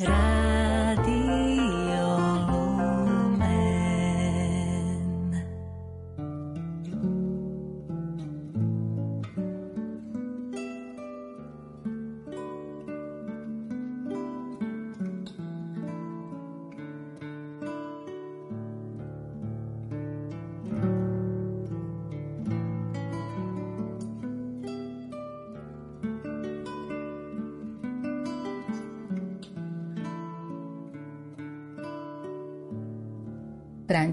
Ra 0.00 0.57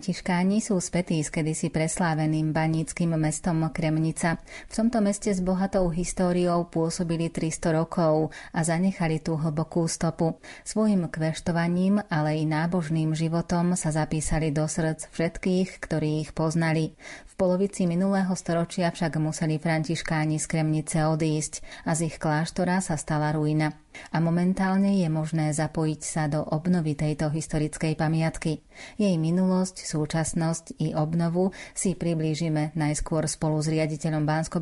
Františkáni 0.06 0.62
sú 0.62 0.78
spätí 0.78 1.18
s 1.18 1.34
kedysi 1.34 1.74
presláveným 1.74 2.54
baníckým 2.54 3.18
mestom 3.18 3.66
Kremnica. 3.74 4.38
V 4.70 4.74
tomto 4.78 5.02
meste 5.02 5.34
s 5.34 5.42
bohatou 5.42 5.90
históriou 5.90 6.70
pôsobili 6.70 7.34
300 7.34 7.74
rokov 7.74 8.30
a 8.54 8.62
zanechali 8.62 9.18
tú 9.18 9.34
hlbokú 9.34 9.90
stopu. 9.90 10.38
Svojim 10.62 11.10
kveštovaním, 11.10 12.06
ale 12.06 12.38
i 12.38 12.46
nábožným 12.46 13.18
životom 13.18 13.74
sa 13.74 13.90
zapísali 13.90 14.54
do 14.54 14.70
srdc 14.70 15.10
všetkých, 15.10 15.82
ktorí 15.82 16.22
ich 16.22 16.38
poznali. 16.38 16.94
V 17.26 17.34
polovici 17.34 17.90
minulého 17.90 18.38
storočia 18.38 18.94
však 18.94 19.18
museli 19.18 19.58
františkáni 19.58 20.38
z 20.38 20.46
Kremnice 20.46 21.02
odísť 21.02 21.66
a 21.90 21.98
z 21.98 22.14
ich 22.14 22.22
kláštora 22.22 22.78
sa 22.78 22.94
stala 22.94 23.34
ruina 23.34 23.74
a 24.14 24.18
momentálne 24.24 25.00
je 25.00 25.10
možné 25.12 25.52
zapojiť 25.56 26.02
sa 26.02 26.28
do 26.28 26.44
obnovy 26.44 26.96
tejto 26.96 27.32
historickej 27.32 27.96
pamiatky. 27.96 28.62
Jej 29.00 29.16
minulosť, 29.16 29.88
súčasnosť 29.88 30.80
i 30.84 30.92
obnovu 30.96 31.56
si 31.72 31.96
priblížime 31.96 32.76
najskôr 32.76 33.28
spolu 33.30 33.64
s 33.64 33.72
riaditeľom 33.72 34.28
bansko 34.28 34.60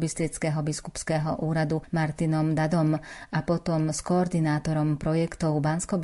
biskupského 0.62 1.42
úradu 1.42 1.82
Martinom 1.92 2.54
Dadom 2.54 2.98
a 3.34 3.40
potom 3.42 3.90
s 3.90 4.06
koordinátorom 4.06 4.98
projektov 5.02 5.58
bansko 5.60 5.98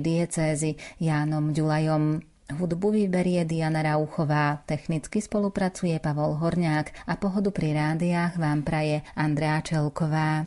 diecézy 0.00 0.78
Jánom 0.98 1.52
Ďulajom. 1.52 2.32
Hudbu 2.52 2.92
vyberie 2.92 3.48
Diana 3.48 3.80
Rauchová, 3.80 4.60
technicky 4.68 5.24
spolupracuje 5.24 5.96
Pavol 6.02 6.36
Horňák 6.36 7.08
a 7.08 7.16
pohodu 7.16 7.48
pri 7.48 7.72
rádiách 7.72 8.36
vám 8.36 8.60
praje 8.60 9.00
Andrea 9.16 9.64
Čelková. 9.64 10.44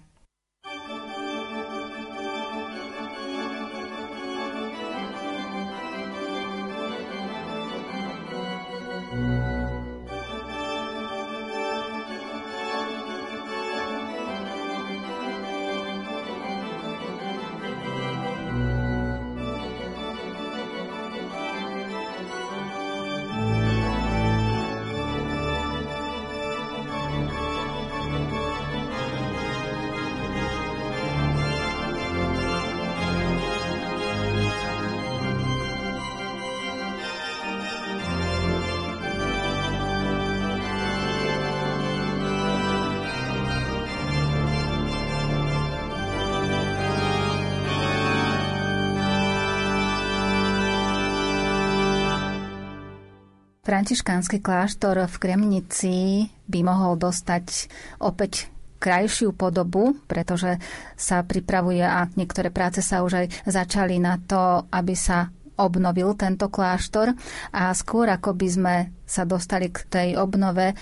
Františkánsky 53.65 54.45
kláštor 54.45 55.09
v 55.09 55.15
Kremnici 55.17 56.29
by 56.45 56.59
mohol 56.61 57.01
dostať 57.01 57.65
opäť 57.97 58.53
krajšiu 58.77 59.33
podobu, 59.33 59.97
pretože 60.05 60.61
sa 60.93 61.25
pripravuje 61.25 61.81
a 61.81 62.05
niektoré 62.13 62.53
práce 62.53 62.85
sa 62.85 63.01
už 63.01 63.25
aj 63.25 63.27
začali 63.49 63.97
na 63.97 64.21
to, 64.21 64.69
aby 64.69 64.93
sa 64.93 65.33
obnovil 65.57 66.13
tento 66.13 66.45
kláštor. 66.53 67.17
A 67.57 67.73
skôr 67.73 68.05
ako 68.13 68.37
by 68.37 68.47
sme 68.53 68.75
sa 69.01 69.25
dostali 69.25 69.73
k 69.73 69.81
tej 69.89 70.09
obnove, 70.21 70.77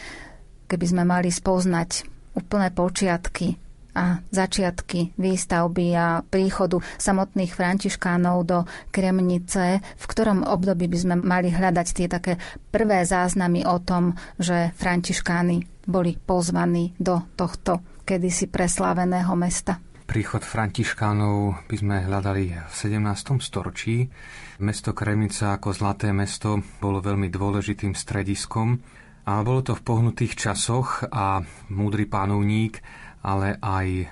keby 0.68 0.84
sme 0.84 1.08
mali 1.08 1.32
spoznať 1.32 2.04
úplné 2.36 2.68
počiatky 2.76 3.56
a 3.94 4.22
začiatky 4.30 5.16
výstavby 5.16 5.86
a 5.94 6.22
príchodu 6.26 6.82
samotných 6.98 7.54
františkánov 7.54 8.38
do 8.46 8.60
Kremnice, 8.90 9.80
v 9.82 10.06
ktorom 10.06 10.46
období 10.46 10.90
by 10.90 10.98
sme 10.98 11.16
mali 11.22 11.54
hľadať 11.54 11.88
tie 11.94 12.08
také 12.10 12.42
prvé 12.74 13.06
záznamy 13.06 13.66
o 13.70 13.78
tom, 13.80 14.18
že 14.42 14.74
františkáni 14.76 15.86
boli 15.86 16.18
pozvaní 16.18 16.98
do 16.98 17.22
tohto 17.38 17.82
kedysi 18.04 18.52
presláveného 18.52 19.32
mesta. 19.38 19.80
Príchod 20.04 20.44
františkánov 20.44 21.64
by 21.66 21.76
sme 21.80 21.96
hľadali 22.04 22.52
v 22.52 22.74
17. 22.76 23.40
storočí. 23.40 24.12
Mesto 24.60 24.92
Kremnica 24.92 25.56
ako 25.56 25.72
zlaté 25.72 26.12
mesto 26.12 26.60
bolo 26.84 27.00
veľmi 27.00 27.32
dôležitým 27.32 27.96
strediskom 27.96 28.84
a 29.24 29.40
bolo 29.40 29.64
to 29.64 29.72
v 29.72 29.86
pohnutých 29.88 30.36
časoch 30.36 31.08
a 31.08 31.40
múdry 31.72 32.04
pánovník 32.04 32.84
ale 33.24 33.58
aj 33.64 34.12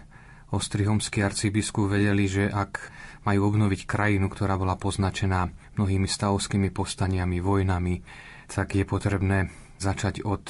ostrihomskí 0.52 1.24
arcibiskup 1.24 1.92
vedeli, 1.92 2.28
že 2.28 2.48
ak 2.48 2.92
majú 3.28 3.54
obnoviť 3.54 3.86
krajinu, 3.86 4.28
ktorá 4.28 4.58
bola 4.58 4.76
poznačená 4.76 5.52
mnohými 5.78 6.08
stavovskými 6.10 6.74
povstaniami, 6.74 7.38
vojnami, 7.40 8.02
tak 8.50 8.76
je 8.76 8.84
potrebné 8.84 9.52
začať 9.78 10.26
od 10.28 10.44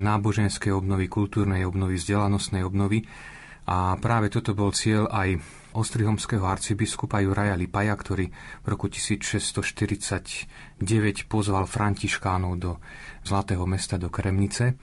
náboženskej 0.00 0.72
obnovy, 0.74 1.06
kultúrnej 1.06 1.62
obnovy, 1.66 2.00
vzdelanostnej 2.00 2.62
obnovy. 2.66 3.06
A 3.64 3.96
práve 3.96 4.28
toto 4.28 4.52
bol 4.52 4.76
cieľ 4.76 5.08
aj 5.08 5.40
ostrihomského 5.72 6.44
arcibiskupa 6.44 7.24
Juraja 7.24 7.56
Lipaja, 7.56 7.96
ktorý 7.96 8.28
v 8.62 8.66
roku 8.68 8.92
1649 8.92 10.44
pozval 11.26 11.64
františkánov 11.64 12.52
do 12.60 12.76
Zlatého 13.24 13.64
mesta 13.64 13.96
do 13.96 14.12
Kremnice 14.12 14.76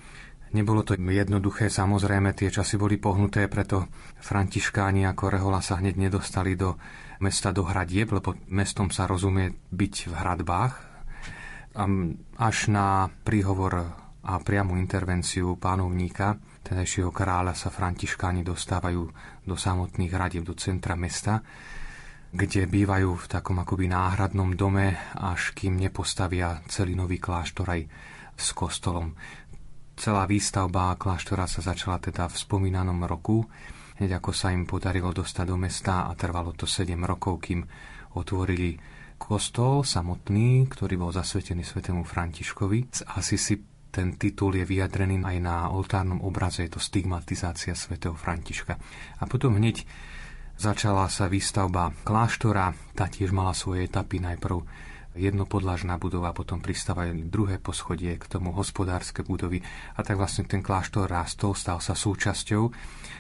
Nebolo 0.52 0.84
to 0.84 1.00
jednoduché, 1.00 1.72
samozrejme, 1.72 2.36
tie 2.36 2.52
časy 2.52 2.76
boli 2.76 3.00
pohnuté, 3.00 3.48
preto 3.48 3.88
františkáni 4.20 5.08
ako 5.08 5.32
Rehola 5.32 5.64
sa 5.64 5.80
hneď 5.80 5.96
nedostali 5.96 6.60
do 6.60 6.76
mesta 7.24 7.56
do 7.56 7.64
hradieb, 7.64 8.12
lebo 8.12 8.36
mestom 8.52 8.92
sa 8.92 9.08
rozumie 9.08 9.56
byť 9.72 9.96
v 10.12 10.14
hradbách. 10.14 10.74
Až 12.36 12.58
na 12.68 13.08
príhovor 13.08 13.96
a 14.22 14.34
priamu 14.44 14.76
intervenciu 14.76 15.56
pánovníka, 15.56 16.36
tedajšieho 16.68 17.16
kráľa, 17.16 17.56
sa 17.56 17.72
františkáni 17.72 18.44
dostávajú 18.44 19.02
do 19.48 19.56
samotných 19.56 20.12
hradieb, 20.12 20.44
do 20.44 20.54
centra 20.60 21.00
mesta, 21.00 21.40
kde 22.32 22.68
bývajú 22.68 23.24
v 23.24 23.26
takom 23.28 23.60
akoby 23.64 23.88
náhradnom 23.88 24.52
dome, 24.60 25.00
až 25.16 25.56
kým 25.56 25.80
nepostavia 25.80 26.60
celý 26.68 26.96
nový 26.96 27.24
kláštor 27.24 27.68
aj 27.72 27.82
s 28.36 28.48
kostolom. 28.56 29.16
Celá 30.02 30.26
výstavba 30.26 30.98
kláštora 30.98 31.46
sa 31.46 31.62
začala 31.62 32.02
teda 32.02 32.26
v 32.26 32.34
spomínanom 32.34 33.06
roku, 33.06 33.46
hneď 34.02 34.18
ako 34.18 34.34
sa 34.34 34.50
im 34.50 34.66
podarilo 34.66 35.14
dostať 35.14 35.46
do 35.46 35.62
mesta 35.62 36.10
a 36.10 36.18
trvalo 36.18 36.58
to 36.58 36.66
7 36.66 36.98
rokov, 37.06 37.38
kým 37.46 37.62
otvorili 38.18 38.82
kostol 39.22 39.86
samotný, 39.86 40.66
ktorý 40.74 40.98
bol 40.98 41.14
zasvetený 41.14 41.62
svetému 41.62 42.02
Františkovi. 42.02 43.06
Asi 43.14 43.38
si 43.38 43.62
ten 43.94 44.18
titul 44.18 44.58
je 44.58 44.66
vyjadrený 44.66 45.22
aj 45.22 45.38
na 45.38 45.70
oltárnom 45.70 46.26
obraze, 46.26 46.66
je 46.66 46.74
to 46.74 46.82
stigmatizácia 46.82 47.78
svätého 47.78 48.18
Františka. 48.18 48.82
A 49.22 49.24
potom 49.30 49.54
hneď 49.62 49.86
začala 50.58 51.06
sa 51.14 51.30
výstavba 51.30 51.94
kláštora, 52.02 52.74
tá 52.98 53.06
tiež 53.06 53.30
mala 53.38 53.54
svoje 53.54 53.86
etapy 53.86 54.18
najprv 54.18 54.66
jednopodlažná 55.16 56.00
budova, 56.00 56.32
potom 56.32 56.64
pristávajú 56.64 57.28
druhé 57.28 57.60
poschodie, 57.60 58.16
k 58.16 58.26
tomu 58.28 58.56
hospodárske 58.56 59.24
budovy 59.24 59.60
a 59.96 60.02
tak 60.02 60.16
vlastne 60.16 60.48
ten 60.48 60.64
kláštor 60.64 61.08
rástol, 61.12 61.56
stal 61.56 61.84
sa 61.84 61.96
súčasťou 61.96 62.72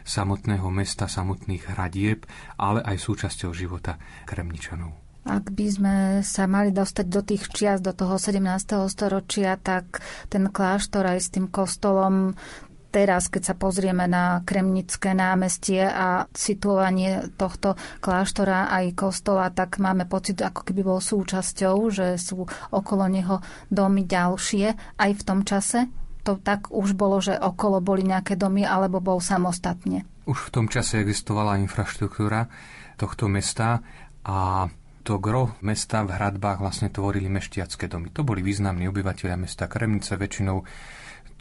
samotného 0.08 0.68
mesta, 0.72 1.12
samotných 1.12 1.76
hradieb, 1.76 2.24
ale 2.56 2.80
aj 2.82 2.98
súčasťou 2.98 3.52
života 3.52 4.00
Kremničanov. 4.24 5.02
Ak 5.22 5.54
by 5.54 5.68
sme 5.70 5.96
sa 6.26 6.50
mali 6.50 6.74
dostať 6.74 7.06
do 7.06 7.22
tých 7.22 7.46
čias, 7.54 7.78
do 7.78 7.94
toho 7.94 8.18
17. 8.18 8.42
storočia, 8.90 9.54
tak 9.54 10.02
ten 10.34 10.50
kláštor 10.50 11.06
aj 11.06 11.20
s 11.22 11.30
tým 11.30 11.46
kostolom 11.46 12.34
teraz, 12.92 13.32
keď 13.32 13.42
sa 13.52 13.56
pozrieme 13.56 14.06
na 14.06 14.44
Kremnické 14.44 15.16
námestie 15.16 15.82
a 15.88 16.28
situovanie 16.36 17.32
tohto 17.40 17.80
kláštora 18.04 18.68
aj 18.70 19.00
kostola, 19.00 19.48
tak 19.50 19.80
máme 19.80 20.06
pocit, 20.06 20.44
ako 20.44 20.68
keby 20.68 20.84
bol 20.84 21.00
súčasťou, 21.00 21.88
že 21.88 22.20
sú 22.20 22.44
okolo 22.70 23.08
neho 23.08 23.40
domy 23.72 24.04
ďalšie 24.04 25.00
aj 25.00 25.12
v 25.16 25.22
tom 25.24 25.48
čase? 25.48 25.88
To 26.28 26.38
tak 26.38 26.70
už 26.70 26.94
bolo, 26.94 27.18
že 27.18 27.34
okolo 27.34 27.82
boli 27.82 28.06
nejaké 28.06 28.38
domy, 28.38 28.62
alebo 28.62 29.02
bol 29.02 29.18
samostatne? 29.18 30.06
Už 30.30 30.52
v 30.52 30.54
tom 30.54 30.66
čase 30.70 31.02
existovala 31.02 31.58
infraštruktúra 31.58 32.46
tohto 33.00 33.26
mesta 33.26 33.82
a 34.22 34.70
to 35.02 35.18
gro 35.18 35.58
mesta 35.66 36.06
v 36.06 36.14
hradbách 36.14 36.62
vlastne 36.62 36.94
tvorili 36.94 37.26
meštiacké 37.26 37.90
domy. 37.90 38.14
To 38.14 38.22
boli 38.22 38.46
významní 38.46 38.86
obyvateľia 38.86 39.34
mesta 39.34 39.66
Kremnice, 39.66 40.14
väčšinou 40.14 40.62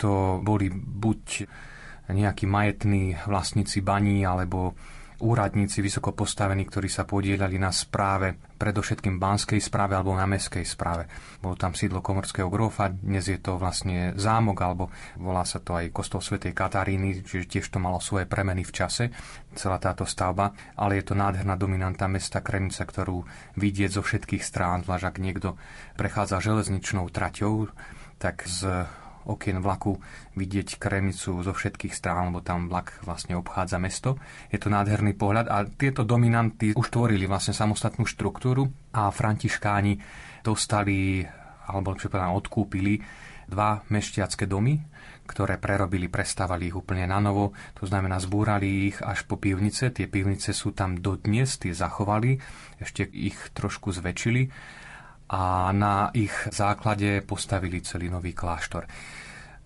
to 0.01 0.41
boli 0.41 0.73
buď 0.73 1.45
nejakí 2.11 2.49
majetní 2.49 3.21
vlastníci 3.29 3.85
baní 3.85 4.25
alebo 4.25 4.73
úradníci 5.21 5.85
vysoko 5.85 6.17
postavení, 6.17 6.65
ktorí 6.65 6.89
sa 6.89 7.05
podielali 7.05 7.61
na 7.61 7.69
správe, 7.69 8.41
predovšetkým 8.57 9.21
banskej 9.21 9.61
správe 9.61 9.93
alebo 9.93 10.17
na 10.17 10.25
meskej 10.25 10.65
správe. 10.65 11.05
Bolo 11.45 11.61
tam 11.61 11.77
sídlo 11.77 12.01
komorského 12.01 12.49
grófa, 12.49 12.89
dnes 12.89 13.29
je 13.29 13.37
to 13.37 13.61
vlastne 13.61 14.17
zámok, 14.17 14.59
alebo 14.65 14.89
volá 15.21 15.45
sa 15.45 15.61
to 15.61 15.77
aj 15.77 15.93
kostol 15.93 16.25
svätej 16.25 16.57
Kataríny, 16.57 17.21
čiže 17.21 17.61
tiež 17.61 17.69
to 17.69 17.77
malo 17.77 18.01
svoje 18.01 18.25
premeny 18.25 18.65
v 18.65 18.73
čase, 18.73 19.13
celá 19.53 19.77
táto 19.77 20.09
stavba, 20.09 20.57
ale 20.81 21.01
je 21.01 21.13
to 21.13 21.15
nádherná 21.17 21.53
dominanta 21.61 22.09
mesta 22.09 22.41
Kremnica, 22.41 22.89
ktorú 22.89 23.21
vidieť 23.61 24.01
zo 24.01 24.03
všetkých 24.05 24.41
strán, 24.41 24.89
zvlášť 24.89 25.05
ak 25.05 25.17
niekto 25.21 25.61
prechádza 26.01 26.41
železničnou 26.41 27.13
traťou, 27.13 27.69
tak 28.17 28.49
z 28.49 28.89
okien 29.29 29.61
vlaku 29.61 30.01
vidieť 30.39 30.81
Kremnicu 30.81 31.41
zo 31.41 31.53
všetkých 31.53 31.93
strán, 31.93 32.33
lebo 32.33 32.41
tam 32.41 32.71
vlak 32.71 33.03
vlastne 33.05 33.37
obchádza 33.37 33.77
mesto. 33.77 34.17
Je 34.49 34.57
to 34.57 34.73
nádherný 34.73 35.19
pohľad 35.19 35.47
a 35.51 35.67
tieto 35.69 36.07
dominanty 36.07 36.73
už 36.73 36.89
tvorili 36.89 37.29
vlastne 37.29 37.53
samostatnú 37.53 38.09
štruktúru 38.09 38.69
a 38.97 39.13
františkáni 39.13 40.01
dostali, 40.41 41.25
alebo 41.69 41.93
lepšie 41.93 42.09
povedané, 42.09 42.33
odkúpili 42.33 42.95
dva 43.51 43.83
mešťacké 43.91 44.47
domy, 44.47 44.79
ktoré 45.27 45.59
prerobili, 45.59 46.07
prestávali 46.07 46.71
ich 46.71 46.79
úplne 46.79 47.07
na 47.07 47.19
novo. 47.19 47.55
To 47.83 47.85
znamená, 47.87 48.19
zbúrali 48.23 48.91
ich 48.95 48.99
až 49.03 49.27
po 49.27 49.39
pivnice. 49.39 49.91
Tie 49.91 50.07
pivnice 50.07 50.55
sú 50.55 50.71
tam 50.71 50.99
dodnes, 50.99 51.59
tie 51.59 51.75
zachovali, 51.75 52.39
ešte 52.79 53.07
ich 53.07 53.39
trošku 53.55 53.91
zväčšili 53.91 54.43
a 55.31 55.71
na 55.71 56.11
ich 56.11 56.35
základe 56.51 57.23
postavili 57.23 57.79
celý 57.87 58.11
nový 58.11 58.35
kláštor. 58.35 58.85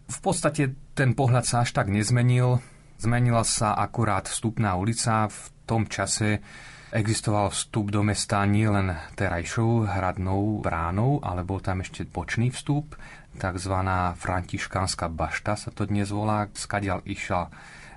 V 0.04 0.18
podstate 0.20 0.92
ten 0.92 1.16
pohľad 1.16 1.48
sa 1.48 1.64
až 1.64 1.72
tak 1.72 1.88
nezmenil. 1.88 2.60
Zmenila 3.00 3.40
sa 3.48 3.72
akurát 3.72 4.28
vstupná 4.28 4.76
ulica. 4.76 5.32
V 5.32 5.40
tom 5.64 5.88
čase 5.88 6.44
existoval 6.92 7.48
vstup 7.50 7.90
do 7.90 8.04
mesta 8.04 8.44
nielen 8.44 8.92
terajšou 9.16 9.88
hradnou 9.88 10.60
bránou, 10.60 11.24
ale 11.24 11.42
bol 11.42 11.58
tam 11.58 11.80
ešte 11.80 12.06
bočný 12.06 12.54
vstup, 12.54 12.94
takzvaná 13.34 14.14
františkánska 14.14 15.10
bašta 15.10 15.58
sa 15.58 15.74
to 15.74 15.90
dnes 15.90 16.14
volá, 16.14 16.46
skadiaľ 16.54 17.02
išla 17.02 17.50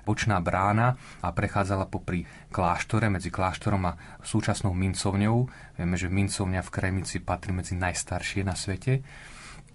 bočná 0.08 0.40
brána 0.40 0.96
a 1.20 1.28
prechádzala 1.36 1.84
popri 1.92 2.24
kláštore, 2.48 3.12
medzi 3.12 3.28
kláštorom 3.28 3.84
a 3.92 4.00
súčasnou 4.24 4.72
mincovňou. 4.72 5.36
Vieme, 5.76 6.00
že 6.00 6.08
mincovňa 6.08 6.64
v 6.64 6.72
Kremici 6.72 7.20
patrí 7.20 7.52
medzi 7.52 7.76
najstaršie 7.76 8.40
na 8.40 8.56
svete. 8.56 9.04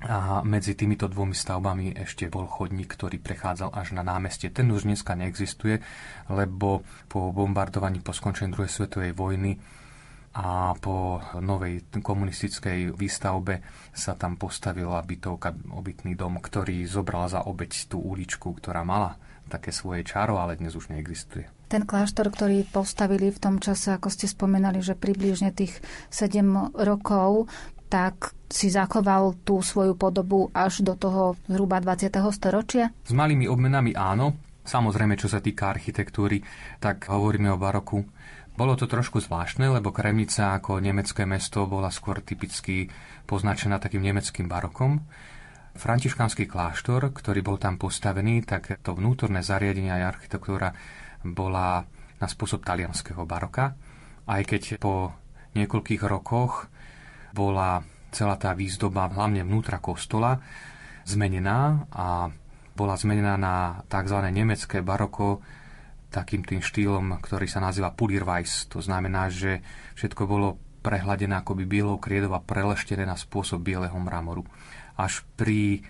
A 0.03 0.43
medzi 0.43 0.75
týmito 0.75 1.07
dvomi 1.07 1.31
stavbami 1.31 1.95
ešte 1.95 2.27
bol 2.27 2.43
chodník, 2.49 2.91
ktorý 2.91 3.23
prechádzal 3.23 3.71
až 3.71 3.95
na 3.95 4.03
námestie. 4.03 4.51
Ten 4.51 4.67
už 4.67 4.83
dneska 4.83 5.15
neexistuje, 5.15 5.79
lebo 6.27 6.83
po 7.07 7.31
bombardovaní 7.31 8.03
po 8.03 8.11
skončení 8.11 8.51
druhej 8.51 8.67
svetovej 8.67 9.15
vojny 9.15 9.55
a 10.33 10.73
po 10.75 11.21
novej 11.39 11.87
komunistickej 12.03 12.97
výstavbe 12.97 13.63
sa 13.95 14.17
tam 14.17 14.35
postavila 14.35 14.99
bytovka, 15.05 15.55
obytný 15.71 16.19
dom, 16.19 16.41
ktorý 16.41 16.83
zobral 16.83 17.29
za 17.31 17.47
obeď 17.47 17.87
tú 17.87 18.01
uličku, 18.03 18.49
ktorá 18.59 18.83
mala 18.83 19.15
také 19.53 19.69
svoje 19.69 20.01
čaro, 20.01 20.41
ale 20.41 20.57
dnes 20.57 20.73
už 20.73 20.89
neexistuje. 20.89 21.45
Ten 21.69 21.85
kláštor, 21.85 22.33
ktorý 22.33 22.65
postavili 22.65 23.29
v 23.29 23.37
tom 23.37 23.61
čase, 23.61 23.93
ako 23.93 24.09
ste 24.09 24.25
spomenali, 24.25 24.81
že 24.81 24.97
približne 24.97 25.53
tých 25.53 25.77
7 26.09 26.73
rokov, 26.73 27.45
tak 27.93 28.33
si 28.49 28.73
zachoval 28.73 29.37
tú 29.45 29.61
svoju 29.61 29.93
podobu 29.93 30.49
až 30.49 30.81
do 30.81 30.97
toho 30.97 31.37
zhruba 31.45 31.77
20. 31.77 32.09
storočia? 32.33 32.89
S 33.05 33.13
malými 33.13 33.45
obmenami 33.45 33.93
áno. 33.93 34.33
Samozrejme, 34.65 35.13
čo 35.19 35.29
sa 35.29 35.43
týka 35.43 35.69
architektúry, 35.69 36.41
tak 36.81 37.05
hovoríme 37.05 37.53
o 37.53 37.61
baroku. 37.61 38.01
Bolo 38.53 38.77
to 38.77 38.85
trošku 38.85 39.17
zvláštne, 39.17 39.65
lebo 39.65 39.89
Kremnica 39.89 40.53
ako 40.57 40.77
nemecké 40.77 41.25
mesto 41.25 41.65
bola 41.65 41.89
skôr 41.89 42.21
typicky 42.21 42.85
poznačená 43.25 43.81
takým 43.81 44.05
nemeckým 44.05 44.45
barokom. 44.45 45.01
Františkánsky 45.73 46.45
kláštor, 46.45 47.09
ktorý 47.09 47.41
bol 47.41 47.57
tam 47.57 47.81
postavený, 47.81 48.45
tak 48.45 48.77
to 48.85 48.93
vnútorné 48.93 49.41
zariadenie 49.41 49.89
a 49.89 50.05
architektúra 50.05 50.69
bola 51.25 51.81
na 52.21 52.27
spôsob 52.29 52.61
talianského 52.61 53.25
baroka. 53.25 53.73
Aj 54.29 54.41
keď 54.45 54.77
po 54.77 55.17
niekoľkých 55.57 56.03
rokoch 56.05 56.69
bola 57.33 57.81
celá 58.13 58.37
tá 58.37 58.53
výzdoba, 58.53 59.09
hlavne 59.09 59.41
vnútra 59.41 59.81
kostola, 59.81 60.37
zmenená 61.09 61.89
a 61.89 62.29
bola 62.77 62.93
zmenená 62.93 63.33
na 63.35 63.81
tzv. 63.89 64.17
nemecké 64.29 64.85
baroko 64.85 65.41
takým 66.13 66.45
tým 66.45 66.61
štýlom, 66.61 67.17
ktorý 67.17 67.49
sa 67.49 67.57
nazýva 67.57 67.89
Pulirweiss. 67.89 68.69
To 68.69 68.77
znamená, 68.77 69.33
že 69.33 69.65
všetko 69.97 70.29
bolo 70.29 70.61
prehladené 70.85 71.41
akoby 71.41 71.65
bielou 71.65 71.97
kriedou 71.97 72.37
a 72.37 72.45
preleštené 72.45 73.09
na 73.09 73.17
spôsob 73.17 73.65
bieleho 73.65 73.97
mramoru 73.97 74.45
až 74.97 75.25
pri 75.37 75.81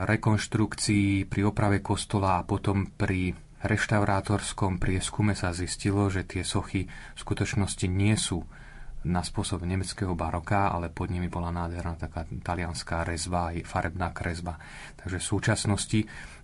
rekonštrukcii, 0.00 1.28
pri 1.28 1.42
oprave 1.44 1.84
kostola 1.84 2.40
a 2.40 2.46
potom 2.46 2.88
pri 2.88 3.36
reštaurátorskom 3.60 4.80
prieskume 4.80 5.36
sa 5.36 5.52
zistilo, 5.52 6.08
že 6.08 6.24
tie 6.24 6.40
sochy 6.40 6.88
v 6.88 7.18
skutočnosti 7.20 7.86
nie 7.88 8.16
sú 8.16 8.40
na 9.00 9.24
spôsob 9.24 9.64
nemeckého 9.64 10.12
baroka, 10.12 10.68
ale 10.68 10.92
pod 10.92 11.08
nimi 11.08 11.32
bola 11.32 11.48
nádherná 11.48 11.96
taká 11.96 12.28
talianská 12.28 13.00
rezba, 13.00 13.48
farebná 13.64 14.12
kresba. 14.12 14.60
Takže 15.00 15.16
v 15.16 15.28
súčasnosti, 15.36 16.00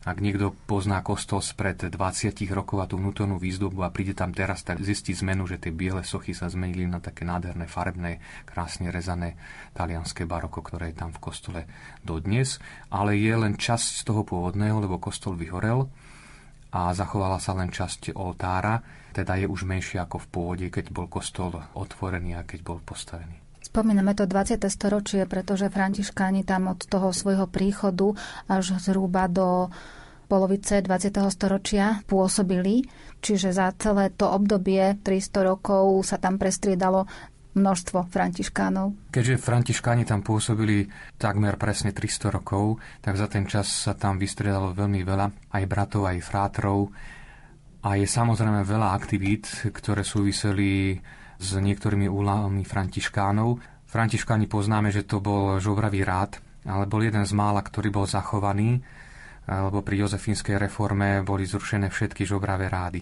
ak 0.06 0.23
niekto 0.23 0.55
pozná 0.70 1.03
kostol 1.03 1.43
spred 1.43 1.91
20 1.91 1.99
rokov 2.55 2.79
a 2.79 2.87
tú 2.87 2.94
vnútornú 2.94 3.43
výzdobu 3.43 3.82
a 3.82 3.91
príde 3.91 4.14
tam 4.14 4.31
teraz, 4.31 4.62
tak 4.62 4.79
zistí 4.79 5.11
zmenu, 5.19 5.50
že 5.50 5.58
tie 5.58 5.75
biele 5.75 6.06
sochy 6.06 6.31
sa 6.31 6.47
zmenili 6.47 6.87
na 6.87 7.03
také 7.03 7.26
nádherné, 7.26 7.67
farebné, 7.67 8.23
krásne 8.47 8.94
rezané 8.94 9.35
talianské 9.75 10.23
baroko, 10.23 10.62
ktoré 10.62 10.95
je 10.95 11.02
tam 11.02 11.11
v 11.11 11.19
kostole 11.19 11.61
dodnes. 12.07 12.62
Ale 12.95 13.19
je 13.19 13.35
len 13.35 13.59
časť 13.59 13.87
z 13.99 14.02
toho 14.07 14.23
pôvodného, 14.23 14.78
lebo 14.78 15.02
kostol 15.02 15.35
vyhorel 15.35 15.90
a 16.71 16.95
zachovala 16.95 17.42
sa 17.42 17.59
len 17.59 17.75
časť 17.75 18.14
oltára, 18.14 18.78
teda 19.11 19.42
je 19.42 19.50
už 19.50 19.66
menšie 19.66 19.99
ako 19.99 20.23
v 20.23 20.30
pôvode, 20.30 20.66
keď 20.71 20.95
bol 20.95 21.11
kostol 21.11 21.50
otvorený 21.75 22.38
a 22.38 22.47
keď 22.47 22.62
bol 22.62 22.78
postavený. 22.78 23.42
Spomíname 23.66 24.14
to 24.14 24.30
20. 24.30 24.62
storočie, 24.71 25.26
pretože 25.26 25.66
františkáni 25.66 26.47
tam 26.47 26.71
od 26.71 26.87
toho 26.87 27.11
svojho 27.11 27.50
príchodu 27.50 28.14
až 28.47 28.78
zhruba 28.78 29.26
do 29.26 29.75
polovice 30.26 30.83
20. 30.83 31.14
storočia 31.30 32.02
pôsobili, 32.04 32.85
čiže 33.23 33.54
za 33.54 33.71
celé 33.78 34.11
to 34.12 34.26
obdobie 34.28 34.99
300 35.00 35.47
rokov 35.47 36.02
sa 36.04 36.18
tam 36.18 36.37
prestriedalo 36.37 37.06
množstvo 37.56 38.12
františkánov. 38.12 39.09
Keďže 39.11 39.40
františkáni 39.40 40.04
tam 40.04 40.21
pôsobili 40.21 40.92
takmer 41.16 41.56
presne 41.56 41.97
300 41.97 42.37
rokov, 42.37 42.76
tak 43.00 43.16
za 43.16 43.26
ten 43.33 43.49
čas 43.49 43.88
sa 43.88 43.97
tam 43.97 44.21
vystriedalo 44.21 44.76
veľmi 44.76 45.00
veľa 45.00 45.56
aj 45.56 45.64
bratov, 45.64 46.04
aj 46.04 46.21
frátrov. 46.21 46.92
A 47.80 47.97
je 47.97 48.04
samozrejme 48.04 48.61
veľa 48.61 48.92
aktivít, 48.92 49.49
ktoré 49.73 50.04
súviseli 50.04 51.00
s 51.40 51.49
niektorými 51.56 52.04
úlohami 52.04 52.61
františkánov. 52.66 53.56
Františkáni 53.88 54.50
poznáme, 54.50 54.92
že 54.92 55.09
to 55.09 55.25
bol 55.25 55.56
žobravý 55.56 56.04
rád, 56.04 56.37
ale 56.68 56.85
bol 56.85 57.00
jeden 57.00 57.25
z 57.25 57.33
mála, 57.33 57.64
ktorý 57.64 57.88
bol 57.88 58.04
zachovaný, 58.04 58.85
lebo 59.47 59.83
pri 59.83 60.07
jozefínskej 60.07 60.59
reforme 60.59 61.23
boli 61.23 61.47
zrušené 61.47 61.91
všetky 61.91 62.26
žobravé 62.26 62.67
rády. 62.67 63.00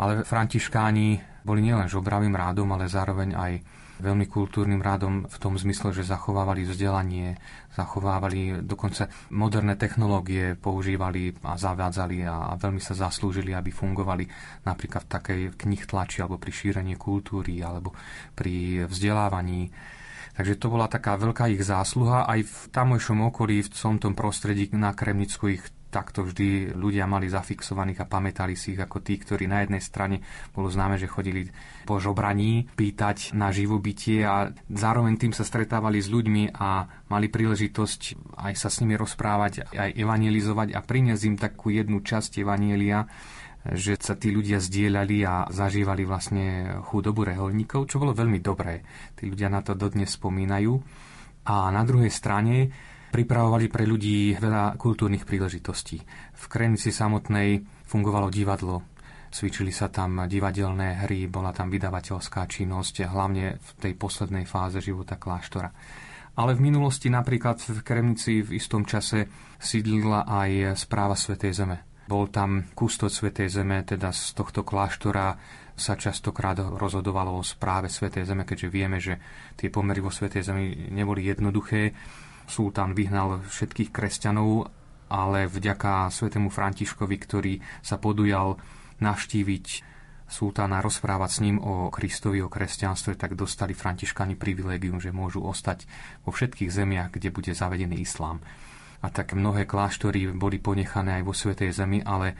Ale 0.00 0.26
františkáni 0.26 1.40
boli 1.46 1.60
nielen 1.62 1.86
žobravým 1.86 2.34
rádom, 2.34 2.66
ale 2.74 2.90
zároveň 2.90 3.30
aj 3.36 3.52
veľmi 4.02 4.26
kultúrnym 4.26 4.82
rádom 4.82 5.30
v 5.30 5.36
tom 5.38 5.54
zmysle, 5.54 5.94
že 5.94 6.02
zachovávali 6.02 6.66
vzdelanie, 6.66 7.38
zachovávali 7.78 8.64
dokonca 8.66 9.06
moderné 9.30 9.78
technológie, 9.78 10.58
používali 10.58 11.30
a 11.46 11.54
zavádzali 11.54 12.26
a 12.26 12.58
veľmi 12.58 12.82
sa 12.82 12.98
zaslúžili, 12.98 13.54
aby 13.54 13.70
fungovali 13.70 14.26
napríklad 14.66 15.06
v 15.06 15.12
takej 15.14 15.40
knih 15.54 15.82
tlači 15.86 16.26
alebo 16.26 16.42
pri 16.42 16.50
šírení 16.50 16.98
kultúry 16.98 17.62
alebo 17.62 17.94
pri 18.34 18.86
vzdelávaní. 18.90 19.70
Takže 20.34 20.58
to 20.58 20.66
bola 20.66 20.90
taká 20.90 21.14
veľká 21.14 21.46
ich 21.54 21.62
zásluha. 21.62 22.26
Aj 22.26 22.42
v 22.42 22.56
tamojšom 22.74 23.22
okolí, 23.30 23.62
v 23.62 23.70
tom 24.02 24.18
prostredí 24.18 24.66
na 24.74 24.90
Kremnicku 24.90 25.46
ich 25.54 25.62
takto 25.94 26.26
vždy 26.26 26.74
ľudia 26.74 27.06
mali 27.06 27.30
zafixovaných 27.30 28.02
a 28.02 28.10
pamätali 28.10 28.58
si 28.58 28.74
ich 28.74 28.82
ako 28.82 28.98
tí, 28.98 29.14
ktorí 29.22 29.46
na 29.46 29.62
jednej 29.62 29.78
strane 29.78 30.26
bolo 30.50 30.66
známe, 30.66 30.98
že 30.98 31.06
chodili 31.06 31.46
po 31.86 32.02
žobraní 32.02 32.66
pýtať 32.74 33.30
na 33.38 33.54
živobytie 33.54 34.26
a 34.26 34.50
zároveň 34.66 35.14
tým 35.14 35.30
sa 35.30 35.46
stretávali 35.46 36.02
s 36.02 36.10
ľuďmi 36.10 36.58
a 36.58 36.90
mali 37.14 37.30
príležitosť 37.30 38.34
aj 38.42 38.54
sa 38.58 38.66
s 38.66 38.82
nimi 38.82 38.98
rozprávať, 38.98 39.70
aj 39.70 39.94
evangelizovať 39.94 40.74
a 40.74 40.82
priniesť 40.82 41.22
im 41.30 41.36
takú 41.38 41.70
jednu 41.70 42.02
časť 42.02 42.42
evanielia, 42.42 43.06
že 43.64 43.96
sa 43.96 44.18
tí 44.18 44.34
ľudia 44.34 44.60
zdieľali 44.60 45.24
a 45.24 45.48
zažívali 45.48 46.04
vlastne 46.04 46.76
chudobu 46.84 47.24
reholníkov, 47.24 47.88
čo 47.88 47.96
bolo 48.02 48.12
veľmi 48.12 48.42
dobré. 48.42 48.84
Tí 49.16 49.30
ľudia 49.30 49.48
na 49.48 49.64
to 49.64 49.72
dodnes 49.72 50.12
spomínajú. 50.12 50.74
A 51.44 51.68
na 51.72 51.84
druhej 51.84 52.12
strane 52.12 52.72
pripravovali 53.14 53.70
pre 53.70 53.86
ľudí 53.86 54.34
veľa 54.34 54.74
kultúrnych 54.74 55.22
príležitostí. 55.22 56.02
V 56.34 56.44
Krenici 56.50 56.90
samotnej 56.90 57.62
fungovalo 57.86 58.26
divadlo, 58.26 58.82
cvičili 59.30 59.70
sa 59.70 59.86
tam 59.86 60.26
divadelné 60.26 61.06
hry, 61.06 61.30
bola 61.30 61.54
tam 61.54 61.70
vydavateľská 61.70 62.42
činnosť, 62.50 63.06
hlavne 63.06 63.62
v 63.62 63.70
tej 63.78 63.94
poslednej 63.94 64.50
fáze 64.50 64.82
života 64.82 65.14
kláštora. 65.14 65.70
Ale 66.34 66.58
v 66.58 66.66
minulosti 66.66 67.06
napríklad 67.06 67.62
v 67.62 67.78
Kremnici 67.86 68.42
v 68.42 68.58
istom 68.58 68.82
čase 68.82 69.30
sídlila 69.62 70.26
aj 70.26 70.74
správa 70.74 71.14
Svetej 71.14 71.54
Zeme. 71.54 71.86
Bol 72.10 72.34
tam 72.34 72.66
kustod 72.74 73.14
Svetej 73.14 73.46
Zeme, 73.46 73.86
teda 73.86 74.10
z 74.10 74.34
tohto 74.34 74.66
kláštora 74.66 75.38
sa 75.78 75.94
častokrát 75.94 76.58
rozhodovalo 76.58 77.38
o 77.38 77.46
správe 77.46 77.86
Svetej 77.86 78.26
Zeme, 78.26 78.42
keďže 78.42 78.68
vieme, 78.74 78.98
že 78.98 79.22
tie 79.54 79.70
pomery 79.70 80.02
vo 80.02 80.10
Svetej 80.10 80.42
Zemi 80.42 80.90
neboli 80.90 81.30
jednoduché 81.30 81.94
Sultán 82.44 82.92
vyhnal 82.92 83.40
všetkých 83.44 83.90
kresťanov, 83.90 84.68
ale 85.08 85.46
vďaka 85.46 86.08
svetému 86.10 86.48
Františkovi, 86.48 87.16
ktorý 87.16 87.54
sa 87.80 87.96
podujal 87.96 88.56
navštíviť 89.00 89.66
sultána, 90.24 90.80
rozprávať 90.80 91.30
s 91.30 91.42
ním 91.44 91.56
o 91.60 91.92
Kristovi, 91.92 92.40
o 92.40 92.48
kresťanstve, 92.48 93.14
tak 93.14 93.36
dostali 93.36 93.76
františkani 93.76 94.34
privilegium, 94.34 94.98
že 94.98 95.14
môžu 95.14 95.44
ostať 95.44 95.84
vo 96.24 96.32
všetkých 96.32 96.72
zemiach, 96.72 97.12
kde 97.12 97.28
bude 97.30 97.52
zavedený 97.52 98.00
islám. 98.02 98.40
A 99.04 99.12
tak 99.12 99.36
mnohé 99.36 99.68
kláštory 99.68 100.32
boli 100.32 100.56
ponechané 100.56 101.20
aj 101.20 101.24
vo 101.28 101.36
Svetej 101.36 101.76
Zemi, 101.76 102.00
ale 102.00 102.32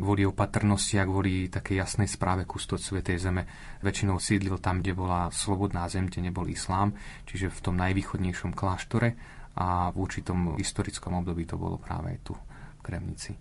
kvôli 0.00 0.24
opatrnosti 0.24 0.96
a 0.96 1.04
kvôli 1.04 1.52
takej 1.52 1.76
jasnej 1.84 2.08
správe 2.08 2.48
kustod 2.48 2.80
Svetej 2.80 3.20
Zeme 3.20 3.44
väčšinou 3.84 4.16
sídlil 4.16 4.56
tam, 4.60 4.80
kde 4.80 4.96
bola 4.96 5.28
slobodná 5.28 5.88
zem, 5.92 6.08
kde 6.08 6.32
nebol 6.32 6.48
islám, 6.48 6.96
čiže 7.28 7.52
v 7.52 7.60
tom 7.60 7.76
najvýchodnejšom 7.76 8.56
kláštore 8.56 9.16
a 9.56 9.88
v 9.88 9.96
určitom 9.96 10.60
historickom 10.60 11.16
období 11.24 11.48
to 11.48 11.56
bolo 11.56 11.80
práve 11.80 12.12
aj 12.12 12.18
tu 12.22 12.34
v 12.36 12.80
Kremnici. 12.84 13.32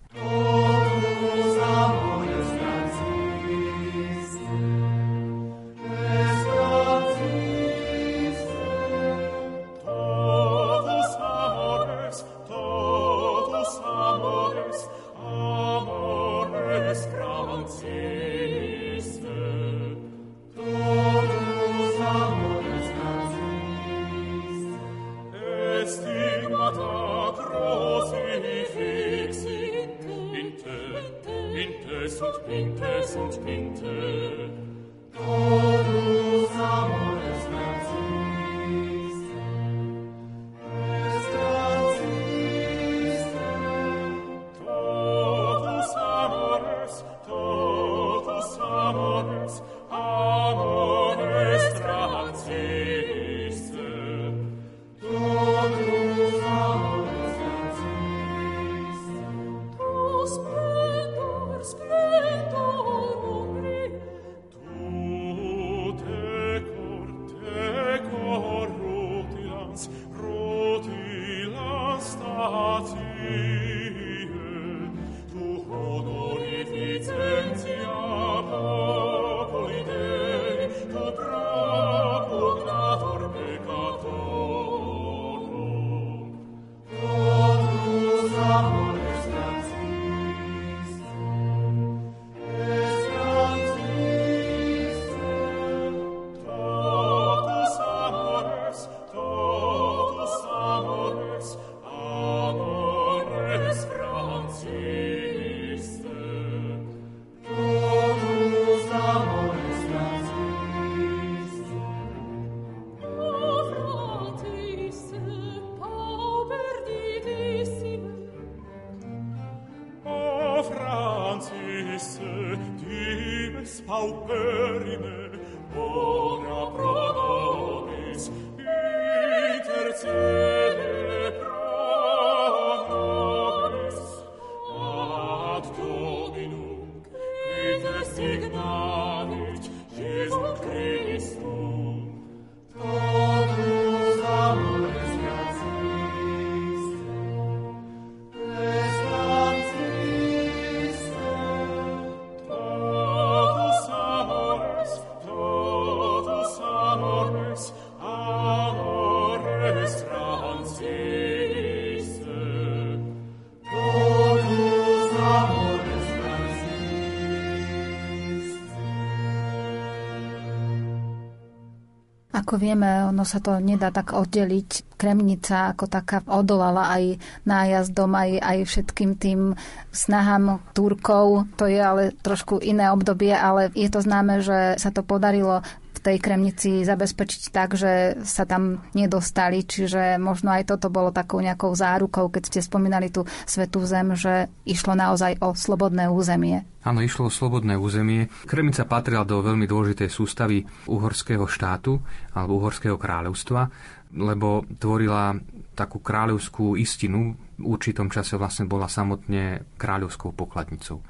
Ako 172.56 172.64
vieme, 172.72 173.04
ono 173.04 173.28
sa 173.28 173.44
to 173.44 173.60
nedá 173.60 173.92
tak 173.92 174.16
oddeliť. 174.16 174.96
Kremnica 174.96 175.76
ako 175.76 175.92
taká 175.92 176.24
odolala 176.24 176.88
aj 176.88 177.20
nájazdom, 177.44 178.16
aj, 178.16 178.40
aj 178.40 178.58
všetkým 178.64 179.20
tým 179.20 179.60
snahám 179.92 180.64
Turkov. 180.72 181.52
To 181.60 181.68
je 181.68 181.84
ale 181.84 182.16
trošku 182.16 182.64
iné 182.64 182.88
obdobie, 182.96 183.36
ale 183.36 183.76
je 183.76 183.92
to 183.92 184.00
známe, 184.00 184.40
že 184.40 184.80
sa 184.80 184.88
to 184.88 185.04
podarilo 185.04 185.68
tej 186.06 186.22
Kremnici 186.22 186.86
zabezpečiť 186.86 187.44
tak, 187.50 187.74
že 187.74 188.22
sa 188.22 188.46
tam 188.46 188.86
nedostali, 188.94 189.66
čiže 189.66 190.22
možno 190.22 190.54
aj 190.54 190.70
toto 190.70 190.94
bolo 190.94 191.10
takou 191.10 191.42
nejakou 191.42 191.74
zárukou, 191.74 192.30
keď 192.30 192.44
ste 192.46 192.60
spomínali 192.62 193.10
tú 193.10 193.26
Svetú 193.50 193.82
zem, 193.90 194.14
že 194.14 194.54
išlo 194.70 194.94
naozaj 194.94 195.42
o 195.42 195.58
slobodné 195.58 196.06
územie. 196.06 196.62
Áno, 196.86 197.02
išlo 197.02 197.28
o 197.28 197.34
slobodné 197.34 197.74
územie. 197.82 198.30
Kremnica 198.46 198.86
patrila 198.86 199.26
do 199.26 199.42
veľmi 199.42 199.66
dôležitej 199.66 200.10
sústavy 200.14 200.62
uhorského 200.86 201.50
štátu 201.50 201.98
alebo 202.38 202.62
uhorského 202.62 203.02
kráľovstva, 203.02 203.66
lebo 204.14 204.62
tvorila 204.78 205.34
takú 205.74 205.98
kráľovskú 206.00 206.78
istinu. 206.78 207.34
V 207.58 207.66
určitom 207.66 208.14
čase 208.14 208.38
vlastne 208.38 208.70
bola 208.70 208.86
samotne 208.86 209.66
kráľovskou 209.82 210.38
pokladnicou. 210.38 211.02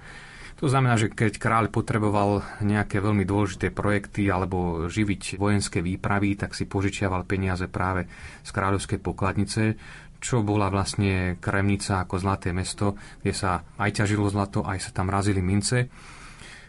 To 0.63 0.71
znamená, 0.71 0.95
že 0.95 1.11
keď 1.11 1.35
kráľ 1.35 1.67
potreboval 1.67 2.39
nejaké 2.63 3.03
veľmi 3.03 3.27
dôležité 3.27 3.75
projekty 3.75 4.31
alebo 4.31 4.87
živiť 4.87 5.35
vojenské 5.35 5.83
výpravy, 5.83 6.39
tak 6.39 6.55
si 6.55 6.63
požičiaval 6.63 7.27
peniaze 7.27 7.67
práve 7.67 8.07
z 8.39 8.49
kráľovskej 8.55 9.03
pokladnice, 9.03 9.75
čo 10.23 10.47
bola 10.47 10.71
vlastne 10.71 11.35
Kremnica 11.43 11.99
ako 11.99 12.15
zlaté 12.23 12.55
mesto, 12.55 12.95
kde 13.19 13.35
sa 13.35 13.67
aj 13.75 13.99
ťažilo 13.99 14.31
zlato, 14.31 14.63
aj 14.63 14.79
sa 14.79 14.91
tam 14.95 15.11
razili 15.11 15.43
mince. 15.43 15.91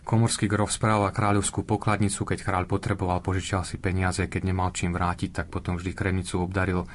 Komorský 0.02 0.50
grof 0.50 0.74
správal 0.74 1.14
kráľovskú 1.14 1.62
pokladnicu, 1.62 2.26
keď 2.26 2.42
kráľ 2.42 2.66
potreboval, 2.66 3.22
požičial 3.22 3.62
si 3.62 3.78
peniaze, 3.78 4.26
keď 4.26 4.50
nemal 4.50 4.70
čím 4.74 4.94
vrátiť, 4.94 5.30
tak 5.30 5.46
potom 5.46 5.78
vždy 5.78 5.94
Kremnicu 5.94 6.42
obdaril 6.42 6.86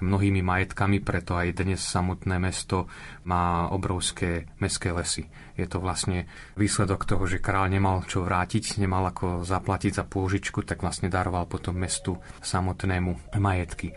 mnohými 0.00 0.40
majetkami, 0.40 1.00
preto 1.00 1.36
aj 1.36 1.60
dnes 1.60 1.80
samotné 1.80 2.40
mesto 2.40 2.88
má 3.28 3.68
obrovské 3.68 4.48
mestské 4.58 4.90
lesy. 4.90 5.28
Je 5.56 5.68
to 5.68 5.80
vlastne 5.80 6.24
výsledok 6.56 7.04
toho, 7.04 7.24
že 7.28 7.40
král 7.40 7.68
nemal 7.68 8.04
čo 8.08 8.24
vrátiť, 8.24 8.80
nemal 8.80 9.04
ako 9.12 9.44
zaplatiť 9.44 9.92
za 10.00 10.04
pôžičku, 10.08 10.64
tak 10.64 10.80
vlastne 10.80 11.12
daroval 11.12 11.44
potom 11.44 11.76
mestu 11.76 12.16
samotnému 12.40 13.36
majetky. 13.36 13.92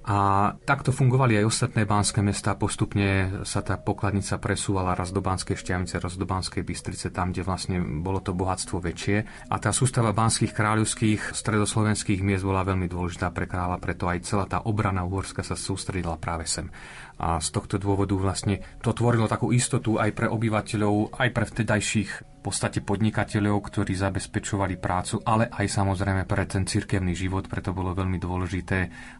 A 0.00 0.50
takto 0.64 0.96
fungovali 0.96 1.36
aj 1.36 1.44
ostatné 1.44 1.84
banské 1.84 2.24
mesta. 2.24 2.56
Postupne 2.56 3.40
sa 3.44 3.60
tá 3.60 3.76
pokladnica 3.76 4.40
presúvala 4.40 4.96
raz 4.96 5.12
do 5.12 5.20
Banskej 5.20 5.60
Šťavnice, 5.60 6.00
raz 6.00 6.16
do 6.16 6.24
Banskej 6.24 6.64
Bystrice, 6.64 7.12
tam, 7.12 7.36
kde 7.36 7.44
vlastne 7.44 7.76
bolo 8.00 8.24
to 8.24 8.32
bohatstvo 8.32 8.80
väčšie. 8.80 9.16
A 9.52 9.56
tá 9.60 9.76
sústava 9.76 10.16
banských 10.16 10.56
kráľovských 10.56 11.36
stredoslovenských 11.36 12.24
miest 12.24 12.48
bola 12.48 12.64
veľmi 12.64 12.88
dôležitá 12.88 13.28
pre 13.28 13.44
kráľa, 13.44 13.76
preto 13.76 14.08
aj 14.08 14.24
celá 14.24 14.48
tá 14.48 14.64
obrana 14.64 15.04
Uhorska 15.04 15.44
sa 15.44 15.52
sústredila 15.52 16.16
práve 16.16 16.48
sem. 16.48 16.72
A 17.20 17.36
z 17.36 17.52
tohto 17.52 17.76
dôvodu 17.76 18.16
vlastne 18.16 18.64
to 18.80 18.96
tvorilo 18.96 19.28
takú 19.28 19.52
istotu 19.52 20.00
aj 20.00 20.16
pre 20.16 20.26
obyvateľov, 20.32 21.20
aj 21.20 21.28
pre 21.28 21.44
vtedajších 21.44 22.29
podstate 22.40 22.80
podnikateľov, 22.80 23.60
ktorí 23.68 23.92
zabezpečovali 23.92 24.80
prácu, 24.80 25.20
ale 25.28 25.52
aj 25.52 25.66
samozrejme 25.68 26.24
pre 26.24 26.48
ten 26.48 26.64
cirkevný 26.64 27.12
život, 27.12 27.46
preto 27.46 27.76
bolo 27.76 27.92
veľmi 27.92 28.16
dôležité 28.16 28.78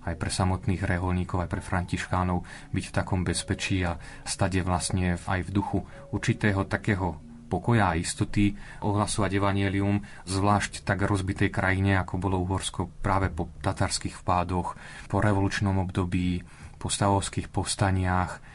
aj 0.09 0.15
pre 0.17 0.33
samotných 0.33 0.81
reholníkov, 0.81 1.45
aj 1.45 1.51
pre 1.53 1.61
františkánov 1.61 2.43
byť 2.73 2.85
v 2.89 2.95
takom 2.97 3.21
bezpečí 3.21 3.85
a 3.85 4.01
stade 4.25 4.65
vlastne 4.65 5.21
aj 5.21 5.41
v 5.45 5.51
duchu 5.53 5.79
určitého 6.17 6.65
takého 6.65 7.21
pokoja 7.51 7.93
a 7.93 7.99
istoty. 7.99 8.55
Ohlasovať 8.87 9.37
evanielium, 9.37 10.01
zvlášť 10.25 10.87
tak 10.87 11.03
rozbitej 11.03 11.51
krajine, 11.51 11.99
ako 11.99 12.23
bolo 12.23 12.39
Uhorsko 12.41 12.89
práve 13.03 13.29
po 13.29 13.51
tatarských 13.61 14.15
vpádoch, 14.23 14.79
po 15.11 15.19
revolučnom 15.19 15.75
období, 15.83 16.47
po 16.79 16.89
stavovských 16.89 17.51
povstaniach, 17.51 18.50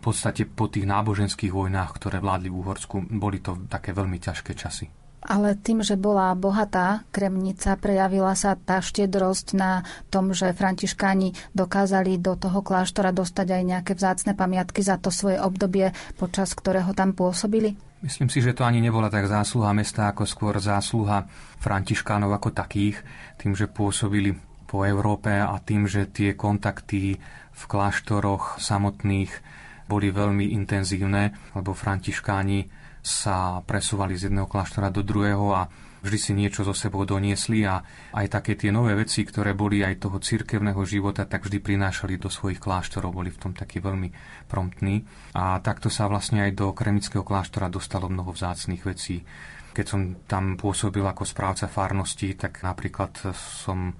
v 0.00 0.08
podstate 0.08 0.48
po 0.48 0.72
tých 0.72 0.88
náboženských 0.88 1.52
vojnách, 1.52 1.92
ktoré 2.00 2.24
vládli 2.24 2.48
v 2.48 2.56
Uhorsku, 2.56 3.04
boli 3.12 3.44
to 3.44 3.68
také 3.68 3.92
veľmi 3.92 4.16
ťažké 4.16 4.56
časy. 4.56 4.88
Ale 5.20 5.52
tým, 5.52 5.84
že 5.84 6.00
bola 6.00 6.32
bohatá 6.32 7.04
kremnica, 7.12 7.76
prejavila 7.76 8.32
sa 8.32 8.56
tá 8.56 8.80
štiedrosť 8.80 9.52
na 9.52 9.84
tom, 10.08 10.32
že 10.32 10.56
františkáni 10.56 11.36
dokázali 11.52 12.16
do 12.16 12.40
toho 12.40 12.64
kláštora 12.64 13.12
dostať 13.12 13.46
aj 13.52 13.62
nejaké 13.68 13.92
vzácne 13.92 14.32
pamiatky 14.32 14.80
za 14.80 14.96
to 14.96 15.12
svoje 15.12 15.36
obdobie, 15.36 15.92
počas 16.16 16.56
ktorého 16.56 16.96
tam 16.96 17.12
pôsobili? 17.12 17.76
Myslím 18.00 18.32
si, 18.32 18.40
že 18.40 18.56
to 18.56 18.64
ani 18.64 18.80
nebola 18.80 19.12
tak 19.12 19.28
zásluha 19.28 19.76
mesta, 19.76 20.08
ako 20.08 20.24
skôr 20.24 20.56
zásluha 20.56 21.28
františkánov 21.60 22.32
ako 22.32 22.56
takých, 22.56 23.04
tým, 23.36 23.52
že 23.52 23.68
pôsobili 23.68 24.32
po 24.64 24.88
Európe 24.88 25.28
a 25.36 25.52
tým, 25.60 25.84
že 25.84 26.08
tie 26.08 26.32
kontakty 26.32 27.20
v 27.52 27.62
kláštoroch 27.68 28.56
samotných 28.56 29.49
boli 29.90 30.14
veľmi 30.14 30.54
intenzívne, 30.54 31.50
lebo 31.58 31.74
františkáni 31.74 32.70
sa 33.02 33.64
presúvali 33.66 34.14
z 34.14 34.30
jedného 34.30 34.46
kláštora 34.46 34.92
do 34.92 35.02
druhého 35.02 35.56
a 35.56 35.66
vždy 36.04 36.18
si 36.20 36.32
niečo 36.36 36.64
zo 36.64 36.72
sebou 36.76 37.04
doniesli 37.04 37.64
a 37.64 37.80
aj 38.12 38.40
také 38.40 38.56
tie 38.56 38.72
nové 38.72 38.96
veci, 38.96 39.24
ktoré 39.24 39.52
boli 39.56 39.84
aj 39.84 40.04
toho 40.04 40.20
cirkevného 40.20 40.80
života, 40.84 41.24
tak 41.24 41.48
vždy 41.48 41.60
prinášali 41.60 42.20
do 42.20 42.28
svojich 42.28 42.60
kláštorov, 42.60 43.16
boli 43.16 43.32
v 43.32 43.40
tom 43.40 43.52
takí 43.52 43.80
veľmi 43.80 44.08
promptní. 44.48 45.04
A 45.36 45.60
takto 45.60 45.92
sa 45.92 46.08
vlastne 46.08 46.44
aj 46.44 46.56
do 46.56 46.72
kremického 46.72 47.24
kláštora 47.24 47.72
dostalo 47.72 48.08
mnoho 48.08 48.32
vzácných 48.32 48.84
vecí. 48.84 49.24
Keď 49.70 49.86
som 49.86 50.00
tam 50.28 50.60
pôsobil 50.60 51.04
ako 51.04 51.24
správca 51.24 51.70
farnosti, 51.70 52.36
tak 52.36 52.60
napríklad 52.64 53.32
som 53.36 53.94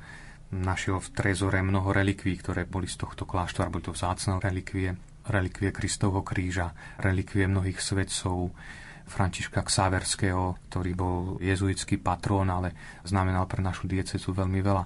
našiel 0.51 0.99
v 0.99 1.13
trezore 1.15 1.63
mnoho 1.63 1.95
relikví, 1.95 2.35
ktoré 2.37 2.67
boli 2.67 2.91
z 2.91 3.01
tohto 3.01 3.23
kláštora, 3.23 3.71
boli 3.71 3.87
to 3.87 3.95
vzácne 3.95 4.43
relikvie 4.43 5.10
relikvie 5.31 5.71
Kristovho 5.71 6.27
kríža, 6.27 6.75
relikvie 6.99 7.47
mnohých 7.47 7.79
svetcov, 7.79 8.51
Františka 9.11 9.67
Ksáverského, 9.67 10.55
ktorý 10.71 10.91
bol 10.95 11.19
jezuitský 11.43 11.99
patrón, 11.99 12.47
ale 12.47 12.71
znamenal 13.03 13.51
pre 13.51 13.59
našu 13.59 13.91
diececu 13.91 14.31
veľmi 14.31 14.63
veľa. 14.63 14.85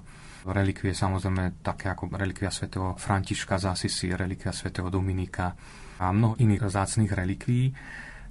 Relikvie 0.49 0.97
samozrejme 0.97 1.61
také 1.61 1.93
ako 1.93 2.09
relikvia 2.17 2.49
svätého 2.49 2.97
Františka 2.97 3.61
z 3.61 3.65
Asisi, 3.69 4.09
relikvia 4.13 4.53
svätého 4.53 4.89
Dominika 4.89 5.53
a 6.01 6.09
mnoho 6.09 6.41
iných 6.41 6.69
zácných 6.69 7.13
relikví. 7.13 7.73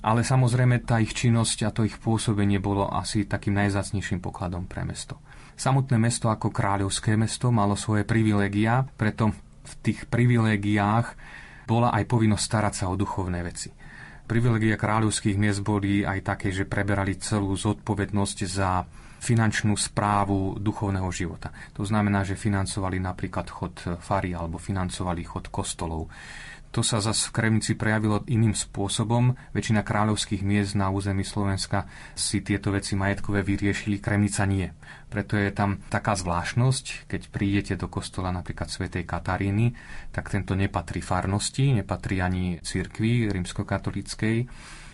Ale 0.04 0.26
samozrejme 0.26 0.84
tá 0.84 1.00
ich 1.00 1.16
činnosť 1.16 1.58
a 1.64 1.70
to 1.72 1.88
ich 1.88 1.96
pôsobenie 1.96 2.60
bolo 2.60 2.90
asi 2.90 3.24
takým 3.24 3.56
najzácnejším 3.56 4.20
pokladom 4.20 4.68
pre 4.68 4.84
mesto. 4.84 5.22
Samotné 5.56 5.96
mesto 6.02 6.28
ako 6.28 6.50
kráľovské 6.50 7.16
mesto 7.16 7.54
malo 7.54 7.78
svoje 7.78 8.04
privilégia, 8.04 8.84
preto 8.98 9.32
v 9.64 9.74
tých 9.80 10.10
privilégiách 10.12 11.16
bola 11.66 11.92
aj 11.96 12.04
povinnosť 12.08 12.44
starať 12.44 12.74
sa 12.74 12.86
o 12.92 13.00
duchovné 13.00 13.40
veci. 13.44 13.72
Privilegia 14.24 14.80
kráľovských 14.80 15.36
miest 15.36 15.62
boli 15.68 16.08
aj 16.08 16.24
také, 16.24 16.50
že 16.56 16.64
preberali 16.64 17.20
celú 17.20 17.52
zodpovednosť 17.60 18.38
za 18.48 18.88
finančnú 19.24 19.76
správu 19.80 20.60
duchovného 20.60 21.08
života. 21.16 21.52
To 21.76 21.88
znamená, 21.88 22.28
že 22.28 22.40
financovali 22.40 23.00
napríklad 23.00 23.48
chod 23.48 23.76
fary 24.04 24.36
alebo 24.36 24.60
financovali 24.60 25.24
chod 25.24 25.48
kostolov. 25.48 26.12
To 26.74 26.82
sa 26.82 26.98
zase 26.98 27.30
v 27.30 27.36
Kremnici 27.38 27.78
prejavilo 27.78 28.26
iným 28.26 28.58
spôsobom. 28.58 29.38
Väčšina 29.54 29.86
kráľovských 29.86 30.42
miest 30.42 30.74
na 30.74 30.90
území 30.90 31.22
Slovenska 31.22 31.86
si 32.18 32.42
tieto 32.42 32.74
veci 32.74 32.98
majetkové 32.98 33.46
vyriešili, 33.46 34.02
Kremnica 34.02 34.42
nie. 34.50 34.66
Preto 35.06 35.38
je 35.38 35.54
tam 35.54 35.78
taká 35.86 36.18
zvláštnosť, 36.18 37.06
keď 37.06 37.22
prídete 37.30 37.74
do 37.78 37.94
kostola 37.94 38.34
napríklad 38.34 38.74
svätej 38.74 39.06
Kataríny, 39.06 39.78
tak 40.10 40.34
tento 40.34 40.58
nepatrí 40.58 41.06
farnosti, 41.06 41.78
nepatrí 41.78 42.26
ani 42.26 42.58
cirkvi 42.58 43.30
rímskokatolíckej, 43.30 44.38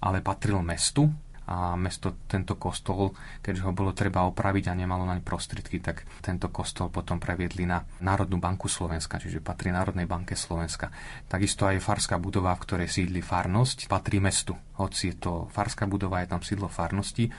ale 0.04 0.20
patril 0.20 0.60
mestu, 0.60 1.08
a 1.50 1.74
mesto 1.74 2.14
tento 2.30 2.62
kostol, 2.62 3.10
keďže 3.42 3.66
ho 3.66 3.74
bolo 3.74 3.90
treba 3.90 4.30
opraviť 4.30 4.70
a 4.70 4.78
nemalo 4.78 5.02
naň 5.10 5.26
prostriedky, 5.26 5.82
tak 5.82 6.06
tento 6.22 6.54
kostol 6.54 6.94
potom 6.94 7.18
previedli 7.18 7.66
na 7.66 7.82
Národnú 8.06 8.38
banku 8.38 8.70
Slovenska, 8.70 9.18
čiže 9.18 9.42
patrí 9.42 9.74
Národnej 9.74 10.06
banke 10.06 10.38
Slovenska. 10.38 10.94
Takisto 11.26 11.66
aj 11.66 11.82
farská 11.82 12.22
budova, 12.22 12.54
v 12.54 12.64
ktorej 12.70 12.90
sídli 12.94 13.26
farnosť, 13.26 13.90
patrí 13.90 14.22
mestu. 14.22 14.54
Hoci 14.78 15.10
je 15.10 15.18
to 15.18 15.50
farská 15.50 15.90
budova, 15.90 16.22
je 16.22 16.30
tam 16.30 16.46
sídlo 16.46 16.70
farnosti, 16.70 17.34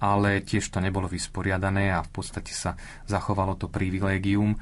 ale 0.00 0.40
tiež 0.40 0.72
to 0.72 0.80
nebolo 0.80 1.04
vysporiadané 1.04 1.92
a 1.92 2.00
v 2.00 2.10
podstate 2.16 2.56
sa 2.56 2.80
zachovalo 3.04 3.60
to 3.60 3.68
privilégium 3.68 4.56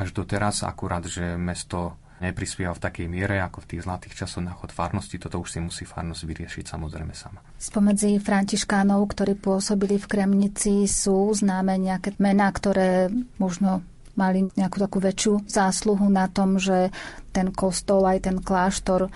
až 0.00 0.16
do 0.16 0.24
teraz, 0.24 0.64
akurát, 0.64 1.04
že 1.04 1.36
mesto 1.36 2.00
neprispieval 2.20 2.74
v 2.76 2.84
takej 2.84 3.06
miere 3.06 3.38
ako 3.42 3.64
v 3.64 3.68
tých 3.74 3.84
zlatých 3.86 4.14
časoch 4.24 4.44
na 4.44 4.54
chod 4.54 4.74
farnosti. 4.74 5.18
Toto 5.18 5.38
už 5.38 5.48
si 5.54 5.58
musí 5.62 5.84
farnosť 5.86 6.22
vyriešiť 6.26 6.64
samozrejme 6.66 7.14
sama. 7.14 7.40
Spomedzi 7.58 8.18
františkánov, 8.18 9.06
ktorí 9.14 9.38
pôsobili 9.38 9.96
v 9.96 10.06
Kremnici, 10.06 10.86
sú 10.86 11.30
známe 11.34 11.78
nejaké 11.78 12.18
mená, 12.18 12.50
ktoré 12.50 13.10
možno 13.38 13.86
mali 14.18 14.50
nejakú 14.58 14.82
takú 14.82 14.98
väčšiu 14.98 15.46
zásluhu 15.46 16.10
na 16.10 16.26
tom, 16.26 16.58
že 16.58 16.90
ten 17.30 17.54
kostol, 17.54 18.02
aj 18.02 18.26
ten 18.26 18.36
kláštor 18.42 19.06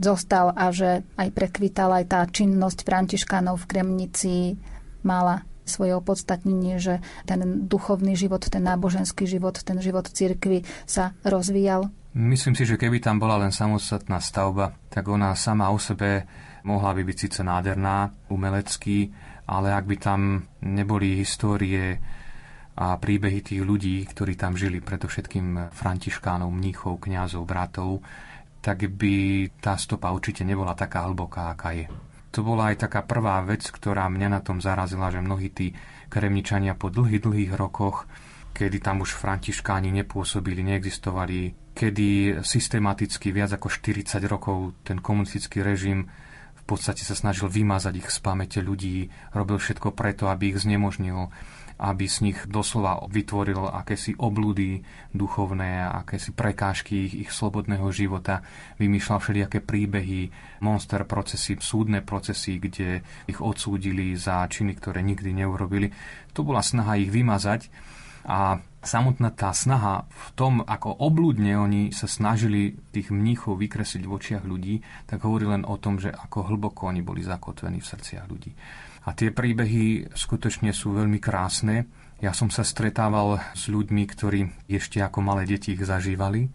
zostal 0.00 0.56
a 0.56 0.72
že 0.72 1.04
aj 1.20 1.28
prekvitala 1.36 2.00
aj 2.00 2.06
tá 2.08 2.20
činnosť 2.24 2.86
františkánov 2.86 3.60
v 3.60 3.68
Kremnici 3.68 4.56
mala 5.04 5.44
svoje 5.68 5.92
opodstatnenie, 5.92 6.80
že 6.80 7.04
ten 7.28 7.68
duchovný 7.68 8.16
život, 8.16 8.40
ten 8.48 8.64
náboženský 8.64 9.28
život, 9.28 9.60
ten 9.60 9.76
život 9.84 10.08
cirkvi 10.08 10.64
sa 10.88 11.12
rozvíjal 11.22 11.92
Myslím 12.18 12.58
si, 12.58 12.66
že 12.66 12.74
keby 12.74 12.98
tam 12.98 13.22
bola 13.22 13.38
len 13.38 13.54
samostatná 13.54 14.18
stavba, 14.18 14.74
tak 14.90 15.06
ona 15.06 15.38
sama 15.38 15.70
o 15.70 15.78
sebe 15.78 16.26
mohla 16.66 16.90
by 16.90 17.06
byť 17.06 17.16
síce 17.16 17.40
nádherná, 17.46 18.10
umelecký, 18.34 19.14
ale 19.46 19.70
ak 19.70 19.84
by 19.86 19.96
tam 20.02 20.42
neboli 20.66 21.22
histórie 21.22 21.94
a 22.74 22.98
príbehy 22.98 23.38
tých 23.42 23.62
ľudí, 23.62 24.02
ktorí 24.02 24.34
tam 24.34 24.58
žili, 24.58 24.82
predovšetkým 24.82 25.70
františkánov, 25.70 26.50
mníchov, 26.50 27.06
kňazov, 27.06 27.46
bratov, 27.46 28.02
tak 28.66 28.90
by 28.90 29.46
tá 29.62 29.78
stopa 29.78 30.10
určite 30.10 30.42
nebola 30.42 30.74
taká 30.74 31.06
hlboká, 31.06 31.54
aká 31.54 31.70
je. 31.70 31.86
To 32.34 32.42
bola 32.42 32.74
aj 32.74 32.90
taká 32.90 33.06
prvá 33.06 33.40
vec, 33.46 33.62
ktorá 33.70 34.10
mňa 34.10 34.28
na 34.28 34.40
tom 34.42 34.58
zarazila, 34.58 35.14
že 35.14 35.22
mnohí 35.22 35.54
tí 35.54 35.70
kremničania 36.10 36.74
po 36.74 36.90
dlhých, 36.90 37.22
dlhých 37.22 37.52
rokoch, 37.54 38.10
kedy 38.58 38.82
tam 38.82 39.06
už 39.06 39.14
františkáni 39.14 39.94
nepôsobili, 40.02 40.66
neexistovali, 40.66 41.70
kedy 41.78 42.42
systematicky 42.42 43.30
viac 43.30 43.54
ako 43.54 43.70
40 43.70 44.18
rokov 44.26 44.74
ten 44.82 44.98
komunistický 44.98 45.62
režim 45.62 46.10
v 46.58 46.62
podstate 46.66 47.06
sa 47.06 47.14
snažil 47.14 47.46
vymazať 47.46 48.02
ich 48.02 48.10
z 48.10 48.18
pamäte 48.18 48.58
ľudí, 48.58 49.08
robil 49.30 49.62
všetko 49.62 49.94
preto, 49.94 50.26
aby 50.28 50.52
ich 50.52 50.60
znemožnil, 50.60 51.30
aby 51.78 52.04
z 52.10 52.28
nich 52.28 52.38
doslova 52.44 53.06
vytvoril 53.06 53.70
akési 53.70 54.18
oblúdy 54.18 54.82
duchovné, 55.14 55.86
akési 55.86 56.34
prekážky 56.34 57.08
ich, 57.08 57.14
ich 57.24 57.30
slobodného 57.30 57.88
života, 57.94 58.42
vymýšľal 58.82 59.18
všelijaké 59.22 59.62
príbehy, 59.62 60.28
monster 60.60 61.06
procesy, 61.06 61.56
súdne 61.62 62.02
procesy, 62.02 62.58
kde 62.58 63.06
ich 63.30 63.38
odsúdili 63.38 64.18
za 64.18 64.44
činy, 64.44 64.74
ktoré 64.76 65.00
nikdy 65.00 65.46
neurobili. 65.46 65.94
To 66.34 66.42
bola 66.42 66.60
snaha 66.60 66.98
ich 67.00 67.08
vymazať 67.08 67.70
a 68.28 68.60
samotná 68.84 69.32
tá 69.32 69.56
snaha 69.56 70.04
v 70.04 70.26
tom, 70.36 70.54
ako 70.60 71.00
oblúdne 71.00 71.56
oni 71.56 71.82
sa 71.96 72.04
snažili 72.04 72.76
tých 72.92 73.08
mníchov 73.08 73.56
vykresliť 73.56 74.04
v 74.04 74.14
očiach 74.14 74.44
ľudí, 74.44 74.84
tak 75.08 75.24
hovorí 75.24 75.48
len 75.48 75.64
o 75.64 75.80
tom, 75.80 75.96
že 75.96 76.12
ako 76.12 76.52
hlboko 76.52 76.92
oni 76.92 77.00
boli 77.00 77.24
zakotvení 77.24 77.80
v 77.80 77.88
srdciach 77.88 78.28
ľudí. 78.28 78.52
A 79.08 79.16
tie 79.16 79.32
príbehy 79.32 80.12
skutočne 80.12 80.76
sú 80.76 80.92
veľmi 80.92 81.16
krásne. 81.16 81.88
Ja 82.20 82.36
som 82.36 82.52
sa 82.52 82.60
stretával 82.60 83.40
s 83.56 83.72
ľuďmi, 83.72 84.04
ktorí 84.04 84.68
ešte 84.68 85.00
ako 85.00 85.24
malé 85.24 85.48
deti 85.48 85.72
ich 85.72 85.80
zažívali 85.80 86.52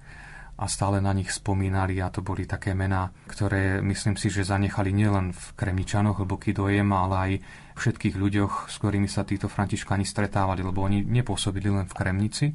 a 0.53 0.69
stále 0.69 1.01
na 1.01 1.11
nich 1.17 1.33
spomínali 1.33 1.97
a 1.97 2.13
to 2.13 2.21
boli 2.21 2.45
také 2.45 2.77
mená, 2.77 3.09
ktoré 3.25 3.81
myslím 3.81 4.13
si, 4.15 4.29
že 4.29 4.45
zanechali 4.45 4.93
nielen 4.93 5.33
v 5.33 5.43
Kremničanoch 5.57 6.21
hlboký 6.21 6.53
dojem, 6.53 6.93
ale 6.93 7.15
aj 7.17 7.31
všetkých 7.73 8.15
ľuďoch, 8.15 8.69
s 8.69 8.75
ktorými 8.77 9.09
sa 9.09 9.25
títo 9.25 9.49
františkáni 9.49 10.05
stretávali, 10.05 10.61
lebo 10.61 10.85
oni 10.85 11.01
nepôsobili 11.01 11.73
len 11.73 11.89
v 11.89 11.97
Kremnici, 11.97 12.47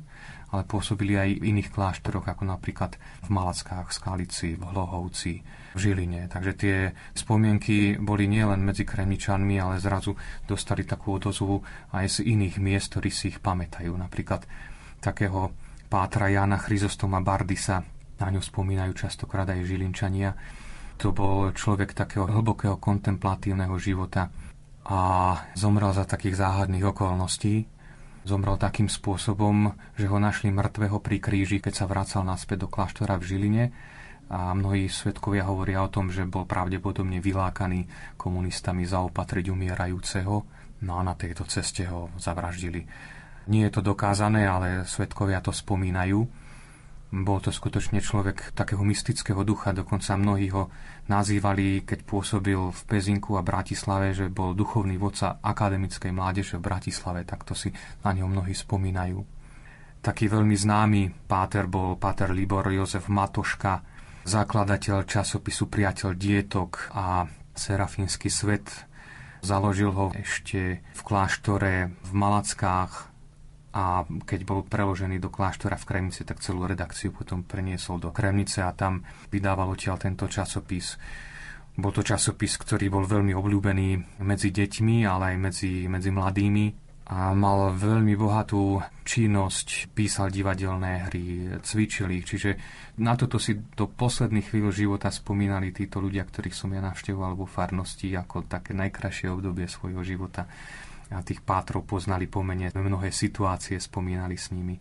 ale 0.48 0.62
pôsobili 0.64 1.18
aj 1.18 1.42
v 1.42 1.46
iných 1.52 1.74
kláštoroch, 1.74 2.24
ako 2.24 2.48
napríklad 2.48 2.96
v 2.96 3.28
Malackách, 3.28 3.92
Skalici, 3.92 4.56
v 4.56 4.62
Hlohovci, 4.64 5.44
v 5.74 5.78
Žiline. 5.78 6.30
Takže 6.30 6.52
tie 6.56 6.76
spomienky 7.12 8.00
boli 8.00 8.30
nielen 8.30 8.64
medzi 8.64 8.88
Kremničanmi, 8.88 9.60
ale 9.60 9.82
zrazu 9.82 10.16
dostali 10.48 10.88
takú 10.88 11.20
odozvu 11.20 11.60
aj 11.92 12.22
z 12.22 12.30
iných 12.32 12.56
miest, 12.62 12.96
ktorí 12.96 13.10
si 13.12 13.34
ich 13.34 13.42
pamätajú. 13.44 13.92
Napríklad 13.92 14.48
takého 15.04 15.52
pátra 15.88 16.28
Jana 16.28 16.60
Chryzostoma 16.60 17.24
Bardisa, 17.24 17.80
na 18.20 18.26
ňu 18.28 18.44
spomínajú 18.44 18.92
častokrát 18.92 19.48
aj 19.48 19.64
Žilinčania. 19.64 20.36
To 21.00 21.16
bol 21.16 21.50
človek 21.56 21.96
takého 21.96 22.28
hlbokého 22.28 22.76
kontemplatívneho 22.76 23.74
života 23.80 24.28
a 24.84 25.00
zomrel 25.56 25.96
za 25.96 26.04
takých 26.04 26.44
záhadných 26.44 26.84
okolností, 26.92 27.78
Zomrel 28.28 28.60
takým 28.60 28.92
spôsobom, 28.92 29.72
že 29.96 30.04
ho 30.04 30.20
našli 30.20 30.52
mŕtvého 30.52 31.00
pri 31.00 31.16
kríži, 31.16 31.64
keď 31.64 31.72
sa 31.72 31.88
vracal 31.88 32.28
naspäť 32.28 32.66
do 32.66 32.68
kláštora 32.68 33.16
v 33.16 33.24
Žiline 33.24 33.64
a 34.28 34.52
mnohí 34.52 34.92
svetkovia 34.92 35.48
hovoria 35.48 35.80
o 35.80 35.88
tom, 35.88 36.12
že 36.12 36.28
bol 36.28 36.44
pravdepodobne 36.44 37.24
vylákaný 37.24 37.88
komunistami 38.20 38.84
zaopatriť 38.84 39.48
umierajúceho, 39.48 40.34
no 40.84 40.92
a 40.92 41.02
na 41.08 41.16
tejto 41.16 41.48
ceste 41.48 41.88
ho 41.88 42.12
zavraždili. 42.20 42.84
Nie 43.48 43.72
je 43.72 43.80
to 43.80 43.82
dokázané, 43.82 44.44
ale 44.44 44.84
svetkovia 44.84 45.40
to 45.40 45.56
spomínajú. 45.56 46.20
Bol 47.08 47.38
to 47.40 47.48
skutočne 47.48 48.04
človek 48.04 48.52
takého 48.52 48.84
mystického 48.84 49.40
ducha, 49.40 49.72
dokonca 49.72 50.12
mnohí 50.20 50.52
ho 50.52 50.68
nazývali, 51.08 51.88
keď 51.88 52.04
pôsobil 52.04 52.60
v 52.60 52.80
Pezinku 52.84 53.40
a 53.40 53.42
Bratislave, 53.42 54.12
že 54.12 54.28
bol 54.28 54.52
duchovný 54.52 55.00
vodca 55.00 55.40
akademickej 55.40 56.12
mládeže 56.12 56.60
v 56.60 56.68
Bratislave, 56.68 57.24
tak 57.24 57.48
to 57.48 57.56
si 57.56 57.72
na 58.04 58.12
ňo 58.12 58.28
mnohí 58.28 58.52
spomínajú. 58.52 59.24
Taký 60.04 60.28
veľmi 60.28 60.52
známy 60.52 61.24
páter 61.24 61.64
bol 61.64 61.96
páter 61.96 62.28
Libor 62.36 62.68
Jozef 62.68 63.08
Matoška, 63.08 63.80
zakladateľ 64.28 65.08
časopisu 65.08 65.72
Priateľ 65.72 66.12
dietok 66.12 66.92
a 66.92 67.24
Serafínsky 67.56 68.28
svet. 68.28 68.68
Založil 69.40 69.96
ho 69.96 70.12
ešte 70.12 70.84
v 70.84 71.00
kláštore 71.00 71.88
v 72.04 72.10
Malackách 72.12 73.08
a 73.72 74.04
keď 74.04 74.40
bol 74.48 74.64
preložený 74.64 75.20
do 75.20 75.28
kláštora 75.28 75.76
v 75.76 75.86
Kremnici, 75.88 76.24
tak 76.24 76.40
celú 76.40 76.64
redakciu 76.64 77.12
potom 77.12 77.44
preniesol 77.44 78.00
do 78.00 78.08
Kremnice 78.08 78.64
a 78.64 78.72
tam 78.72 79.04
vydával 79.28 79.68
odtiaľ 79.68 80.00
tento 80.00 80.24
časopis. 80.24 80.96
Bol 81.78 81.92
to 81.94 82.02
časopis, 82.02 82.58
ktorý 82.58 82.90
bol 82.90 83.04
veľmi 83.06 83.36
obľúbený 83.36 84.18
medzi 84.24 84.50
deťmi, 84.50 85.06
ale 85.06 85.34
aj 85.34 85.36
medzi, 85.38 85.72
medzi 85.86 86.10
mladými. 86.10 86.66
A 87.08 87.32
mal 87.32 87.72
veľmi 87.72 88.20
bohatú 88.20 88.84
činnosť, 89.00 89.96
písal 89.96 90.28
divadelné 90.28 91.08
hry, 91.08 91.56
cvičil 91.64 92.12
ich, 92.12 92.28
čiže 92.28 92.50
na 93.00 93.16
toto 93.16 93.40
si 93.40 93.56
do 93.56 93.88
posledných 93.88 94.52
chvíľ 94.52 94.68
života 94.68 95.08
spomínali 95.08 95.72
títo 95.72 96.04
ľudia, 96.04 96.28
ktorých 96.28 96.52
som 96.52 96.68
ja 96.68 96.84
navštevoval 96.84 97.32
vo 97.32 97.48
farnosti 97.48 98.12
ako 98.12 98.44
také 98.44 98.76
najkrajšie 98.76 99.32
obdobie 99.32 99.64
svojho 99.64 100.04
života 100.04 100.44
a 101.12 101.24
tých 101.24 101.40
pátrov 101.40 101.88
poznali 101.88 102.28
pomene 102.28 102.68
mnohé 102.72 103.08
situácie, 103.08 103.80
spomínali 103.80 104.36
s 104.36 104.52
nimi. 104.52 104.76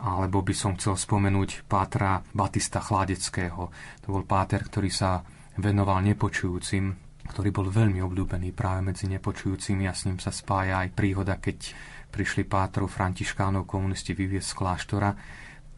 Alebo 0.00 0.40
by 0.40 0.54
som 0.56 0.80
chcel 0.80 0.96
spomenúť 0.96 1.68
pátra 1.68 2.24
Batista 2.32 2.80
Chladeckého. 2.80 3.68
To 4.00 4.08
bol 4.08 4.24
páter, 4.24 4.64
ktorý 4.64 4.88
sa 4.88 5.20
venoval 5.60 6.00
nepočujúcim, 6.00 6.84
ktorý 7.28 7.48
bol 7.52 7.68
veľmi 7.68 8.00
obľúbený 8.00 8.56
práve 8.56 8.80
medzi 8.80 9.04
nepočujúcimi 9.12 9.84
a 9.84 9.92
s 9.92 10.08
ním 10.08 10.16
sa 10.16 10.32
spája 10.32 10.80
aj 10.80 10.96
príhoda, 10.96 11.36
keď 11.36 11.76
prišli 12.10 12.48
pátrov 12.48 12.88
františkánov 12.90 13.68
komunisti 13.68 14.16
vyviesť 14.16 14.48
z 14.50 14.58
kláštora, 14.58 15.10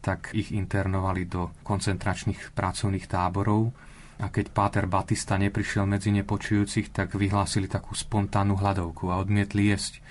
tak 0.03 0.31
ich 0.35 0.55
internovali 0.55 1.27
do 1.27 1.51
koncentračných 1.63 2.55
pracovných 2.55 3.07
táborov 3.07 3.71
a 4.21 4.29
keď 4.29 4.53
Páter 4.53 4.85
Batista 4.85 5.39
neprišiel 5.39 5.89
medzi 5.89 6.13
nepočujúcich, 6.13 6.93
tak 6.93 7.17
vyhlásili 7.17 7.65
takú 7.65 7.97
spontánnu 7.97 8.59
hľadovku 8.59 9.09
a 9.09 9.17
odmietli 9.17 9.73
jesť, 9.73 10.03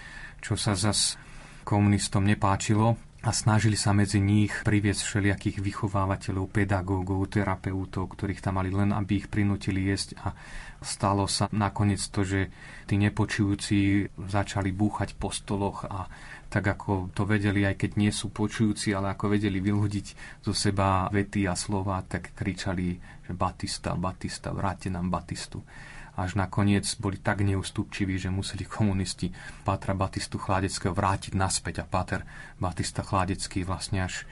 čo 0.42 0.58
sa 0.58 0.74
zas 0.74 1.14
komunistom 1.62 2.26
nepáčilo 2.26 2.98
a 3.22 3.30
snažili 3.30 3.78
sa 3.78 3.94
medzi 3.94 4.18
nich 4.18 4.50
priviesť 4.66 5.06
všelijakých 5.06 5.62
vychovávateľov, 5.62 6.50
pedagógov, 6.50 7.30
terapeutov, 7.30 8.10
ktorých 8.18 8.42
tam 8.42 8.58
mali 8.58 8.74
len, 8.74 8.90
aby 8.90 9.22
ich 9.22 9.30
prinútili 9.30 9.86
jesť. 9.86 10.18
A 10.26 10.34
stalo 10.82 11.30
sa 11.30 11.46
nakoniec 11.54 12.02
to, 12.10 12.26
že 12.26 12.50
tí 12.90 12.98
nepočujúci 12.98 14.10
začali 14.18 14.74
búchať 14.74 15.14
po 15.14 15.30
stoloch 15.30 15.86
a 15.86 16.10
tak 16.52 16.68
ako 16.68 17.08
to 17.16 17.24
vedeli, 17.24 17.64
aj 17.64 17.80
keď 17.80 17.90
nie 17.96 18.12
sú 18.12 18.28
počujúci, 18.28 18.92
ale 18.92 19.16
ako 19.16 19.32
vedeli 19.32 19.56
vyľudiť 19.56 20.06
zo 20.44 20.52
seba 20.52 21.08
vety 21.08 21.48
a 21.48 21.56
slova, 21.56 22.04
tak 22.04 22.36
kričali, 22.36 23.00
že 23.24 23.32
Batista, 23.32 23.96
Batista, 23.96 24.52
vráte 24.52 24.92
nám 24.92 25.08
Batistu. 25.08 25.64
Až 26.12 26.36
nakoniec 26.36 26.84
boli 27.00 27.24
tak 27.24 27.40
neustupčiví, 27.40 28.20
že 28.20 28.28
museli 28.28 28.68
komunisti 28.68 29.32
Pátra 29.64 29.96
Batistu 29.96 30.36
Chladeckého 30.36 30.92
vrátiť 30.92 31.32
naspäť 31.32 31.80
a 31.80 31.88
Páter 31.88 32.20
Batista 32.60 33.00
Chladecký 33.00 33.64
vlastne 33.64 34.04
až 34.04 34.28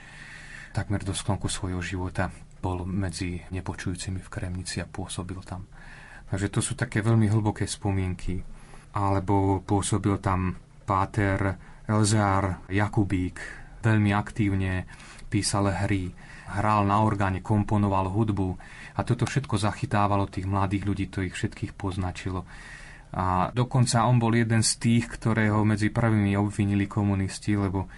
takmer 0.77 1.01
do 1.01 1.17
sklonku 1.17 1.49
svojho 1.49 1.81
života 1.81 2.29
bol 2.61 2.85
medzi 2.85 3.41
nepočujúcimi 3.49 4.21
v 4.21 4.29
Kremnici 4.29 4.77
a 4.77 4.85
pôsobil 4.85 5.41
tam. 5.41 5.65
Takže 6.29 6.53
to 6.53 6.61
sú 6.61 6.77
také 6.77 7.01
veľmi 7.01 7.25
hlboké 7.33 7.65
spomienky. 7.65 8.37
Alebo 8.93 9.65
pôsobil 9.65 10.21
tam 10.21 10.53
Páter 10.85 11.70
Elzár 11.91 12.63
Jakubík 12.71 13.43
veľmi 13.83 14.15
aktívne 14.15 14.87
písal 15.27 15.67
hry, 15.75 16.15
hral 16.55 16.87
na 16.87 17.03
orgáne, 17.03 17.43
komponoval 17.43 18.07
hudbu 18.07 18.55
a 18.95 19.03
toto 19.03 19.27
všetko 19.27 19.59
zachytávalo 19.59 20.31
tých 20.31 20.47
mladých 20.47 20.83
ľudí, 20.87 21.05
to 21.11 21.19
ich 21.23 21.35
všetkých 21.35 21.75
poznačilo. 21.75 22.47
A 23.11 23.51
dokonca 23.51 24.07
on 24.07 24.23
bol 24.23 24.31
jeden 24.31 24.63
z 24.63 24.71
tých, 24.79 25.11
ktorého 25.19 25.67
medzi 25.67 25.91
prvými 25.91 26.39
obvinili 26.39 26.87
komunisti, 26.87 27.59
lebo 27.59 27.91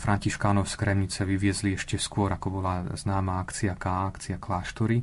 Františkánov 0.00 0.68
z 0.68 0.74
Kremnice 0.76 1.24
vyviezli 1.24 1.76
ešte 1.76 1.96
skôr, 1.96 2.32
ako 2.32 2.60
bola 2.60 2.84
známa 2.92 3.40
akcia 3.40 3.76
K, 3.76 3.84
akcia 4.12 4.36
Kláštory 4.36 5.00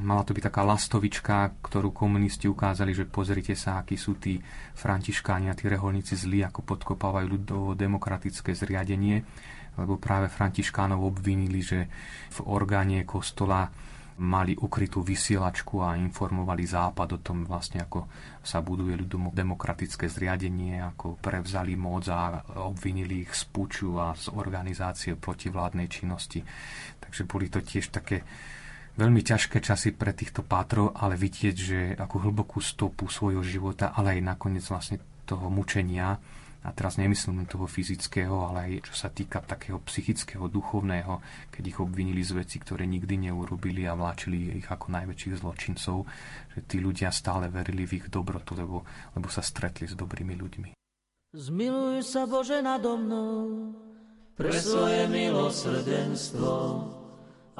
Mala 0.00 0.24
to 0.24 0.32
byť 0.32 0.48
taká 0.48 0.64
lastovička, 0.64 1.60
ktorú 1.60 1.92
komunisti 1.92 2.48
ukázali, 2.48 2.96
že 2.96 3.04
pozrite 3.04 3.52
sa, 3.52 3.84
akí 3.84 4.00
sú 4.00 4.16
tí 4.16 4.40
františkáni 4.74 5.52
a 5.52 5.56
tí 5.56 5.68
reholníci 5.68 6.16
zlí, 6.16 6.40
ako 6.40 6.64
podkopávajú 6.64 7.26
ľudovo 7.36 7.76
demokratické 7.76 8.56
zriadenie, 8.56 9.20
lebo 9.76 10.00
práve 10.00 10.32
františkánov 10.32 11.04
obvinili, 11.04 11.60
že 11.60 11.84
v 12.32 12.38
orgáne 12.48 13.04
kostola 13.04 13.68
mali 14.20 14.52
ukrytú 14.52 15.00
vysielačku 15.00 15.80
a 15.80 15.96
informovali 15.96 16.68
Západ 16.68 17.16
o 17.16 17.20
tom 17.24 17.48
vlastne, 17.48 17.80
ako 17.80 18.04
sa 18.44 18.60
buduje 18.60 18.92
ľudom 18.92 19.32
demokratické 19.32 20.12
zriadenie, 20.12 20.76
ako 20.76 21.16
prevzali 21.16 21.72
moc 21.72 22.04
a 22.12 22.44
obvinili 22.60 23.24
ich 23.24 23.32
z 23.32 23.48
puču 23.48 23.96
a 23.96 24.12
z 24.12 24.28
organizácie 24.36 25.16
protivládnej 25.16 25.88
činnosti. 25.88 26.44
Takže 27.00 27.24
boli 27.24 27.48
to 27.48 27.64
tiež 27.64 27.88
také 27.88 28.20
veľmi 28.96 29.20
ťažké 29.22 29.62
časy 29.62 29.94
pre 29.94 30.10
týchto 30.10 30.42
pátrov, 30.42 30.94
ale 30.96 31.14
vidieť, 31.14 31.56
že 31.56 31.78
ako 31.94 32.30
hlbokú 32.30 32.58
stopu 32.58 33.06
svojho 33.06 33.42
života, 33.44 33.92
ale 33.94 34.18
aj 34.18 34.34
nakoniec 34.34 34.64
vlastne 34.66 34.98
toho 35.28 35.46
mučenia 35.46 36.18
a 36.60 36.76
teraz 36.76 37.00
nemyslím 37.00 37.40
len 37.40 37.48
toho 37.48 37.64
fyzického, 37.64 38.52
ale 38.52 38.58
aj 38.60 38.72
čo 38.92 38.94
sa 38.94 39.08
týka 39.08 39.40
takého 39.40 39.80
psychického, 39.80 40.44
duchovného, 40.44 41.24
keď 41.48 41.62
ich 41.72 41.78
obvinili 41.80 42.20
z 42.20 42.36
veci, 42.36 42.60
ktoré 42.60 42.84
nikdy 42.84 43.30
neurobili 43.30 43.88
a 43.88 43.96
vláčili 43.96 44.60
ich 44.60 44.68
ako 44.68 44.92
najväčších 44.92 45.40
zločincov, 45.40 46.04
že 46.52 46.60
tí 46.68 46.76
ľudia 46.84 47.08
stále 47.08 47.48
verili 47.48 47.88
v 47.88 48.04
ich 48.04 48.06
dobrotu, 48.12 48.52
lebo, 48.52 48.84
lebo 49.16 49.28
sa 49.32 49.40
stretli 49.40 49.88
s 49.88 49.96
dobrými 49.96 50.36
ľuďmi. 50.36 50.76
Zmiluj 51.32 52.04
sa 52.04 52.28
Bože 52.28 52.60
nado 52.60 52.98
mnou 52.98 53.72
pre 54.36 54.52
svoje 54.52 55.08
milosrdenstvo 55.08 56.52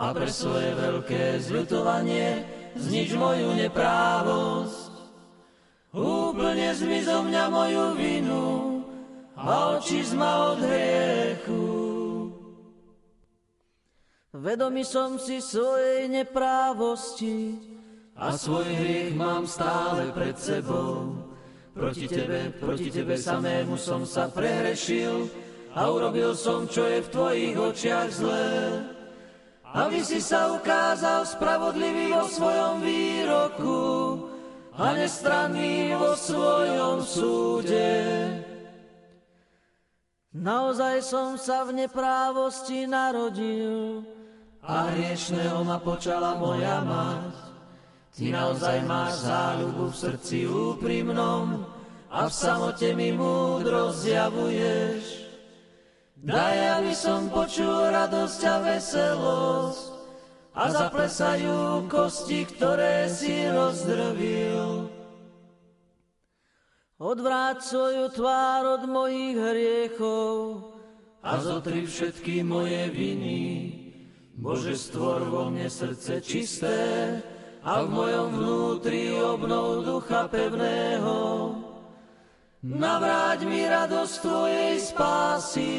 a 0.01 0.17
pre 0.17 0.33
svoje 0.33 0.73
veľké 0.73 1.45
zľutovanie 1.45 2.49
znič 2.73 3.13
moju 3.13 3.53
neprávosť. 3.53 4.93
Úplne 5.93 6.73
zmiz 6.73 7.05
mňa 7.05 7.45
moju 7.53 7.87
vinu, 8.01 8.45
a 9.41 9.77
očizma 9.77 10.53
od 10.53 10.59
hriechu. 10.65 11.65
Vedomý 14.31 14.87
som 14.87 15.19
si 15.19 15.43
svojej 15.43 16.07
neprávosti 16.07 17.59
a 18.15 18.37
svoj 18.37 18.69
hriech 18.69 19.13
mám 19.17 19.45
stále 19.45 20.13
pred 20.15 20.39
sebou. 20.39 21.19
Proti 21.75 22.07
tebe, 22.07 22.53
proti 22.57 22.89
tebe 22.93 23.17
samému 23.19 23.75
som 23.75 24.07
sa 24.07 24.31
prehrešil 24.31 25.29
a 25.75 25.89
urobil 25.91 26.37
som, 26.37 26.69
čo 26.69 26.87
je 26.87 26.99
v 27.03 27.09
tvojich 27.11 27.57
očiach 27.59 28.09
zlé. 28.13 28.49
Aby 29.71 30.03
si 30.03 30.19
sa 30.19 30.51
ukázal 30.51 31.23
spravodlivý 31.31 32.11
vo 32.11 32.27
svojom 32.27 32.83
výroku 32.83 33.83
a 34.75 34.99
nestranný 34.99 35.95
vo 35.95 36.19
svojom 36.19 37.07
súde. 37.07 37.95
Naozaj 40.35 41.07
som 41.07 41.39
sa 41.39 41.67
v 41.67 41.87
neprávosti 41.87 42.87
narodil 42.87 44.03
a 44.63 44.91
hriešného 44.91 45.63
ma 45.63 45.79
počala 45.79 46.35
moja 46.35 46.83
mať. 46.83 47.35
Ty 48.11 48.25
naozaj 48.35 48.79
máš 48.91 49.23
záľubu 49.23 49.91
v 49.91 50.01
srdci 50.03 50.39
úprimnom 50.51 51.63
a 52.11 52.27
v 52.27 52.33
samote 52.35 52.91
mi 52.91 53.15
múdro 53.15 53.95
zjavuješ. 53.95 55.20
Daj, 56.21 56.85
aby 56.85 56.93
som 56.93 57.33
počul 57.33 57.89
radosť 57.97 58.41
a 58.45 58.57
veselosť 58.61 59.85
a 60.53 60.65
zaplesajú 60.69 61.89
kosti, 61.89 62.45
ktoré 62.45 63.09
si 63.09 63.49
rozdrvil. 63.49 64.93
Odvráť 67.01 67.65
svoju 67.65 68.13
tvár 68.13 68.63
od 68.77 68.83
mojich 68.85 69.33
hriechov 69.33 70.37
a 71.25 71.41
zotri 71.41 71.89
všetky 71.89 72.45
moje 72.45 72.93
viny. 72.93 73.41
Bože, 74.37 74.77
stvor 74.77 75.25
vo 75.25 75.49
mne 75.49 75.73
srdce 75.73 76.21
čisté 76.21 76.81
a 77.65 77.81
v 77.81 77.89
mojom 77.89 78.29
vnútri 78.37 79.17
obnov 79.17 79.89
ducha 79.89 80.29
pevného. 80.29 81.70
Navráť 82.61 83.49
mi 83.49 83.65
radosť 83.65 84.15
Tvojej 84.21 84.75
spásy 84.85 85.77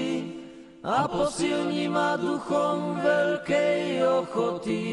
a 0.82 1.06
posilni 1.06 1.86
ma 1.86 2.18
duchom 2.18 2.98
veľkej 2.98 4.02
ochoty. 4.02 4.86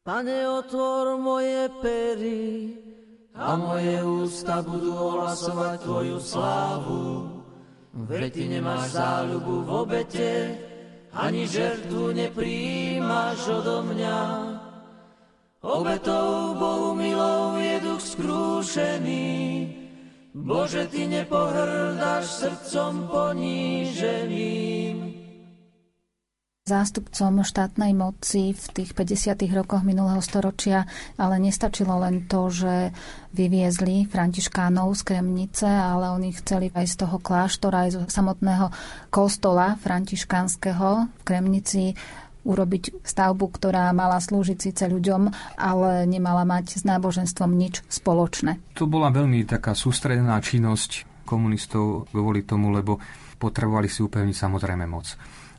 Pane, 0.00 0.38
otvor 0.48 1.20
moje 1.20 1.68
pery, 1.84 2.72
a 3.36 3.52
moje 3.60 4.00
ústa 4.00 4.64
budú 4.64 4.96
ohlasovať 4.96 5.84
Tvoju 5.84 6.18
slávu. 6.24 7.04
Veď 8.08 8.32
Ty 8.32 8.44
nemáš 8.48 8.96
záľubu 8.96 9.54
v 9.60 9.68
obete, 9.76 10.32
ani 11.12 11.44
žertvu 11.44 12.16
nepríjimaš 12.16 13.44
odo 13.60 13.84
mňa. 13.92 14.20
Obetou 15.60 16.56
Bohu 16.56 16.96
milou 16.96 17.45
duch 17.96 18.04
skrúšený, 18.12 19.24
Bože, 20.36 20.84
Ty 20.92 21.08
nepohrdáš 21.08 22.44
srdcom 22.44 23.08
poníženým. 23.08 24.96
Zástupcom 26.66 27.40
štátnej 27.40 27.96
moci 27.96 28.52
v 28.52 28.64
tých 28.74 28.92
50. 28.92 29.32
rokoch 29.54 29.80
minulého 29.80 30.20
storočia, 30.20 30.84
ale 31.16 31.40
nestačilo 31.40 31.96
len 31.96 32.28
to, 32.28 32.52
že 32.52 32.92
vyviezli 33.32 34.04
františkánov 34.04 34.92
z 34.92 35.02
Kremnice, 35.06 35.64
ale 35.64 36.12
oni 36.12 36.36
chceli 36.36 36.68
aj 36.76 36.84
z 36.90 36.96
toho 37.00 37.16
kláštora, 37.16 37.88
aj 37.88 37.90
z 37.96 37.96
samotného 38.12 38.68
kostola 39.08 39.80
františkánskeho 39.80 40.90
v 41.16 41.22
Kremnici 41.24 41.96
urobiť 42.46 43.02
stavbu, 43.02 43.50
ktorá 43.50 43.90
mala 43.90 44.22
slúžiť 44.22 44.58
síce 44.62 44.86
ľuďom, 44.86 45.28
ale 45.58 46.06
nemala 46.06 46.46
mať 46.46 46.78
s 46.78 46.82
náboženstvom 46.86 47.50
nič 47.50 47.82
spoločné. 47.90 48.62
To 48.78 48.86
bola 48.86 49.10
veľmi 49.10 49.42
taká 49.42 49.74
sústredená 49.74 50.38
činnosť 50.38 51.26
komunistov 51.26 52.06
kvôli 52.14 52.46
tomu, 52.46 52.70
lebo 52.70 53.02
potrebovali 53.42 53.90
si 53.90 54.06
upevniť 54.06 54.36
samozrejme 54.38 54.86
moc. 54.86 55.10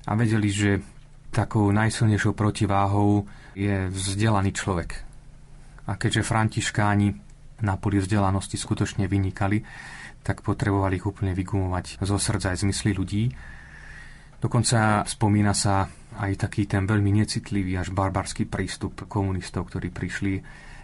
A 0.07 0.15
vedeli, 0.15 0.47
že 0.47 0.79
takou 1.29 1.67
najsilnejšou 1.75 2.31
protiváhou 2.31 3.27
je 3.51 3.91
vzdelaný 3.91 4.55
človek. 4.55 4.89
A 5.91 5.99
keďže 5.99 6.23
františkáni 6.23 7.07
na 7.61 7.75
poli 7.75 7.99
vzdelanosti 7.99 8.55
skutočne 8.55 9.09
vynikali, 9.11 9.61
tak 10.23 10.43
potrebovali 10.43 10.99
ich 10.99 11.07
úplne 11.07 11.31
vygumovať 11.35 12.03
zo 12.03 12.17
srdca 12.19 12.51
aj 12.55 12.63
zmysly 12.63 12.91
ľudí. 12.95 13.23
Dokonca 14.37 15.07
spomína 15.07 15.55
sa 15.55 15.89
aj 16.17 16.49
taký 16.49 16.65
ten 16.65 16.89
veľmi 16.89 17.13
necitlivý 17.21 17.77
až 17.77 17.93
barbarský 17.93 18.49
prístup 18.49 19.05
komunistov, 19.05 19.69
ktorí 19.69 19.93
prišli 19.93 20.33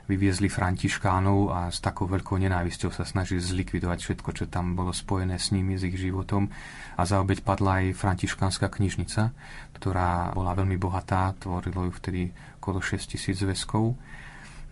vyviezli 0.04 0.52
františkánov 0.52 1.40
a 1.56 1.60
s 1.72 1.80
takou 1.80 2.12
veľkou 2.12 2.36
nenávisťou 2.36 2.92
sa 2.92 3.08
snažili 3.08 3.40
zlikvidovať 3.40 4.00
všetko, 4.04 4.30
čo 4.36 4.46
tam 4.52 4.76
bolo 4.76 4.92
spojené 4.92 5.40
s 5.40 5.56
nimi, 5.56 5.80
s 5.80 5.88
ich 5.88 5.96
životom. 5.96 6.52
A 7.00 7.08
za 7.08 7.24
obeď 7.24 7.40
padla 7.40 7.80
aj 7.80 7.96
františkánska 7.96 8.68
knižnica, 8.68 9.32
ktorá 9.80 10.36
bola 10.36 10.52
veľmi 10.60 10.76
bohatá, 10.76 11.32
tvorilo 11.40 11.88
ju 11.88 11.92
vtedy 11.96 12.22
okolo 12.60 12.84
6 12.84 13.16
tisíc 13.16 13.40
zväzkov. 13.40 13.96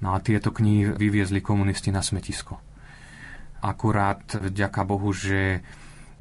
No 0.04 0.08
a 0.12 0.20
tieto 0.20 0.52
knihy 0.52 1.00
vyviezli 1.00 1.40
komunisti 1.40 1.96
na 1.96 2.04
smetisko. 2.04 2.60
Akurát 3.64 4.26
vďaka 4.36 4.82
Bohu, 4.84 5.16
že 5.16 5.64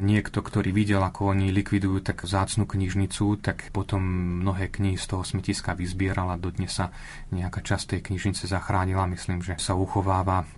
niekto, 0.01 0.41
ktorý 0.41 0.73
videl, 0.75 1.01
ako 1.05 1.37
oni 1.37 1.53
likvidujú 1.55 2.03
tak 2.03 2.25
zácnu 2.25 2.67
knižnicu, 2.67 3.39
tak 3.39 3.71
potom 3.71 4.01
mnohé 4.43 4.73
knihy 4.73 4.97
z 4.97 5.07
toho 5.07 5.23
smetiska 5.23 5.77
vyzbieral 5.77 6.33
a 6.33 6.41
dodnes 6.41 6.75
sa 6.75 6.91
nejaká 7.31 7.61
časť 7.61 7.97
tej 7.97 8.01
knižnice 8.11 8.49
zachránila. 8.49 9.07
Myslím, 9.07 9.45
že 9.45 9.61
sa 9.61 9.79
uchováva 9.79 10.49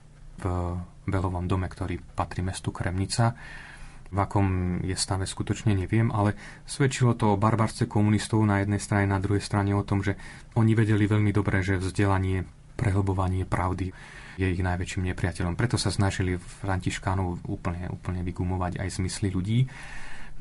v 0.41 0.45
Belovom 1.05 1.51
dome, 1.51 1.67
ktorý 1.67 1.99
patrí 1.99 2.41
mestu 2.41 2.71
Kremnica. 2.71 3.35
V 4.13 4.19
akom 4.21 4.79
je 4.85 4.93
stave 4.93 5.25
skutočne 5.25 5.73
neviem, 5.73 6.13
ale 6.13 6.37
svedčilo 6.69 7.17
to 7.17 7.33
o 7.33 7.41
barbarce 7.41 7.89
komunistov 7.89 8.45
na 8.45 8.61
jednej 8.61 8.79
strane, 8.79 9.09
na 9.09 9.17
druhej 9.19 9.41
strane 9.41 9.73
o 9.73 9.83
tom, 9.83 10.05
že 10.05 10.21
oni 10.53 10.77
vedeli 10.77 11.09
veľmi 11.09 11.33
dobre, 11.33 11.65
že 11.65 11.81
vzdelanie, 11.81 12.45
prehlbovanie 12.77 13.49
pravdy 13.49 13.91
je 14.37 14.47
ich 14.49 14.63
najväčším 14.63 15.09
nepriateľom. 15.13 15.59
Preto 15.59 15.77
sa 15.77 15.93
snažili 15.93 16.39
Františkánov 16.39 17.47
úplne, 17.49 17.89
úplne 17.93 18.25
vygumovať 18.25 18.81
aj 18.81 18.89
zmysly 19.01 19.29
ľudí. 19.33 19.69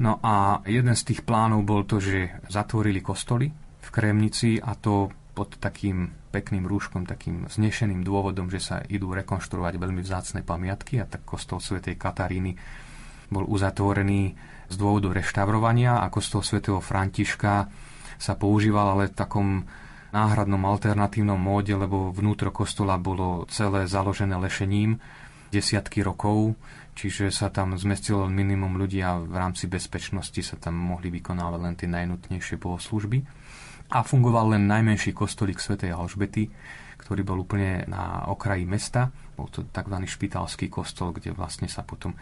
No 0.02 0.18
a 0.24 0.64
jeden 0.66 0.96
z 0.96 1.14
tých 1.14 1.22
plánov 1.28 1.68
bol 1.68 1.84
to, 1.84 2.00
že 2.00 2.42
zatvorili 2.48 3.04
kostoly 3.04 3.52
v 3.82 3.90
Kremnici 3.92 4.58
a 4.58 4.74
to 4.74 5.12
pod 5.32 5.60
takým 5.60 6.12
pekným 6.32 6.68
rúškom, 6.68 7.08
takým 7.08 7.48
znešeným 7.48 8.04
dôvodom, 8.04 8.48
že 8.48 8.60
sa 8.60 8.78
idú 8.88 9.12
rekonštruovať 9.16 9.74
veľmi 9.80 10.02
vzácne 10.04 10.42
pamiatky 10.44 11.00
a 11.00 11.06
tak 11.08 11.24
kostol 11.28 11.60
svätej 11.60 11.96
Kataríny 12.00 12.56
bol 13.32 13.48
uzatvorený 13.48 14.36
z 14.68 14.76
dôvodu 14.76 15.12
reštaurovania 15.12 16.04
a 16.04 16.12
kostol 16.12 16.44
svätého 16.44 16.80
Františka 16.84 17.68
sa 18.20 18.34
používal 18.36 18.96
ale 18.96 19.12
v 19.12 19.18
takom 19.18 19.48
náhradnom 20.12 20.62
alternatívnom 20.68 21.40
móde, 21.40 21.76
lebo 21.76 22.12
vnútro 22.12 22.52
kostola 22.52 23.00
bolo 23.00 23.48
celé 23.48 23.88
založené 23.88 24.36
lešením 24.36 25.00
desiatky 25.52 26.00
rokov, 26.00 26.56
čiže 26.96 27.28
sa 27.28 27.52
tam 27.52 27.76
zmestilo 27.76 28.28
minimum 28.32 28.80
ľudí 28.80 29.04
a 29.04 29.20
v 29.20 29.36
rámci 29.36 29.68
bezpečnosti 29.68 30.40
sa 30.40 30.56
tam 30.56 30.80
mohli 30.80 31.12
vykonávať 31.12 31.60
len 31.60 31.76
tie 31.76 31.90
najnutnejšie 31.92 32.56
bohoslužby. 32.56 33.20
A 33.92 34.08
fungoval 34.08 34.56
len 34.56 34.72
najmenší 34.72 35.12
kostolík 35.12 35.60
svätej 35.60 35.92
Alžbety, 35.92 36.48
ktorý 36.96 37.28
bol 37.28 37.44
úplne 37.44 37.84
na 37.92 38.24
okraji 38.32 38.64
mesta. 38.64 39.12
Bol 39.36 39.52
to 39.52 39.68
tzv. 39.68 39.96
špitalský 40.08 40.72
kostol, 40.72 41.12
kde 41.12 41.36
vlastne 41.36 41.68
sa 41.68 41.84
potom 41.84 42.16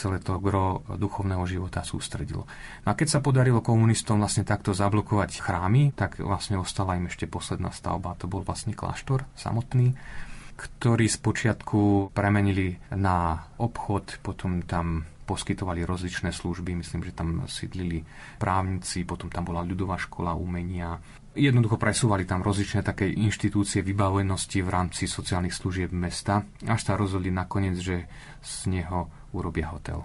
celé 0.00 0.16
to 0.24 0.40
gro 0.40 0.80
duchovného 0.88 1.44
života 1.44 1.84
sústredilo. 1.84 2.48
No 2.84 2.88
a 2.88 2.96
keď 2.96 3.20
sa 3.20 3.20
podarilo 3.20 3.60
komunistom 3.60 4.16
vlastne 4.16 4.48
takto 4.48 4.72
zablokovať 4.72 5.44
chrámy, 5.44 5.92
tak 5.92 6.16
vlastne 6.24 6.56
ostala 6.56 6.96
im 6.96 7.12
ešte 7.12 7.28
posledná 7.28 7.68
stavba, 7.68 8.16
to 8.16 8.24
bol 8.24 8.40
vlastne 8.40 8.72
kláštor 8.72 9.28
samotný, 9.36 9.92
ktorý 10.56 11.04
spočiatku 11.08 12.12
premenili 12.16 12.80
na 12.96 13.44
obchod, 13.60 14.24
potom 14.24 14.64
tam 14.64 15.04
poskytovali 15.30 15.86
rozličné 15.86 16.34
služby, 16.34 16.74
myslím, 16.82 17.06
že 17.06 17.14
tam 17.14 17.46
sídlili 17.46 18.02
právnici, 18.42 19.06
potom 19.06 19.30
tam 19.30 19.46
bola 19.46 19.62
ľudová 19.62 19.94
škola 19.94 20.34
umenia. 20.34 20.98
Jednoducho 21.38 21.78
presúvali 21.78 22.26
tam 22.26 22.42
rozličné 22.42 22.82
také 22.82 23.06
inštitúcie 23.06 23.86
vybavenosti 23.86 24.58
v 24.66 24.72
rámci 24.74 25.06
sociálnych 25.06 25.54
služieb 25.54 25.94
mesta, 25.94 26.42
až 26.66 26.80
sa 26.82 26.98
rozhodli 26.98 27.30
nakoniec, 27.30 27.78
že 27.78 28.10
z 28.42 28.74
neho 28.74 29.06
urobia 29.32 29.70
hotel. 29.70 30.02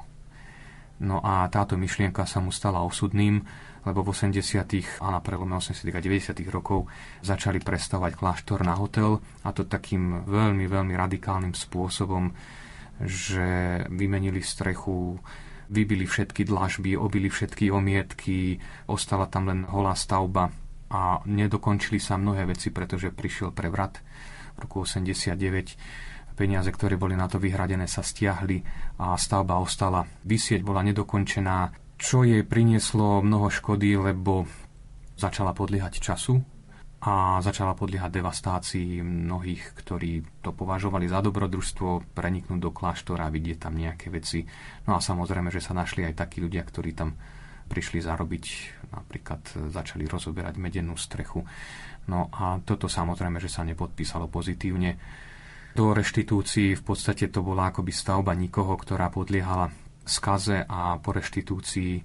No 0.96 1.20
a 1.20 1.44
táto 1.52 1.76
myšlienka 1.76 2.24
sa 2.24 2.40
mu 2.40 2.56
stala 2.56 2.80
osudným, 2.80 3.44
lebo 3.86 4.02
v 4.02 4.16
80. 4.16 5.04
a 5.04 5.08
na 5.12 5.20
prelome 5.20 5.60
80. 5.60 5.92
a 5.92 6.00
90. 6.00 6.40
rokov 6.50 6.88
začali 7.22 7.60
prestavať 7.60 8.16
kláštor 8.16 8.64
na 8.64 8.80
hotel 8.80 9.20
a 9.44 9.50
to 9.52 9.68
takým 9.68 10.24
veľmi, 10.26 10.66
veľmi 10.66 10.94
radikálnym 10.96 11.54
spôsobom, 11.54 12.32
že 13.04 13.84
vymenili 13.92 14.40
strechu, 14.40 15.20
vybili 15.68 16.08
všetky 16.08 16.48
dlažby, 16.48 16.96
obili 16.96 17.28
všetky 17.28 17.70
omietky, 17.70 18.58
ostala 18.88 19.28
tam 19.28 19.52
len 19.52 19.68
holá 19.68 19.94
stavba 19.94 20.50
a 20.90 21.20
nedokončili 21.28 22.00
sa 22.00 22.16
mnohé 22.16 22.48
veci, 22.48 22.72
pretože 22.72 23.12
prišiel 23.12 23.52
prevrat 23.52 24.00
v 24.56 24.58
roku 24.64 24.88
89 24.88 26.15
peniaze, 26.36 26.68
ktoré 26.70 27.00
boli 27.00 27.16
na 27.16 27.32
to 27.32 27.40
vyhradené, 27.40 27.88
sa 27.88 28.04
stiahli 28.04 28.62
a 29.00 29.16
stavba 29.16 29.58
ostala 29.58 30.04
vysieť, 30.28 30.62
bola 30.62 30.84
nedokončená 30.84 31.86
čo 31.96 32.28
jej 32.28 32.44
prinieslo 32.44 33.24
mnoho 33.24 33.48
škody, 33.48 33.96
lebo 33.96 34.44
začala 35.16 35.56
podliehať 35.56 36.04
času 36.04 36.44
a 37.06 37.40
začala 37.40 37.78
podliehať 37.78 38.12
devastácii 38.20 39.00
mnohých, 39.00 39.78
ktorí 39.78 40.44
to 40.44 40.52
považovali 40.52 41.08
za 41.08 41.24
dobrodružstvo, 41.24 42.18
preniknúť 42.18 42.60
do 42.60 42.72
kláštora 42.74 43.32
vidieť 43.32 43.58
tam 43.62 43.80
nejaké 43.80 44.12
veci. 44.12 44.44
No 44.90 44.98
a 44.98 45.00
samozrejme, 45.00 45.54
že 45.54 45.64
sa 45.64 45.72
našli 45.72 46.04
aj 46.04 46.20
takí 46.20 46.44
ľudia, 46.44 46.66
ktorí 46.66 46.92
tam 46.98 47.16
prišli 47.66 48.04
zarobiť, 48.04 48.46
napríklad 48.94 49.42
začali 49.74 50.06
rozoberať 50.06 50.58
medenú 50.62 50.98
strechu. 50.98 51.46
No 52.06 52.30
a 52.30 52.62
toto 52.62 52.86
samozrejme, 52.86 53.42
že 53.42 53.50
sa 53.50 53.66
nepodpísalo 53.66 54.30
pozitívne. 54.30 54.98
Do 55.76 55.92
reštitúcií 55.92 56.80
v 56.80 56.84
podstate 56.88 57.28
to 57.28 57.44
bola 57.44 57.68
akoby 57.68 57.92
stavba 57.92 58.32
nikoho, 58.32 58.80
ktorá 58.80 59.12
podliehala 59.12 59.68
skaze 60.08 60.64
a 60.64 60.96
po 61.04 61.12
reštitúcii, 61.12 62.00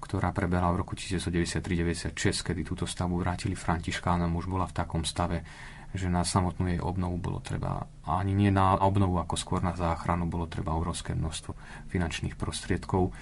ktorá 0.00 0.32
prebehla 0.32 0.72
v 0.72 0.80
roku 0.80 0.96
1993-96, 0.96 2.16
kedy 2.16 2.64
túto 2.64 2.88
stavbu 2.88 3.20
vrátili 3.20 3.52
Františkánom, 3.52 4.32
už 4.40 4.48
bola 4.48 4.64
v 4.64 4.72
takom 4.72 5.04
stave, 5.04 5.44
že 5.92 6.08
na 6.08 6.24
samotnú 6.24 6.72
jej 6.72 6.80
obnovu 6.80 7.20
bolo 7.20 7.44
treba, 7.44 7.84
ani 8.08 8.32
nie 8.32 8.48
na 8.48 8.80
obnovu, 8.80 9.20
ako 9.20 9.36
skôr 9.36 9.60
na 9.60 9.76
záchranu, 9.76 10.24
bolo 10.24 10.48
treba 10.48 10.72
obrovské 10.72 11.12
množstvo 11.12 11.52
finančných 11.92 12.40
prostriedkov. 12.40 13.12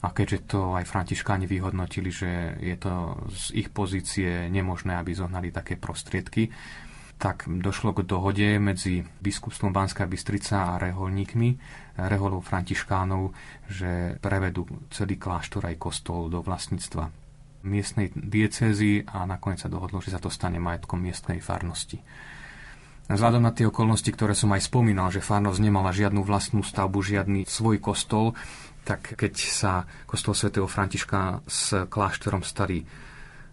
A 0.00 0.16
keďže 0.16 0.56
to 0.56 0.80
aj 0.80 0.88
františkáni 0.88 1.44
vyhodnotili, 1.44 2.08
že 2.08 2.56
je 2.56 2.76
to 2.80 3.20
z 3.28 3.52
ich 3.52 3.68
pozície 3.68 4.48
nemožné, 4.48 4.96
aby 4.96 5.12
zohnali 5.12 5.52
také 5.52 5.76
prostriedky, 5.76 6.48
tak 7.16 7.48
došlo 7.48 7.96
k 7.96 8.04
dohode 8.04 8.60
medzi 8.60 9.00
biskupstvom 9.24 9.72
Banská 9.72 10.04
Bystrica 10.04 10.76
a 10.76 10.80
reholníkmi, 10.80 11.56
reholov 11.96 12.44
františkánov, 12.44 13.32
že 13.72 14.20
prevedú 14.20 14.68
celý 14.92 15.16
kláštor 15.16 15.64
aj 15.64 15.80
kostol 15.80 16.28
do 16.28 16.44
vlastníctva 16.44 17.08
miestnej 17.64 18.12
diecézy 18.14 19.02
a 19.08 19.24
nakoniec 19.24 19.64
sa 19.64 19.72
dohodlo, 19.72 19.98
že 20.04 20.12
sa 20.12 20.20
to 20.20 20.28
stane 20.28 20.60
majetkom 20.60 21.00
miestnej 21.00 21.40
farnosti. 21.40 21.98
Vzhľadom 23.06 23.42
na 23.42 23.54
tie 23.54 23.70
okolnosti, 23.70 24.10
ktoré 24.10 24.34
som 24.34 24.50
aj 24.50 24.66
spomínal, 24.66 25.14
že 25.14 25.22
farnosť 25.22 25.62
nemala 25.62 25.94
žiadnu 25.94 26.26
vlastnú 26.26 26.66
stavbu, 26.66 27.00
žiadny 27.00 27.46
svoj 27.46 27.78
kostol, 27.78 28.34
tak 28.82 29.14
keď 29.14 29.34
sa 29.34 29.72
kostol 30.06 30.34
svätého 30.34 30.66
Františka 30.66 31.42
s 31.46 31.86
kláštorom 31.86 32.42
stali 32.42 32.82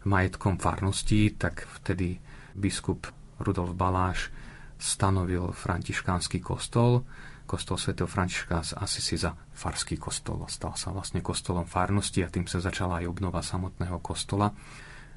majetkom 0.10 0.58
farnosti, 0.58 1.38
tak 1.38 1.70
vtedy 1.82 2.18
biskup 2.54 3.23
Rudolf 3.40 3.74
Baláš 3.74 4.30
stanovil 4.78 5.56
františkánsky 5.56 6.44
kostol, 6.44 7.08
kostol 7.48 7.80
svätého 7.80 8.10
Františka 8.10 8.60
z 8.64 8.72
Asisi 8.76 9.16
za 9.16 9.32
farský 9.56 9.96
kostol. 9.96 10.44
Stal 10.52 10.76
sa 10.76 10.92
vlastne 10.92 11.24
kostolom 11.24 11.64
farnosti 11.64 12.24
a 12.24 12.32
tým 12.32 12.48
sa 12.48 12.60
začala 12.60 13.00
aj 13.04 13.10
obnova 13.10 13.40
samotného 13.40 14.00
kostola. 14.04 14.52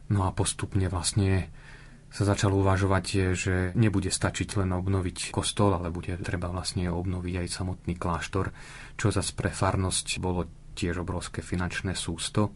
No 0.06 0.22
a 0.22 0.30
postupne 0.30 0.86
vlastne 0.86 1.50
sa 2.06 2.22
začalo 2.22 2.62
uvažovať, 2.62 3.34
že 3.34 3.54
nebude 3.74 4.08
stačiť 4.08 4.62
len 4.62 4.70
obnoviť 4.70 5.34
kostol, 5.34 5.74
ale 5.74 5.90
bude 5.90 6.14
treba 6.22 6.46
vlastne 6.46 6.86
obnoviť 6.86 7.34
aj 7.42 7.48
samotný 7.50 7.98
kláštor, 7.98 8.54
čo 8.94 9.10
zase 9.10 9.34
pre 9.34 9.50
farnosť 9.50 10.22
bolo 10.22 10.46
tiež 10.78 11.02
obrovské 11.02 11.42
finančné 11.42 11.98
sústo 11.98 12.54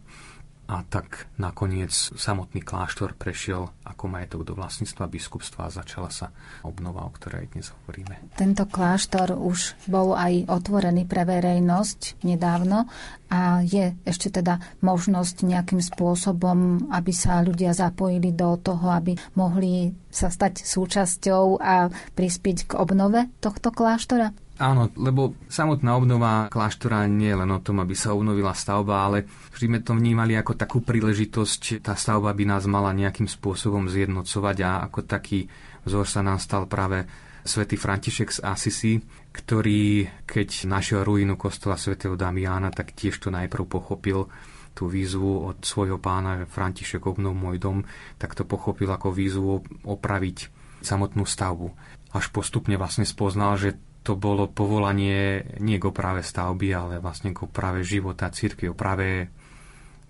a 0.71 0.87
tak 0.87 1.27
nakoniec 1.35 1.91
samotný 2.15 2.63
kláštor 2.63 3.19
prešiel 3.19 3.67
ako 3.83 4.07
majetok 4.07 4.47
do 4.47 4.55
vlastníctva 4.55 5.11
biskupstva 5.11 5.67
a 5.67 5.75
začala 5.83 6.07
sa 6.07 6.31
obnova, 6.63 7.03
o 7.03 7.11
ktorej 7.11 7.51
dnes 7.51 7.75
hovoríme. 7.75 8.31
Tento 8.39 8.63
kláštor 8.63 9.35
už 9.35 9.75
bol 9.91 10.15
aj 10.15 10.47
otvorený 10.47 11.03
pre 11.03 11.27
verejnosť 11.27 12.23
nedávno 12.23 12.87
a 13.27 13.59
je 13.67 13.91
ešte 14.07 14.31
teda 14.31 14.63
možnosť 14.79 15.43
nejakým 15.43 15.83
spôsobom, 15.83 16.87
aby 16.87 17.11
sa 17.11 17.43
ľudia 17.43 17.75
zapojili 17.75 18.31
do 18.31 18.55
toho, 18.55 18.95
aby 18.95 19.19
mohli 19.35 19.91
sa 20.07 20.31
stať 20.31 20.63
súčasťou 20.63 21.59
a 21.59 21.91
prispieť 22.15 22.71
k 22.71 22.79
obnove 22.79 23.27
tohto 23.43 23.75
kláštora? 23.75 24.31
Áno, 24.61 24.93
lebo 24.93 25.33
samotná 25.49 25.97
obnova 25.97 26.45
kláštora 26.53 27.09
nie 27.09 27.33
je 27.33 27.39
len 27.41 27.49
o 27.49 27.57
tom, 27.65 27.81
aby 27.81 27.97
sa 27.97 28.13
obnovila 28.13 28.53
stavba, 28.53 29.09
ale 29.09 29.25
vždy 29.49 29.65
sme 29.65 29.79
to 29.81 29.97
vnímali 29.97 30.37
ako 30.37 30.53
takú 30.53 30.85
príležitosť. 30.85 31.81
Tá 31.81 31.97
stavba 31.97 32.29
by 32.29 32.45
nás 32.45 32.69
mala 32.69 32.93
nejakým 32.93 33.25
spôsobom 33.25 33.89
zjednocovať 33.89 34.57
a 34.61 34.85
ako 34.85 34.99
taký 35.09 35.49
vzor 35.81 36.05
sa 36.05 36.21
nám 36.21 36.37
stal 36.37 36.69
práve 36.69 37.09
svätý 37.41 37.73
František 37.73 38.37
z 38.37 38.39
Assisi, 38.45 39.01
ktorý, 39.33 40.05
keď 40.29 40.69
našiel 40.69 41.01
ruinu 41.01 41.41
kostola 41.41 41.73
svätého 41.73 42.13
Damiana, 42.13 42.69
tak 42.69 42.93
tiež 42.93 43.17
to 43.17 43.33
najprv 43.33 43.65
pochopil 43.65 44.29
tú 44.77 44.85
výzvu 44.85 45.51
od 45.51 45.65
svojho 45.65 45.97
pána, 45.97 46.45
František 46.45 47.01
obnov 47.01 47.33
môj 47.33 47.57
dom, 47.57 47.81
tak 48.21 48.37
to 48.37 48.45
pochopil 48.45 48.93
ako 48.93 49.09
výzvu 49.09 49.51
opraviť 49.89 50.53
samotnú 50.85 51.25
stavbu. 51.25 51.73
Až 52.13 52.29
postupne 52.29 52.77
vlastne 52.77 53.09
spoznal, 53.09 53.57
že 53.57 53.73
to 54.01 54.17
bolo 54.17 54.49
povolanie 54.49 55.45
nie 55.61 55.77
k 55.77 55.85
oprave 55.85 56.25
stavby, 56.25 56.73
ale 56.73 56.93
vlastne 56.97 57.37
k 57.37 57.45
oprave 57.45 57.85
života 57.85 58.33
církvy, 58.33 58.73
oprave 58.73 59.29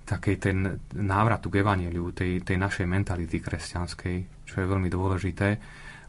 takej 0.08 0.36
ten 0.40 0.58
návratu 0.96 1.52
k 1.52 1.64
evaneliu, 1.64 2.12
tej, 2.12 2.44
tej 2.44 2.58
našej 2.60 2.88
mentality 2.88 3.40
kresťanskej, 3.40 4.48
čo 4.48 4.56
je 4.60 4.66
veľmi 4.68 4.88
dôležité. 4.88 5.50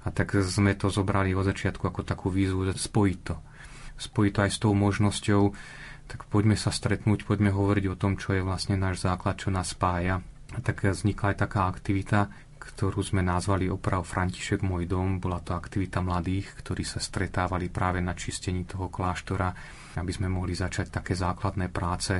A 0.03 0.11
tak 0.11 0.35
sme 0.43 0.75
to 0.75 0.91
zobrali 0.91 1.31
od 1.31 1.47
začiatku 1.47 1.87
ako 1.87 2.03
takú 2.03 2.27
výzvu 2.27 2.71
spojiť 2.75 3.19
to. 3.23 3.37
Spojiť 3.99 4.33
to 4.35 4.41
aj 4.43 4.51
s 4.51 4.59
tou 4.59 4.73
možnosťou, 4.75 5.43
tak 6.11 6.27
poďme 6.27 6.59
sa 6.59 6.75
stretnúť, 6.75 7.23
poďme 7.23 7.55
hovoriť 7.55 7.85
o 7.95 7.99
tom, 7.99 8.19
čo 8.19 8.35
je 8.35 8.43
vlastne 8.43 8.75
náš 8.75 9.07
základ, 9.07 9.39
čo 9.39 9.55
nás 9.55 9.71
spája. 9.71 10.19
A 10.53 10.59
tak 10.59 10.83
vznikla 10.83 11.33
aj 11.33 11.39
taká 11.39 11.71
aktivita, 11.71 12.29
ktorú 12.63 13.03
sme 13.03 13.27
nazvali 13.27 13.67
oprav 13.67 14.07
František 14.07 14.63
môj 14.63 14.87
dom. 14.87 15.19
Bola 15.19 15.43
to 15.43 15.59
aktivita 15.59 15.99
mladých, 15.99 16.63
ktorí 16.63 16.87
sa 16.87 17.03
stretávali 17.03 17.67
práve 17.67 17.99
na 17.99 18.15
čistení 18.15 18.63
toho 18.63 18.87
kláštora, 18.87 19.51
aby 19.99 20.13
sme 20.15 20.31
mohli 20.31 20.55
začať 20.55 21.03
také 21.03 21.19
základné 21.19 21.75
práce. 21.75 22.15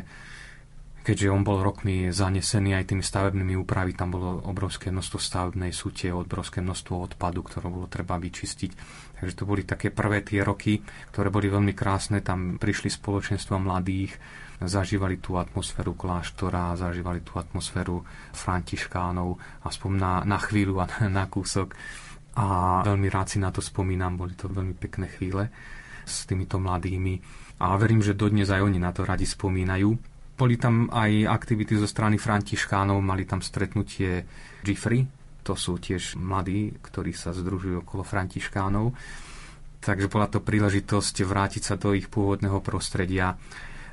Keďže 1.03 1.35
on 1.35 1.43
bol 1.43 1.59
rokmi 1.67 2.15
zanesený 2.15 2.79
aj 2.79 2.95
tými 2.95 3.03
stavebnými 3.03 3.59
úpravy, 3.59 3.91
tam 3.91 4.15
bolo 4.15 4.39
obrovské 4.47 4.95
množstvo 4.95 5.19
stavebnej 5.19 5.75
súte, 5.75 6.15
obrovské 6.15 6.63
množstvo 6.63 6.95
odpadu, 6.95 7.43
ktoré 7.43 7.67
bolo 7.67 7.91
treba 7.91 8.23
vyčistiť. 8.23 8.71
Takže 9.19 9.35
to 9.35 9.43
boli 9.43 9.67
také 9.67 9.91
prvé 9.91 10.23
tie 10.23 10.47
roky, 10.47 10.79
ktoré 11.11 11.27
boli 11.27 11.51
veľmi 11.51 11.75
krásne. 11.75 12.23
Tam 12.23 12.55
prišli 12.55 12.87
spoločenstva 12.87 13.59
mladých, 13.59 14.15
zažívali 14.63 15.19
tú 15.19 15.43
atmosféru 15.43 15.99
kláštora, 15.99 16.79
zažívali 16.79 17.27
tú 17.27 17.35
atmosféru 17.35 18.07
františkánov, 18.31 19.43
aspoň 19.67 19.91
na, 19.99 20.13
na 20.23 20.39
chvíľu 20.39 20.83
a 20.83 20.87
na, 20.87 20.99
na 21.11 21.25
kúsok. 21.27 21.75
A 22.39 22.79
veľmi 22.87 23.11
rád 23.11 23.27
si 23.27 23.39
na 23.43 23.51
to 23.51 23.59
spomínam, 23.59 24.15
boli 24.15 24.39
to 24.39 24.47
veľmi 24.47 24.79
pekné 24.79 25.11
chvíle 25.19 25.51
s 26.07 26.31
týmito 26.31 26.63
mladými. 26.63 27.19
A 27.59 27.75
verím, 27.75 28.07
že 28.07 28.15
dodnes 28.15 28.51
aj 28.51 28.63
oni 28.63 28.79
na 28.79 28.95
to 28.95 29.03
radi 29.03 29.27
spomínajú. 29.27 30.12
Boli 30.43 30.59
tam 30.59 30.91
aj 30.91 31.31
aktivity 31.31 31.79
zo 31.79 31.87
strany 31.87 32.19
Františkánov, 32.19 32.99
mali 32.99 33.23
tam 33.23 33.39
stretnutie 33.39 34.27
Jeffrey, 34.67 35.07
to 35.47 35.55
sú 35.55 35.79
tiež 35.79 36.19
mladí, 36.19 36.83
ktorí 36.83 37.15
sa 37.15 37.31
združujú 37.31 37.87
okolo 37.87 38.03
Františkánov. 38.03 38.91
Takže 39.79 40.11
bola 40.11 40.27
to 40.27 40.43
príležitosť 40.43 41.23
vrátiť 41.23 41.63
sa 41.63 41.75
do 41.79 41.95
ich 41.95 42.11
pôvodného 42.11 42.59
prostredia, 42.59 43.39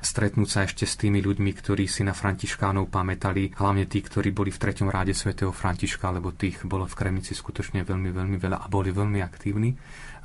stretnúť 0.02 0.48
sa 0.50 0.66
ešte 0.66 0.90
s 0.90 0.98
tými 0.98 1.22
ľuďmi, 1.22 1.54
ktorí 1.54 1.86
si 1.86 2.02
na 2.02 2.18
Františkánov 2.18 2.90
pamätali, 2.90 3.54
hlavne 3.54 3.86
tí, 3.86 4.02
ktorí 4.02 4.34
boli 4.34 4.50
v 4.50 4.58
treťom 4.58 4.90
ráde 4.90 5.14
svätého 5.14 5.54
Františka, 5.54 6.10
lebo 6.10 6.34
tých 6.34 6.66
bolo 6.66 6.82
v 6.82 6.98
Kremici 6.98 7.30
skutočne 7.30 7.86
veľmi, 7.86 8.10
veľmi 8.10 8.36
veľa 8.42 8.58
a 8.58 8.66
boli 8.66 8.90
veľmi 8.90 9.22
aktívni 9.22 9.70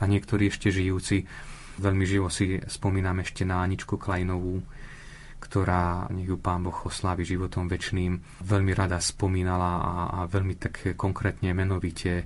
a 0.01 0.09
niektorí 0.09 0.49
ešte 0.49 0.73
žijúci. 0.73 1.21
Veľmi 1.77 2.05
živo 2.09 2.33
si 2.33 2.57
spomínam 2.65 3.21
ešte 3.21 3.45
na 3.45 3.61
Aničku 3.61 4.01
Klajnovú, 4.01 4.63
ktorá, 5.45 6.09
nech 6.09 6.25
ju 6.25 6.41
pán 6.41 6.65
Boh 6.65 6.73
oslávi 6.73 7.21
životom 7.21 7.69
väčšným, 7.69 8.41
veľmi 8.41 8.73
rada 8.73 8.97
spomínala 8.97 9.71
a, 9.77 9.93
a 10.09 10.19
veľmi 10.25 10.57
tak 10.57 10.97
konkrétne 10.97 11.53
menovite 11.53 12.25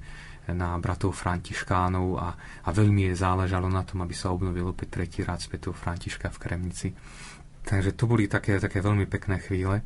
na 0.49 0.79
bratov 0.81 1.13
Františkánov 1.13 2.07
a, 2.17 2.27
a 2.65 2.69
veľmi 2.71 3.11
je 3.11 3.19
záležalo 3.19 3.67
na 3.69 3.83
tom, 3.83 4.01
aby 4.01 4.15
sa 4.15 4.33
obnovil 4.33 4.71
opäť 4.71 4.97
tretí 4.97 5.19
rád 5.21 5.43
svätého 5.43 5.75
Františka 5.75 6.31
v 6.31 6.41
Kremnici. 6.41 6.87
Takže 7.61 7.93
to 7.93 8.09
boli 8.09 8.25
také, 8.25 8.57
také 8.57 8.81
veľmi 8.81 9.05
pekné 9.05 9.37
chvíle. 9.43 9.83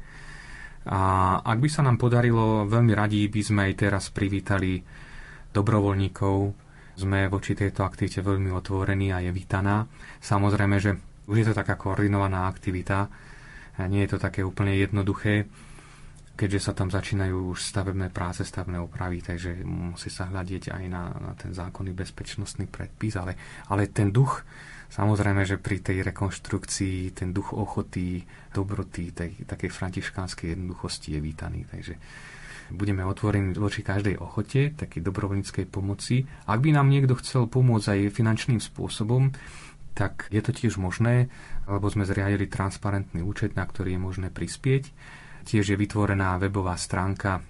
A 0.88 1.02
ak 1.40 1.58
by 1.60 1.70
sa 1.72 1.84
nám 1.84 2.00
podarilo, 2.00 2.68
veľmi 2.68 2.94
radi 2.96 3.28
by 3.28 3.42
sme 3.44 3.62
aj 3.72 3.74
teraz 3.76 4.04
privítali 4.12 4.84
dobrovoľníkov. 5.52 6.38
Sme 6.94 7.26
voči 7.26 7.58
tejto 7.58 7.82
aktivite 7.82 8.22
veľmi 8.22 8.54
otvorení 8.54 9.10
a 9.16 9.24
je 9.24 9.32
vítaná. 9.34 9.88
Samozrejme, 10.22 10.78
že 10.78 10.92
už 11.26 11.36
je 11.40 11.48
to 11.50 11.56
taká 11.56 11.80
koordinovaná 11.80 12.46
aktivita. 12.52 13.08
Nie 13.82 14.06
je 14.06 14.18
to 14.18 14.20
také 14.22 14.46
úplne 14.46 14.78
jednoduché, 14.78 15.50
keďže 16.34 16.60
sa 16.62 16.74
tam 16.78 16.94
začínajú 16.94 17.54
už 17.54 17.60
stavebné 17.62 18.14
práce, 18.14 18.46
stavebné 18.46 18.78
opravy, 18.82 19.22
takže 19.22 19.66
musí 19.66 20.14
sa 20.14 20.30
hľadiť 20.30 20.74
aj 20.74 20.84
na, 20.90 21.10
na 21.10 21.32
ten 21.34 21.54
zákonný 21.54 21.94
bezpečnostný 21.94 22.70
predpis, 22.70 23.18
ale, 23.18 23.38
ale 23.70 23.90
ten 23.90 24.14
duch 24.14 24.46
Samozrejme, 24.94 25.42
že 25.42 25.58
pri 25.58 25.82
tej 25.82 26.06
rekonštrukcii 26.06 27.18
ten 27.18 27.34
duch 27.34 27.50
ochoty, 27.50 28.22
dobroty, 28.54 29.10
tej 29.10 29.42
takej 29.42 29.74
františkánskej 29.74 30.54
jednoduchosti 30.54 31.18
je 31.18 31.20
vítaný. 31.20 31.66
Takže 31.66 31.98
budeme 32.70 33.02
otvorení 33.02 33.58
voči 33.58 33.82
každej 33.82 34.22
ochote, 34.22 34.78
takej 34.78 35.02
dobrovoľníckej 35.02 35.66
pomoci. 35.66 36.30
Ak 36.46 36.62
by 36.62 36.78
nám 36.78 36.94
niekto 36.94 37.18
chcel 37.18 37.50
pomôcť 37.50 37.90
aj 37.90 38.14
finančným 38.14 38.62
spôsobom, 38.62 39.34
tak 39.94 40.28
je 40.34 40.41
to 40.41 40.52
tiež 40.54 40.82
možné, 40.82 41.30
lebo 41.70 41.86
sme 41.89 42.06
zriadili 42.06 42.50
transparentný 42.50 43.22
účet, 43.22 43.54
na 43.54 43.66
ktorý 43.66 43.96
je 43.96 44.02
možné 44.02 44.28
prispieť. 44.34 44.89
Tiež 45.46 45.74
je 45.74 45.78
vytvorená 45.78 46.41
webová 46.41 46.74
stránka 46.76 47.46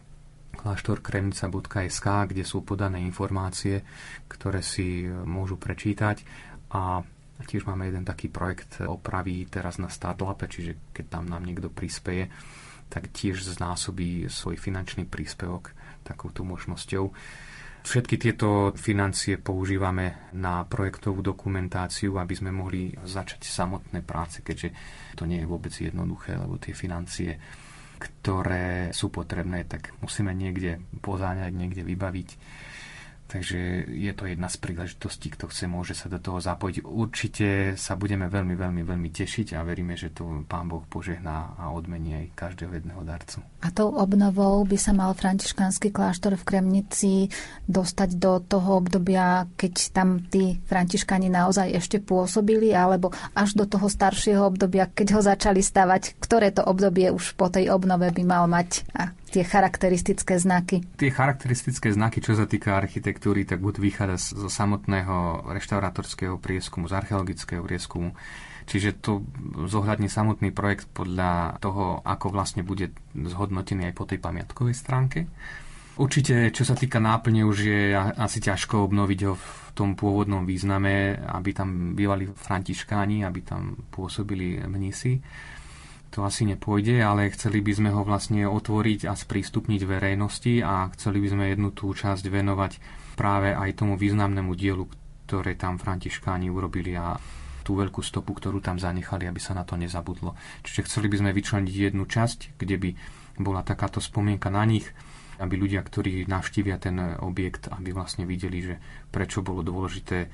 kláštorkremnica.sk, 0.54 2.08
kde 2.30 2.44
sú 2.46 2.62
podané 2.62 3.02
informácie, 3.02 3.82
ktoré 4.30 4.62
si 4.62 5.08
môžu 5.08 5.58
prečítať 5.58 6.22
a 6.74 7.02
tiež 7.44 7.68
máme 7.68 7.90
jeden 7.90 8.06
taký 8.08 8.30
projekt 8.30 8.80
opravy 8.86 9.50
teraz 9.50 9.82
na 9.82 9.92
Startlape, 9.92 10.48
čiže 10.48 10.94
keď 10.96 11.06
tam 11.20 11.26
nám 11.28 11.44
niekto 11.44 11.68
prispieje, 11.68 12.32
tak 12.88 13.10
tiež 13.10 13.42
znásobí 13.58 14.30
svoj 14.30 14.56
finančný 14.56 15.10
príspevok 15.10 15.74
takouto 16.06 16.46
možnosťou. 16.46 17.10
Všetky 17.84 18.16
tieto 18.16 18.72
financie 18.80 19.36
používame 19.36 20.32
na 20.40 20.64
projektovú 20.64 21.20
dokumentáciu, 21.20 22.16
aby 22.16 22.32
sme 22.32 22.56
mohli 22.56 22.96
začať 22.96 23.44
samotné 23.44 24.00
práce, 24.08 24.40
keďže 24.40 24.72
to 25.20 25.28
nie 25.28 25.44
je 25.44 25.52
vôbec 25.52 25.76
jednoduché, 25.76 26.40
lebo 26.40 26.56
tie 26.56 26.72
financie, 26.72 27.36
ktoré 28.00 28.96
sú 28.96 29.12
potrebné, 29.12 29.68
tak 29.68 29.92
musíme 30.00 30.32
niekde 30.32 30.80
pozáňať, 31.04 31.52
niekde 31.52 31.84
vybaviť 31.84 32.30
Takže 33.24 33.90
je 33.90 34.14
to 34.14 34.30
jedna 34.30 34.46
z 34.46 34.58
príležitostí, 34.62 35.34
kto 35.34 35.50
chce, 35.50 35.66
môže 35.66 35.98
sa 35.98 36.06
do 36.06 36.22
toho 36.22 36.38
zapojiť. 36.38 36.86
Určite 36.86 37.48
sa 37.80 37.98
budeme 37.98 38.30
veľmi, 38.30 38.54
veľmi, 38.54 38.84
veľmi 38.86 39.10
tešiť 39.10 39.58
a 39.58 39.66
veríme, 39.66 39.98
že 39.98 40.14
to 40.14 40.46
Pán 40.46 40.70
Boh 40.70 40.86
požehná 40.86 41.58
a 41.58 41.74
odmení 41.74 42.14
aj 42.14 42.26
každého 42.38 42.78
jedného 42.78 43.02
darcu. 43.02 43.42
A 43.66 43.74
tou 43.74 43.90
obnovou 43.90 44.62
by 44.68 44.78
sa 44.78 44.94
mal 44.94 45.16
františkánsky 45.18 45.90
kláštor 45.90 46.38
v 46.38 46.46
Kremnici 46.46 47.32
dostať 47.66 48.10
do 48.22 48.38
toho 48.44 48.84
obdobia, 48.84 49.50
keď 49.58 49.74
tam 49.96 50.22
tí 50.30 50.62
františkáni 50.70 51.32
naozaj 51.32 51.74
ešte 51.74 51.98
pôsobili, 52.04 52.76
alebo 52.76 53.10
až 53.34 53.58
do 53.58 53.66
toho 53.66 53.90
staršieho 53.90 54.46
obdobia, 54.46 54.86
keď 54.92 55.08
ho 55.18 55.22
začali 55.26 55.64
stavať, 55.64 56.22
ktoré 56.22 56.54
to 56.54 56.62
obdobie 56.62 57.10
už 57.10 57.34
po 57.34 57.50
tej 57.50 57.74
obnove 57.74 58.14
by 58.14 58.24
mal 58.28 58.46
mať 58.46 58.86
a 58.94 59.10
tie 59.34 59.42
charakteristické 59.42 60.38
znaky? 60.38 60.86
Tie 60.94 61.10
charakteristické 61.10 61.90
znaky, 61.90 62.22
čo 62.22 62.38
sa 62.38 62.46
týka 62.46 62.78
architektúry, 62.78 63.50
tak 63.50 63.58
buď 63.66 63.82
vychádza 63.82 64.38
zo 64.38 64.50
samotného 64.54 65.50
reštaurátorského 65.50 66.38
prieskumu, 66.38 66.86
z 66.86 66.94
archeologického 66.94 67.66
prieskumu, 67.66 68.14
Čiže 68.64 69.04
to 69.04 69.28
zohľadní 69.68 70.08
samotný 70.08 70.56
projekt 70.56 70.88
podľa 70.96 71.60
toho, 71.60 72.00
ako 72.00 72.32
vlastne 72.32 72.64
bude 72.64 72.96
zhodnotený 73.12 73.92
aj 73.92 73.96
po 73.96 74.08
tej 74.08 74.24
pamiatkovej 74.24 74.76
stránke. 74.76 75.28
Určite, 75.94 76.50
čo 76.50 76.66
sa 76.66 76.74
týka 76.74 76.98
náplne, 76.98 77.46
už 77.46 77.58
je 77.70 77.94
asi 77.94 78.42
ťažko 78.42 78.90
obnoviť 78.90 79.20
ho 79.30 79.38
v 79.38 79.48
tom 79.78 79.94
pôvodnom 79.94 80.42
význame, 80.42 81.14
aby 81.22 81.54
tam 81.54 81.94
bývali 81.94 82.26
františkáni, 82.34 83.22
aby 83.22 83.40
tam 83.46 83.78
pôsobili 83.94 84.64
mnisi 84.66 85.22
to 86.14 86.22
asi 86.22 86.46
nepôjde, 86.46 87.02
ale 87.02 87.34
chceli 87.34 87.66
by 87.66 87.74
sme 87.74 87.90
ho 87.90 88.06
vlastne 88.06 88.46
otvoriť 88.46 89.10
a 89.10 89.18
sprístupniť 89.18 89.82
verejnosti 89.82 90.62
a 90.62 90.94
chceli 90.94 91.18
by 91.26 91.28
sme 91.34 91.44
jednu 91.50 91.74
tú 91.74 91.90
časť 91.90 92.30
venovať 92.30 92.72
práve 93.18 93.50
aj 93.58 93.82
tomu 93.82 93.98
významnému 93.98 94.54
dielu, 94.54 94.86
ktoré 95.26 95.58
tam 95.58 95.82
františkáni 95.82 96.54
urobili 96.54 96.94
a 96.94 97.18
tú 97.66 97.80
veľkú 97.80 98.06
stopu, 98.06 98.38
ktorú 98.38 98.62
tam 98.62 98.78
zanechali, 98.78 99.26
aby 99.26 99.42
sa 99.42 99.58
na 99.58 99.66
to 99.66 99.74
nezabudlo. 99.74 100.38
Čiže 100.62 100.86
chceli 100.86 101.10
by 101.10 101.26
sme 101.26 101.32
vyčleniť 101.34 101.74
jednu 101.74 102.06
časť, 102.06 102.62
kde 102.62 102.76
by 102.78 102.90
bola 103.42 103.66
takáto 103.66 103.98
spomienka 103.98 104.54
na 104.54 104.62
nich, 104.70 104.86
aby 105.42 105.58
ľudia, 105.58 105.82
ktorí 105.82 106.30
navštívia 106.30 106.78
ten 106.78 107.18
objekt, 107.26 107.74
aby 107.74 107.90
vlastne 107.90 108.30
videli, 108.30 108.62
že 108.62 108.76
prečo 109.10 109.42
bolo 109.42 109.66
dôležité 109.66 110.30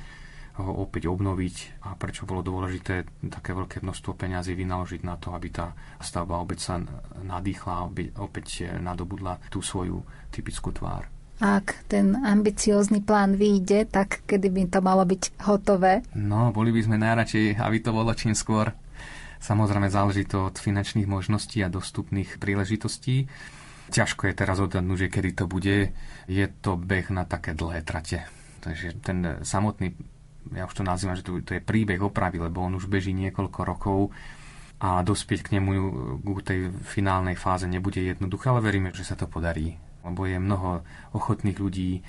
ho 0.60 0.84
opäť 0.84 1.08
obnoviť 1.08 1.88
a 1.88 1.96
prečo 1.96 2.28
bolo 2.28 2.44
dôležité 2.44 3.08
také 3.32 3.56
veľké 3.56 3.80
množstvo 3.80 4.12
peňazí 4.20 4.54
vynaložiť 4.60 5.02
na 5.08 5.16
to, 5.16 5.32
aby 5.32 5.48
tá 5.50 5.72
stavba 6.04 6.44
opäť 6.44 6.60
sa 6.68 6.76
nadýchla 7.24 7.74
a 7.74 7.88
opäť 8.20 8.68
nadobudla 8.78 9.40
tú 9.48 9.64
svoju 9.64 10.04
typickú 10.30 10.76
tvár. 10.76 11.08
Ak 11.40 11.88
ten 11.88 12.20
ambiciózny 12.20 13.00
plán 13.00 13.40
vyjde, 13.40 13.88
tak 13.88 14.28
kedy 14.28 14.52
by 14.52 14.62
to 14.68 14.80
malo 14.84 15.08
byť 15.08 15.40
hotové? 15.48 16.04
No, 16.12 16.52
boli 16.52 16.76
by 16.76 16.84
sme 16.84 17.00
najradšej, 17.00 17.64
aby 17.64 17.78
to 17.80 17.96
bolo 17.96 18.12
čím 18.12 18.36
skôr. 18.36 18.76
Samozrejme 19.40 19.88
záleží 19.88 20.28
to 20.28 20.52
od 20.52 20.60
finančných 20.60 21.08
možností 21.08 21.64
a 21.64 21.72
dostupných 21.72 22.44
príležitostí. 22.44 23.32
Ťažko 23.88 24.28
je 24.28 24.34
teraz 24.36 24.60
odhadnúť, 24.60 25.08
že 25.08 25.12
kedy 25.16 25.30
to 25.40 25.46
bude. 25.48 25.96
Je 26.28 26.46
to 26.60 26.76
beh 26.76 27.08
na 27.08 27.24
také 27.24 27.56
dlhé 27.56 27.88
trate. 27.88 28.28
Takže 28.60 29.00
ten 29.00 29.40
samotný 29.40 29.96
ja 30.54 30.66
už 30.66 30.82
to 30.82 30.84
nazývam, 30.84 31.18
že 31.18 31.26
to, 31.26 31.42
to 31.42 31.58
je 31.58 31.64
príbeh 31.64 32.02
opravy, 32.02 32.42
lebo 32.42 32.66
on 32.66 32.78
už 32.78 32.90
beží 32.90 33.14
niekoľko 33.14 33.60
rokov 33.66 34.00
a 34.80 35.04
dospieť 35.04 35.44
k 35.44 35.60
nemu, 35.60 35.72
k 36.24 36.42
tej 36.42 36.60
finálnej 36.88 37.36
fáze 37.36 37.68
nebude 37.68 38.00
jednoduché, 38.00 38.50
ale 38.50 38.64
veríme, 38.64 38.96
že 38.96 39.04
sa 39.04 39.20
to 39.20 39.28
podarí. 39.28 39.76
Lebo 40.08 40.24
je 40.24 40.40
mnoho 40.40 40.82
ochotných 41.12 41.60
ľudí, 41.60 42.00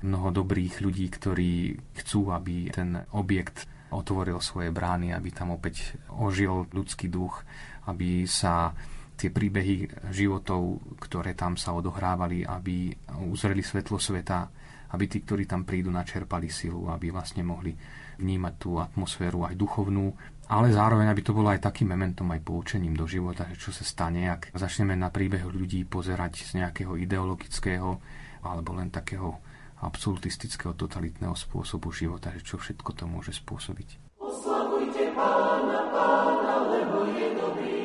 mnoho 0.00 0.32
dobrých 0.32 0.80
ľudí, 0.80 1.06
ktorí 1.12 1.76
chcú, 2.00 2.32
aby 2.32 2.72
ten 2.72 3.04
objekt 3.12 3.68
otvoril 3.92 4.40
svoje 4.40 4.72
brány, 4.72 5.12
aby 5.12 5.28
tam 5.30 5.52
opäť 5.52 5.94
ožil 6.10 6.66
ľudský 6.72 7.12
duch, 7.12 7.44
aby 7.86 8.24
sa 8.24 8.72
tie 9.16 9.32
príbehy 9.32 9.88
životov, 10.12 10.80
ktoré 11.00 11.32
tam 11.32 11.56
sa 11.56 11.72
odohrávali, 11.72 12.44
aby 12.44 12.92
uzreli 13.28 13.64
svetlo 13.64 13.96
sveta, 13.96 14.48
aby 14.94 15.04
tí, 15.10 15.24
ktorí 15.24 15.48
tam 15.48 15.66
prídu, 15.66 15.90
načerpali 15.90 16.46
silu, 16.46 16.86
aby 16.92 17.10
vlastne 17.10 17.42
mohli 17.42 17.74
vnímať 18.16 18.54
tú 18.56 18.78
atmosféru 18.78 19.44
aj 19.44 19.54
duchovnú, 19.58 20.12
ale 20.46 20.70
zároveň, 20.70 21.10
aby 21.10 21.22
to 21.26 21.34
bolo 21.34 21.50
aj 21.50 21.58
takým 21.58 21.90
momentom, 21.90 22.30
aj 22.30 22.46
poučením 22.46 22.94
do 22.94 23.04
života, 23.04 23.50
že 23.50 23.58
čo 23.58 23.70
sa 23.74 23.82
stane, 23.82 24.30
ak 24.30 24.54
začneme 24.54 24.94
na 24.94 25.10
príbeh 25.10 25.42
ľudí 25.42 25.82
pozerať 25.84 26.46
z 26.46 26.62
nejakého 26.62 26.94
ideologického 26.94 27.98
alebo 28.46 28.70
len 28.78 28.94
takého 28.94 29.42
absolutistického 29.82 30.72
totalitného 30.72 31.34
spôsobu 31.36 31.92
života, 31.92 32.32
že 32.32 32.46
čo 32.46 32.56
všetko 32.56 32.90
to 32.94 33.04
môže 33.04 33.34
spôsobiť. 33.36 34.16
Oslavujte 34.16 35.12
pána, 35.12 35.80
pána, 35.92 36.54
lebo 36.72 36.98
je 37.12 37.28
dobrý. 37.36 37.84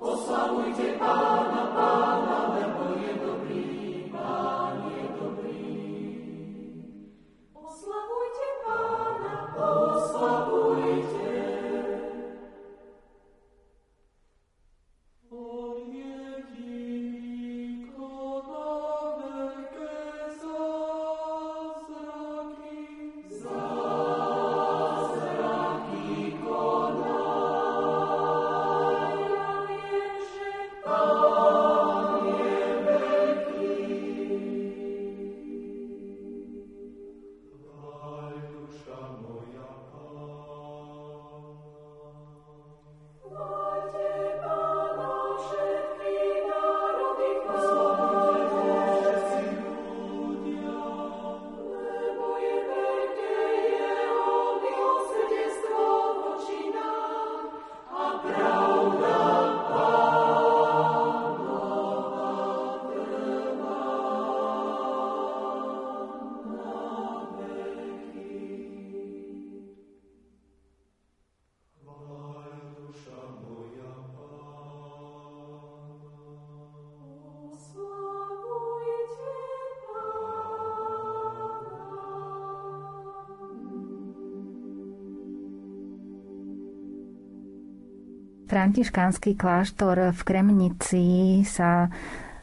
Oslavujte 0.00 0.96
pána, 0.96 1.59
Františkánsky 88.50 89.38
kláštor 89.38 90.10
v 90.10 90.20
Kremnici 90.26 91.06
sa 91.46 91.86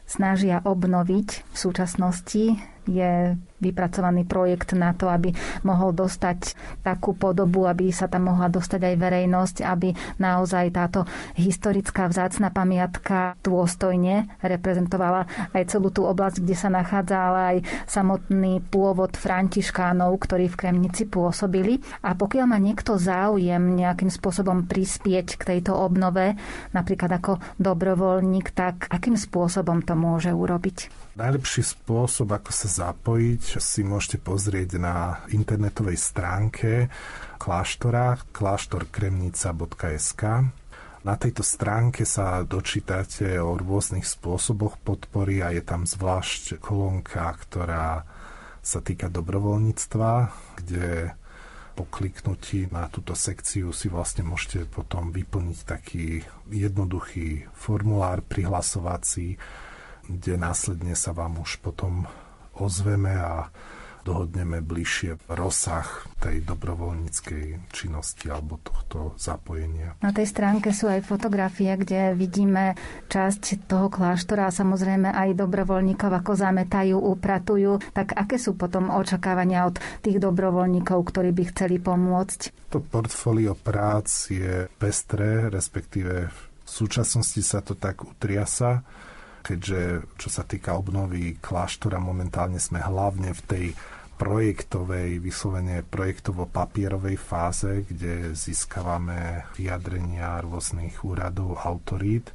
snažia 0.08 0.64
obnoviť 0.64 1.28
v 1.52 1.56
súčasnosti. 1.56 2.56
Je 2.88 3.36
vypracovaný 3.58 4.24
projekt 4.24 4.74
na 4.74 4.94
to, 4.94 5.10
aby 5.10 5.34
mohol 5.66 5.94
dostať 5.94 6.54
takú 6.82 7.14
podobu, 7.14 7.66
aby 7.66 7.90
sa 7.90 8.06
tam 8.06 8.30
mohla 8.30 8.50
dostať 8.50 8.80
aj 8.82 8.94
verejnosť, 8.96 9.56
aby 9.66 9.92
naozaj 10.18 10.74
táto 10.74 11.04
historická 11.34 12.10
vzácna 12.10 12.50
pamiatka 12.54 13.34
dôstojne 13.42 14.30
reprezentovala 14.40 15.26
aj 15.54 15.62
celú 15.70 15.90
tú 15.90 16.06
oblasť, 16.06 16.42
kde 16.42 16.56
sa 16.56 16.70
nachádza, 16.70 17.16
ale 17.18 17.38
aj 17.38 17.58
samotný 17.90 18.62
pôvod 18.68 19.14
františkánov, 19.18 20.14
ktorí 20.22 20.50
v 20.50 20.58
Kremnici 20.58 21.04
pôsobili. 21.06 21.82
A 22.02 22.14
pokiaľ 22.14 22.46
má 22.46 22.58
niekto 22.58 22.96
záujem 22.96 23.60
nejakým 23.74 24.08
spôsobom 24.08 24.66
prispieť 24.66 25.38
k 25.38 25.42
tejto 25.56 25.74
obnove, 25.74 26.38
napríklad 26.72 27.10
ako 27.18 27.42
dobrovoľník, 27.58 28.54
tak 28.54 28.86
akým 28.88 29.18
spôsobom 29.18 29.82
to 29.82 29.94
môže 29.98 30.30
urobiť? 30.30 31.10
Najlepší 31.18 31.66
spôsob, 31.66 32.30
ako 32.30 32.50
sa 32.54 32.68
zapojiť, 32.86 33.42
si 33.56 33.80
môžete 33.80 34.20
pozrieť 34.20 34.76
na 34.76 35.24
internetovej 35.32 35.96
stránke 35.96 36.92
kláštora 37.40 38.20
kláštorkremnica.sk. 38.36 40.22
Na 41.08 41.14
tejto 41.16 41.40
stránke 41.40 42.04
sa 42.04 42.44
dočítate 42.44 43.40
o 43.40 43.56
rôznych 43.56 44.04
spôsoboch 44.04 44.76
podpory 44.84 45.40
a 45.40 45.56
je 45.56 45.64
tam 45.64 45.88
zvlášť 45.88 46.60
kolónka, 46.60 47.32
ktorá 47.48 48.04
sa 48.60 48.84
týka 48.84 49.08
dobrovoľníctva, 49.08 50.10
kde 50.60 51.16
po 51.72 51.88
kliknutí 51.88 52.68
na 52.68 52.90
túto 52.92 53.16
sekciu 53.16 53.72
si 53.72 53.88
vlastne 53.88 54.28
môžete 54.28 54.68
potom 54.68 55.08
vyplniť 55.08 55.58
taký 55.64 56.20
jednoduchý 56.52 57.48
formulár 57.56 58.20
prihlasovací, 58.20 59.40
kde 60.04 60.34
následne 60.36 60.92
sa 60.92 61.16
vám 61.16 61.40
už 61.40 61.62
potom 61.64 62.04
ozveme 62.60 63.14
a 63.14 63.48
dohodneme 64.08 64.64
bližšie 64.64 65.28
rozsah 65.28 65.84
tej 66.16 66.40
dobrovoľníckej 66.48 67.68
činnosti 67.68 68.32
alebo 68.32 68.56
tohto 68.64 69.12
zapojenia. 69.20 70.00
Na 70.00 70.16
tej 70.16 70.24
stránke 70.32 70.72
sú 70.72 70.88
aj 70.88 71.04
fotografie, 71.04 71.76
kde 71.76 72.16
vidíme 72.16 72.72
časť 73.12 73.68
toho 73.68 73.92
kláštora 73.92 74.48
a 74.48 74.54
samozrejme 74.54 75.12
aj 75.12 75.36
dobrovoľníkov, 75.36 76.08
ako 76.24 76.32
zametajú, 76.40 76.96
upratujú. 76.96 77.84
Tak 77.92 78.16
aké 78.16 78.40
sú 78.40 78.56
potom 78.56 78.88
očakávania 78.88 79.68
od 79.68 79.76
tých 80.00 80.16
dobrovoľníkov, 80.16 80.98
ktorí 81.04 81.36
by 81.36 81.44
chceli 81.52 81.76
pomôcť? 81.76 82.72
To 82.72 82.80
portfólio 82.80 83.52
prác 83.52 84.32
je 84.32 84.72
pestré, 84.80 85.52
respektíve 85.52 86.32
v 86.32 86.68
súčasnosti 86.68 87.40
sa 87.44 87.60
to 87.60 87.76
tak 87.76 88.04
utriasa 88.04 88.80
keďže 89.48 90.04
čo 90.20 90.28
sa 90.28 90.44
týka 90.44 90.76
obnovy 90.76 91.40
kláštora, 91.40 91.96
momentálne 91.96 92.60
sme 92.60 92.84
hlavne 92.84 93.32
v 93.32 93.42
tej 93.48 93.66
projektovej, 94.18 95.22
vyslovene 95.22 95.86
projektovo-papierovej 95.86 97.16
fáze, 97.16 97.86
kde 97.86 98.34
získavame 98.34 99.46
vyjadrenia 99.54 100.42
rôznych 100.42 101.06
úradov, 101.06 101.56
autorít. 101.62 102.34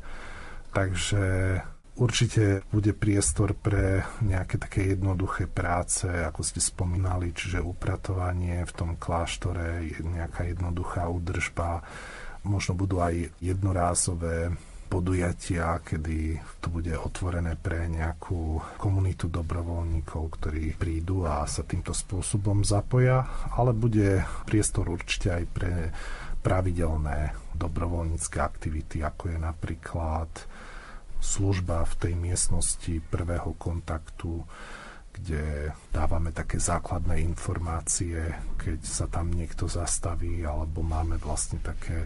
Takže 0.71 1.59
určite 1.99 2.63
bude 2.71 2.95
priestor 2.95 3.53
pre 3.53 4.07
nejaké 4.23 4.57
také 4.57 4.95
jednoduché 4.95 5.45
práce, 5.45 6.07
ako 6.07 6.41
ste 6.41 6.63
spomínali, 6.63 7.35
čiže 7.35 7.61
upratovanie 7.61 8.63
v 8.63 8.73
tom 8.73 8.95
kláštore, 8.95 9.83
nejaká 10.01 10.49
jednoduchá 10.49 11.05
údržba, 11.11 11.83
možno 12.47 12.79
budú 12.79 13.03
aj 13.03 13.27
jednorázové 13.43 14.55
podujatia, 14.93 15.81
kedy 15.81 16.37
to 16.61 16.69
bude 16.69 16.93
otvorené 16.93 17.57
pre 17.57 17.89
nejakú 17.89 18.61
komunitu 18.77 19.25
dobrovoľníkov, 19.25 20.37
ktorí 20.37 20.77
prídu 20.77 21.25
a 21.25 21.49
sa 21.49 21.65
týmto 21.65 21.97
spôsobom 21.97 22.61
zapoja, 22.61 23.25
ale 23.57 23.73
bude 23.73 24.21
priestor 24.45 24.93
určite 24.93 25.33
aj 25.33 25.43
pre 25.49 25.73
pravidelné 26.45 27.33
dobrovoľnícke 27.57 28.37
aktivity, 28.37 29.01
ako 29.01 29.33
je 29.33 29.37
napríklad 29.41 30.29
služba 31.17 31.89
v 31.89 31.93
tej 31.97 32.13
miestnosti 32.13 32.93
prvého 33.09 33.57
kontaktu, 33.57 34.45
kde 35.09 35.73
dávame 35.89 36.29
také 36.29 36.61
základné 36.61 37.17
informácie, 37.25 38.29
keď 38.61 38.79
sa 38.85 39.09
tam 39.09 39.33
niekto 39.33 39.65
zastaví, 39.65 40.45
alebo 40.45 40.85
máme 40.85 41.17
vlastne 41.17 41.57
také 41.65 42.05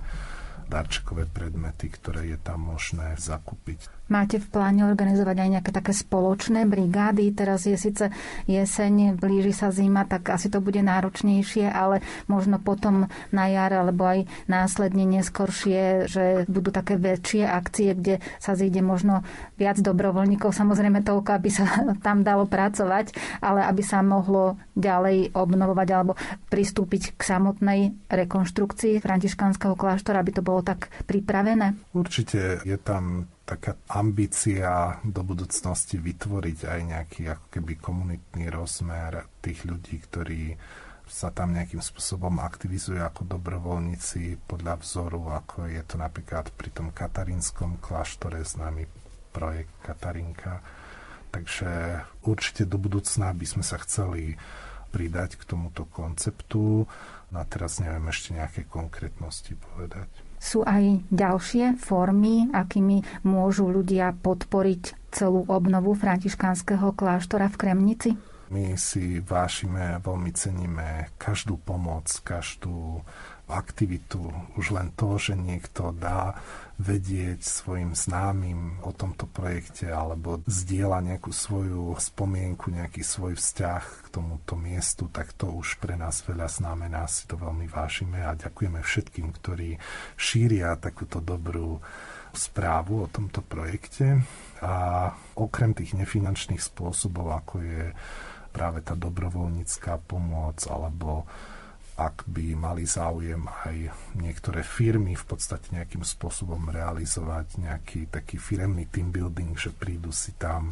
darčekové 0.67 1.25
predmety, 1.25 1.89
ktoré 1.89 2.31
je 2.31 2.37
tam 2.39 2.75
možné 2.75 3.15
zakúpiť. 3.17 3.96
Máte 4.07 4.39
v 4.39 4.47
pláne 4.47 4.87
organizovať 4.87 5.35
aj 5.35 5.49
nejaké 5.59 5.71
také 5.75 5.91
spoločné 5.91 6.63
brigády? 6.63 7.27
Teraz 7.35 7.67
je 7.67 7.75
síce 7.75 8.07
jeseň, 8.47 9.19
blíži 9.19 9.51
sa 9.51 9.67
zima, 9.67 10.07
tak 10.07 10.31
asi 10.31 10.47
to 10.47 10.63
bude 10.63 10.79
náročnejšie, 10.79 11.67
ale 11.67 11.99
možno 12.31 12.55
potom 12.55 13.11
na 13.35 13.45
jar 13.51 13.75
alebo 13.75 14.07
aj 14.07 14.19
následne 14.47 15.03
neskoršie, 15.03 16.07
že 16.07 16.47
budú 16.47 16.71
také 16.71 16.95
väčšie 16.95 17.43
akcie, 17.43 17.91
kde 17.99 18.23
sa 18.39 18.55
zíde 18.55 18.79
možno 18.79 19.27
viac 19.59 19.75
dobrovoľníkov. 19.83 20.55
Samozrejme 20.55 21.03
toľko, 21.03 21.29
aby 21.35 21.49
sa 21.51 21.67
tam 22.05 22.23
dalo 22.23 22.47
pracovať, 22.47 23.11
ale 23.43 23.67
aby 23.67 23.83
sa 23.83 23.99
mohlo 23.99 24.55
ďalej 24.79 25.35
obnovovať 25.35 25.87
alebo 25.91 26.15
pristúpiť 26.47 27.19
k 27.19 27.21
samotnej 27.21 27.79
rekonštrukcii 28.07 29.03
františkánskeho 29.03 29.75
kláštora, 29.75 30.23
aby 30.23 30.31
to 30.31 30.45
bolo 30.45 30.63
tak 30.63 30.87
pripravené? 31.05 31.75
Určite 31.91 32.63
je 32.63 32.77
tam 32.79 33.27
taká 33.47 33.79
ambícia 33.87 34.99
do 35.07 35.23
budúcnosti 35.23 35.95
vytvoriť 35.95 36.59
aj 36.67 36.79
nejaký 36.83 37.21
ako 37.31 37.45
keby 37.47 37.73
komunitný 37.79 38.51
rozmer 38.51 39.23
tých 39.39 39.63
ľudí, 39.63 40.03
ktorí 40.03 40.59
sa 41.07 41.31
tam 41.31 41.55
nejakým 41.55 41.79
spôsobom 41.79 42.43
aktivizujú 42.43 42.99
ako 42.99 43.23
dobrovoľníci 43.23 44.43
podľa 44.43 44.83
vzoru, 44.83 45.31
ako 45.31 45.71
je 45.71 45.79
to 45.87 45.95
napríklad 45.95 46.51
pri 46.51 46.69
tom 46.75 46.91
katarínskom 46.91 47.79
kláštore 47.79 48.43
známy 48.43 48.83
projekt 49.31 49.71
Katarinka. 49.79 50.59
Takže 51.31 52.03
určite 52.27 52.67
do 52.67 52.75
budúcna 52.75 53.31
by 53.31 53.45
sme 53.47 53.63
sa 53.63 53.79
chceli 53.79 54.35
pridať 54.91 55.39
k 55.39 55.47
tomuto 55.47 55.87
konceptu. 55.87 56.83
No 57.31 57.37
a 57.39 57.45
teraz 57.47 57.79
neviem 57.79 58.07
ešte 58.11 58.35
nejaké 58.35 58.67
konkrétnosti 58.67 59.55
povedať. 59.55 60.26
Sú 60.37 60.61
aj 60.61 61.01
ďalšie 61.09 61.81
formy, 61.81 62.53
akými 62.53 63.01
môžu 63.25 63.73
ľudia 63.73 64.13
podporiť 64.13 65.09
celú 65.09 65.43
obnovu 65.49 65.97
františkánskeho 65.97 66.93
kláštora 66.93 67.49
v 67.49 67.59
Kremnici? 67.59 68.09
My 68.47 68.79
si 68.79 69.19
vážime, 69.19 69.99
veľmi 69.99 70.31
ceníme 70.31 71.11
každú 71.19 71.59
pomoc, 71.59 72.07
každú 72.23 73.03
aktivitu. 73.51 74.23
Už 74.55 74.71
len 74.71 74.95
to, 74.95 75.19
že 75.19 75.35
niekto 75.35 75.91
dá 75.91 76.39
vedieť 76.77 77.41
svojim 77.41 77.97
známym 77.97 78.85
o 78.85 78.93
tomto 78.93 79.25
projekte 79.25 79.89
alebo 79.89 80.45
zdieľa 80.45 81.01
nejakú 81.01 81.33
svoju 81.33 81.97
spomienku, 81.97 82.69
nejaký 82.69 83.01
svoj 83.01 83.33
vzťah 83.33 83.83
k 84.05 84.07
tomuto 84.13 84.53
miestu, 84.53 85.09
tak 85.09 85.33
to 85.33 85.49
už 85.49 85.81
pre 85.81 85.97
nás 85.97 86.21
veľa 86.21 86.45
znamená, 86.45 87.09
si 87.09 87.25
to 87.25 87.33
veľmi 87.33 87.65
vážime 87.65 88.21
a 88.21 88.37
ďakujeme 88.37 88.85
všetkým, 88.85 89.33
ktorí 89.33 89.81
šíria 90.13 90.77
takúto 90.77 91.17
dobrú 91.17 91.81
správu 92.37 93.05
o 93.05 93.07
tomto 93.09 93.41
projekte. 93.41 94.21
A 94.61 95.09
okrem 95.33 95.73
tých 95.73 95.97
nefinančných 95.97 96.61
spôsobov, 96.61 97.33
ako 97.33 97.65
je 97.65 97.83
práve 98.53 98.85
tá 98.85 98.93
dobrovoľnícká 98.93 99.97
pomoc 100.05 100.61
alebo 100.69 101.25
ak 101.97 102.29
by 102.29 102.53
mali 102.53 102.85
záujem 102.85 103.41
aj 103.65 103.89
niektoré 104.21 104.61
firmy 104.61 105.17
v 105.17 105.25
podstate 105.25 105.73
nejakým 105.73 106.05
spôsobom 106.05 106.69
realizovať 106.69 107.57
nejaký 107.57 108.13
taký 108.13 108.37
firemný 108.37 108.85
team 108.85 109.09
building, 109.09 109.57
že 109.57 109.73
prídu 109.73 110.13
si 110.13 110.37
tam 110.37 110.69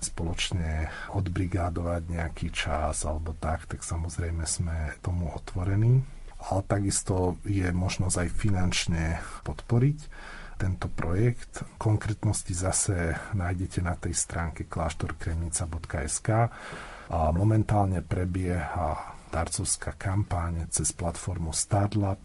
spoločne 0.00 0.88
odbrigádovať 1.12 2.02
nejaký 2.08 2.48
čas 2.48 3.04
alebo 3.04 3.36
tak, 3.36 3.68
tak 3.68 3.84
samozrejme 3.84 4.48
sme 4.48 4.96
tomu 5.04 5.28
otvorení. 5.32 6.00
Ale 6.44 6.60
takisto 6.64 7.40
je 7.44 7.68
možnosť 7.72 8.16
aj 8.24 8.28
finančne 8.32 9.04
podporiť 9.44 9.98
tento 10.60 10.92
projekt. 10.92 11.64
Konkrétnosti 11.80 12.52
zase 12.52 13.16
nájdete 13.32 13.80
na 13.80 13.96
tej 13.96 14.12
stránke 14.12 14.68
kláštorkremnica.sk 14.68 16.28
momentálne 17.32 18.00
prebieha 18.00 19.13
darcovská 19.34 19.98
kampaň 19.98 20.70
cez 20.70 20.94
platformu 20.94 21.50
Startlab. 21.50 22.22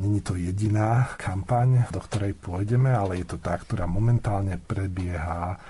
Není 0.00 0.24
to 0.24 0.40
jediná 0.40 1.12
kampaň, 1.20 1.84
do 1.92 2.00
ktorej 2.00 2.32
pôjdeme, 2.40 2.88
ale 2.88 3.20
je 3.20 3.36
to 3.36 3.36
tá, 3.36 3.60
ktorá 3.60 3.84
momentálne 3.84 4.56
prebieha 4.56 5.60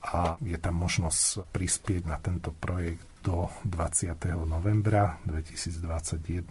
a 0.00 0.36
je 0.44 0.58
tam 0.60 0.76
možnosť 0.84 1.48
prispieť 1.48 2.04
na 2.04 2.20
tento 2.20 2.52
projekt 2.52 3.08
do 3.24 3.48
20. 3.64 4.12
novembra 4.44 5.16
2021. 5.24 6.44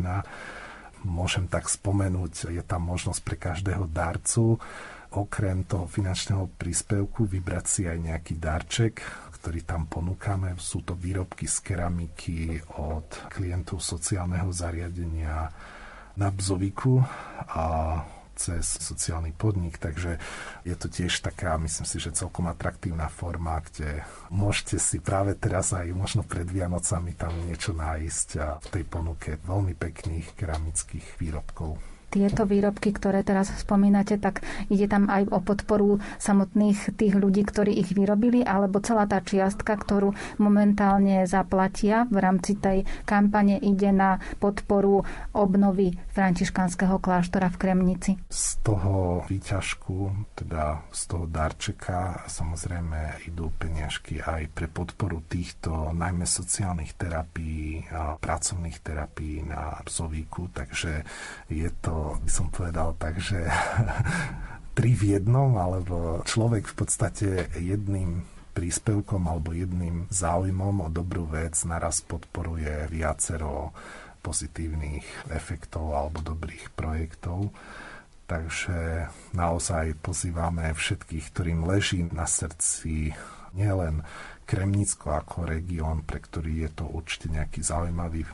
môžem 1.05 1.45
tak 1.45 1.70
spomenúť, 1.70 2.49
je 2.49 2.63
tam 2.65 2.89
možnosť 2.89 3.22
pre 3.22 3.38
každého 3.38 3.86
darcu 3.89 4.57
okrem 5.09 5.65
toho 5.65 5.89
finančného 5.89 6.53
príspevku 6.53 7.26
vybrať 7.26 7.65
si 7.65 7.82
aj 7.89 7.97
nejaký 7.97 8.38
darček, 8.38 9.01
ktorý 9.40 9.64
tam 9.64 9.88
ponúkame. 9.88 10.56
Sú 10.60 10.84
to 10.84 10.94
výrobky 10.94 11.48
z 11.48 11.58
keramiky 11.64 12.60
od 12.76 13.08
klientov 13.32 13.80
sociálneho 13.80 14.52
zariadenia 14.52 15.48
na 16.20 16.28
Bzoviku 16.28 17.00
a 17.48 17.64
cez 18.40 18.64
sociálny 18.80 19.36
podnik, 19.36 19.76
takže 19.76 20.16
je 20.64 20.72
to 20.80 20.88
tiež 20.88 21.20
taká, 21.20 21.60
myslím 21.60 21.84
si, 21.84 22.00
že 22.00 22.16
celkom 22.16 22.48
atraktívna 22.48 23.12
forma, 23.12 23.60
kde 23.60 24.08
môžete 24.32 24.80
si 24.80 25.04
práve 25.04 25.36
teraz 25.36 25.76
aj 25.76 25.92
možno 25.92 26.24
pred 26.24 26.48
Vianocami 26.48 27.20
tam 27.20 27.36
niečo 27.44 27.76
nájsť 27.76 28.28
a 28.40 28.48
v 28.64 28.68
tej 28.80 28.84
ponuke 28.88 29.36
veľmi 29.44 29.76
pekných 29.76 30.40
keramických 30.40 31.20
výrobkov 31.20 31.89
tieto 32.10 32.43
výrobky, 32.45 32.91
ktoré 32.91 33.22
teraz 33.22 33.53
spomínate, 33.62 34.18
tak 34.18 34.41
ide 34.68 34.89
tam 34.89 35.07
aj 35.07 35.30
o 35.30 35.39
podporu 35.39 36.01
samotných 36.18 36.97
tých 36.97 37.14
ľudí, 37.14 37.45
ktorí 37.45 37.78
ich 37.78 37.93
vyrobili, 37.93 38.41
alebo 38.41 38.82
celá 38.82 39.05
tá 39.05 39.22
čiastka, 39.22 39.78
ktorú 39.78 40.14
momentálne 40.41 41.24
zaplatia 41.30 42.10
v 42.10 42.18
rámci 42.18 42.57
tej 42.57 42.84
kampane 43.05 43.62
ide 43.62 43.93
na 43.93 44.18
podporu 44.41 45.05
obnovy 45.38 45.93
františkanského 46.12 46.97
kláštora 46.97 47.53
v 47.53 47.60
Kremnici. 47.62 48.12
Z 48.28 48.66
toho 48.66 49.24
výťažku, 49.30 50.12
teda 50.36 50.82
z 50.89 51.01
toho 51.05 51.26
darčeka 51.30 52.26
samozrejme 52.26 53.30
idú 53.30 53.53
peniažky 53.55 54.20
aj 54.20 54.49
pre 54.51 54.68
podporu 54.68 55.22
týchto 55.26 55.93
najmä 55.93 56.26
sociálnych 56.26 56.97
terapií 56.97 57.86
pracovných 58.20 58.80
terapií 58.80 59.43
na 59.45 59.80
Psovíku, 59.84 60.49
takže 60.55 61.03
je 61.51 61.70
to 61.84 61.99
by 62.20 62.32
som 62.32 62.47
povedal 62.52 62.95
tak, 62.95 63.20
že 63.20 63.45
tri 64.78 64.95
v 64.95 65.20
jednom, 65.20 65.56
alebo 65.60 66.24
človek 66.24 66.72
v 66.72 66.76
podstate 66.76 67.28
jedným 67.58 68.24
príspevkom 68.54 69.24
alebo 69.30 69.56
jedným 69.56 70.12
záujmom 70.12 70.84
o 70.84 70.89
dobrú 70.91 71.24
vec 71.30 71.56
naraz 71.64 72.04
podporuje 72.04 72.91
viacero 72.91 73.72
pozitívnych 74.20 75.32
efektov 75.32 75.95
alebo 75.95 76.20
dobrých 76.20 76.76
projektov. 76.76 77.56
Takže 78.30 79.10
naozaj 79.34 79.97
pozývame 80.06 80.70
všetkých, 80.76 81.26
ktorým 81.34 81.66
leží 81.66 82.06
na 82.14 82.30
srdci 82.30 83.16
nielen 83.58 84.06
Kremnicko 84.45 85.18
ako 85.18 85.50
región, 85.50 86.06
pre 86.06 86.22
ktorý 86.22 86.68
je 86.68 86.70
to 86.78 86.86
určite 86.86 87.32
nejaký 87.32 87.66
zaujímavý 87.66 88.26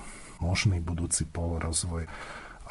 možný 0.43 0.83
budúci 0.83 1.23
polorozvoj, 1.31 2.07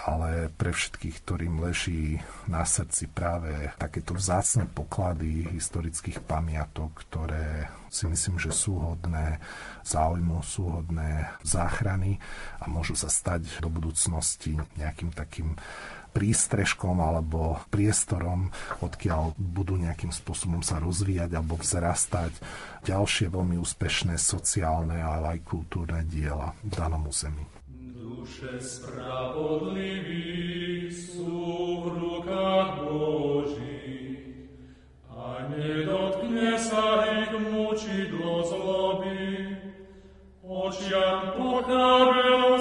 ale 0.04 0.52
pre 0.52 0.68
všetkých, 0.68 1.16
ktorým 1.24 1.64
leží 1.64 2.20
na 2.44 2.68
srdci 2.68 3.08
práve 3.08 3.72
takéto 3.80 4.12
vzácne 4.12 4.68
poklady 4.68 5.48
historických 5.48 6.20
pamiatok, 6.20 6.92
ktoré 7.08 7.72
si 7.88 8.04
myslím, 8.04 8.36
že 8.36 8.52
sú 8.52 8.76
hodné 8.84 9.40
záujmu, 9.88 10.44
sú 10.44 10.76
hodné 10.76 11.32
záchrany 11.40 12.20
a 12.60 12.68
môžu 12.68 12.92
sa 13.00 13.08
stať 13.08 13.64
do 13.64 13.72
budúcnosti 13.72 14.60
nejakým 14.76 15.08
takým 15.16 15.56
prístrežkom 16.14 17.00
alebo 17.02 17.58
priestorom, 17.72 18.52
odkiaľ 18.84 19.34
budú 19.34 19.80
nejakým 19.80 20.14
spôsobom 20.14 20.62
sa 20.62 20.78
rozvíjať 20.78 21.32
alebo 21.34 21.58
vzrastať 21.58 22.38
ďalšie 22.86 23.32
veľmi 23.32 23.58
úspešné 23.58 24.14
sociálne, 24.20 25.00
ale 25.02 25.38
aj 25.38 25.48
kultúrne 25.48 26.06
diela 26.06 26.54
v 26.62 26.70
danom 26.70 27.10
území. 27.10 27.63
Duše 28.24 28.56
spravodliví 28.56 30.88
sú 30.88 31.36
v 31.84 31.92
rukách 31.92 32.80
Božích 32.80 34.48
a 35.12 35.44
nedotkne 35.52 36.56
sa 36.56 37.04
ich 37.20 37.36
mučidlo 37.36 38.40
zloby. 38.48 39.28
Očiam 40.40 41.36
pochábelo 41.36 42.53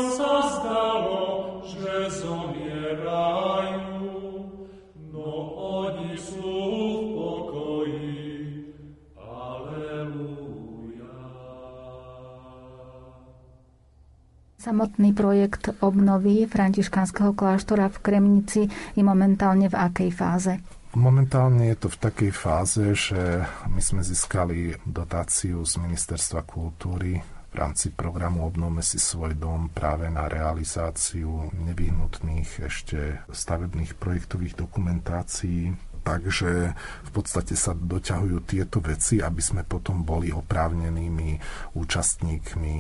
Samotný 14.64 15.12
projekt 15.12 15.76
obnovy 15.84 16.48
františkánskeho 16.48 17.36
kláštora 17.36 17.92
v 17.92 17.98
Kremnici 18.00 18.62
je 18.96 19.04
momentálne 19.04 19.68
v 19.68 19.76
akej 19.76 20.10
fáze? 20.16 20.56
Momentálne 20.96 21.68
je 21.68 21.84
to 21.84 21.92
v 21.92 22.00
takej 22.00 22.32
fáze, 22.32 22.86
že 22.96 23.44
my 23.68 23.84
sme 23.84 24.00
získali 24.00 24.80
dotáciu 24.88 25.68
z 25.68 25.84
Ministerstva 25.84 26.48
kultúry 26.48 27.20
v 27.52 27.56
rámci 27.60 27.92
programu 27.92 28.48
Obnovme 28.48 28.80
si 28.80 29.04
svoj 29.04 29.36
dom 29.36 29.68
práve 29.68 30.08
na 30.08 30.32
realizáciu 30.32 31.52
nevyhnutných 31.60 32.64
ešte 32.64 33.20
stavebných 33.36 34.00
projektových 34.00 34.64
dokumentácií 34.64 35.76
takže 36.04 36.76
v 37.04 37.12
podstate 37.16 37.56
sa 37.56 37.72
doťahujú 37.72 38.38
tieto 38.44 38.84
veci, 38.84 39.24
aby 39.24 39.40
sme 39.40 39.64
potom 39.64 40.04
boli 40.04 40.36
oprávnenými 40.36 41.40
účastníkmi 41.80 42.76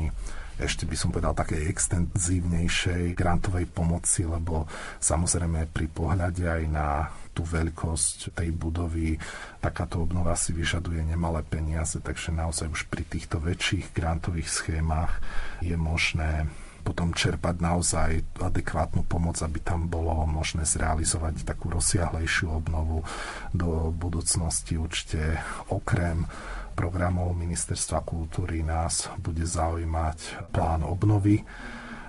ešte 0.61 0.85
by 0.85 0.95
som 0.97 1.09
povedal 1.09 1.33
také 1.33 1.65
extenzívnejšej 1.69 3.17
grantovej 3.17 3.65
pomoci, 3.69 4.25
lebo 4.27 4.69
samozrejme 5.01 5.69
pri 5.73 5.87
pohľade 5.89 6.45
aj 6.45 6.63
na 6.69 7.09
tú 7.33 7.41
veľkosť 7.41 8.37
tej 8.37 8.53
budovy. 8.53 9.17
Takáto 9.57 10.05
obnova 10.05 10.37
si 10.37 10.53
vyžaduje 10.53 11.01
nemalé 11.01 11.41
peniaze, 11.41 11.97
takže 11.97 12.29
naozaj 12.29 12.69
už 12.69 12.81
pri 12.87 13.03
týchto 13.09 13.41
väčších 13.41 13.91
grantových 13.97 14.49
schémach 14.49 15.17
je 15.59 15.73
možné 15.73 16.45
potom 16.83 17.15
čerpať 17.15 17.63
naozaj 17.63 18.11
adekvátnu 18.43 19.07
pomoc, 19.07 19.39
aby 19.39 19.63
tam 19.63 19.87
bolo 19.87 20.27
možné 20.27 20.67
zrealizovať 20.67 21.47
takú 21.47 21.71
rozsiahlejšiu 21.71 22.51
obnovu 22.51 23.07
do 23.55 23.89
budúcnosti 23.95 24.75
určite 24.75 25.39
okrem 25.71 26.27
programov 26.73 27.37
Ministerstva 27.37 28.01
kultúry 28.01 28.65
nás 28.65 29.07
bude 29.21 29.45
zaujímať 29.45 30.49
plán 30.51 30.81
obnovy 30.83 31.45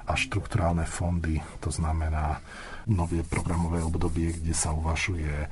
a 0.04 0.12
štrukturálne 0.12 0.84
fondy, 0.84 1.40
to 1.60 1.68
znamená 1.72 2.40
nové 2.88 3.24
programové 3.24 3.80
obdobie, 3.80 4.36
kde 4.36 4.52
sa 4.52 4.72
uvažuje 4.72 5.48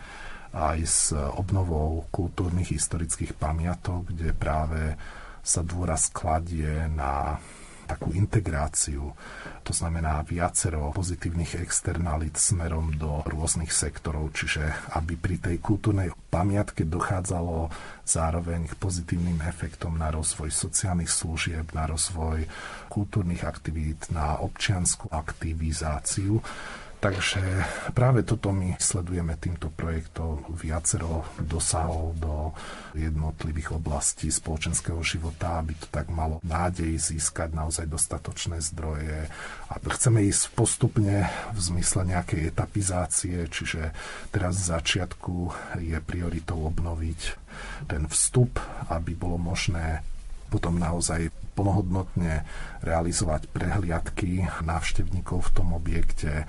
aj 0.53 0.79
s 0.85 1.17
obnovou 1.17 2.05
kultúrnych 2.13 2.77
historických 2.77 3.33
pamiatok, 3.37 4.13
kde 4.13 4.37
práve 4.37 5.01
sa 5.41 5.65
dôraz 5.65 6.13
kladie 6.13 6.89
na 6.93 7.41
takú 7.87 8.15
integráciu, 8.15 9.15
to 9.63 9.73
znamená 9.75 10.23
viacero 10.27 10.91
pozitívnych 10.91 11.59
externalit 11.63 12.35
smerom 12.35 12.95
do 12.99 13.23
rôznych 13.27 13.71
sektorov, 13.71 14.35
čiže 14.35 14.67
aby 14.99 15.15
pri 15.15 15.37
tej 15.39 15.57
kultúrnej 15.63 16.11
pamiatke 16.33 16.83
dochádzalo 16.83 17.71
zároveň 18.03 18.67
k 18.71 18.75
pozitívnym 18.81 19.39
efektom 19.47 19.95
na 19.95 20.11
rozvoj 20.11 20.51
sociálnych 20.51 21.11
služieb, 21.11 21.71
na 21.77 21.87
rozvoj 21.87 22.49
kultúrnych 22.91 23.47
aktivít, 23.47 24.11
na 24.11 24.41
občianskú 24.43 25.13
aktivizáciu 25.13 26.43
Takže 27.03 27.43
práve 27.99 28.23
toto 28.23 28.55
my 28.55 28.79
sledujeme 28.79 29.35
týmto 29.35 29.75
projektom 29.75 30.47
viacero 30.55 31.27
dosahov 31.35 32.15
do 32.15 32.55
jednotlivých 32.95 33.75
oblastí 33.75 34.31
spoločenského 34.31 35.03
života, 35.03 35.59
aby 35.59 35.75
to 35.75 35.91
tak 35.91 36.07
malo 36.15 36.39
nádej 36.47 36.95
získať 37.03 37.59
naozaj 37.59 37.91
dostatočné 37.91 38.63
zdroje. 38.63 39.27
A 39.67 39.75
chceme 39.83 40.23
ísť 40.31 40.55
postupne 40.55 41.27
v 41.51 41.59
zmysle 41.59 42.07
nejakej 42.07 42.55
etapizácie, 42.55 43.51
čiže 43.51 43.91
teraz 44.31 44.63
z 44.63 44.71
začiatku 44.71 45.51
je 45.83 45.99
prioritou 46.07 46.71
obnoviť 46.71 47.21
ten 47.91 48.07
vstup, 48.07 48.63
aby 48.95 49.19
bolo 49.19 49.43
možné 49.43 50.07
potom 50.55 50.79
naozaj 50.79 51.35
plnohodnotne 51.59 52.47
realizovať 52.85 53.51
prehliadky 53.51 54.47
návštevníkov 54.63 55.51
v 55.51 55.53
tom 55.57 55.75
objekte, 55.75 56.47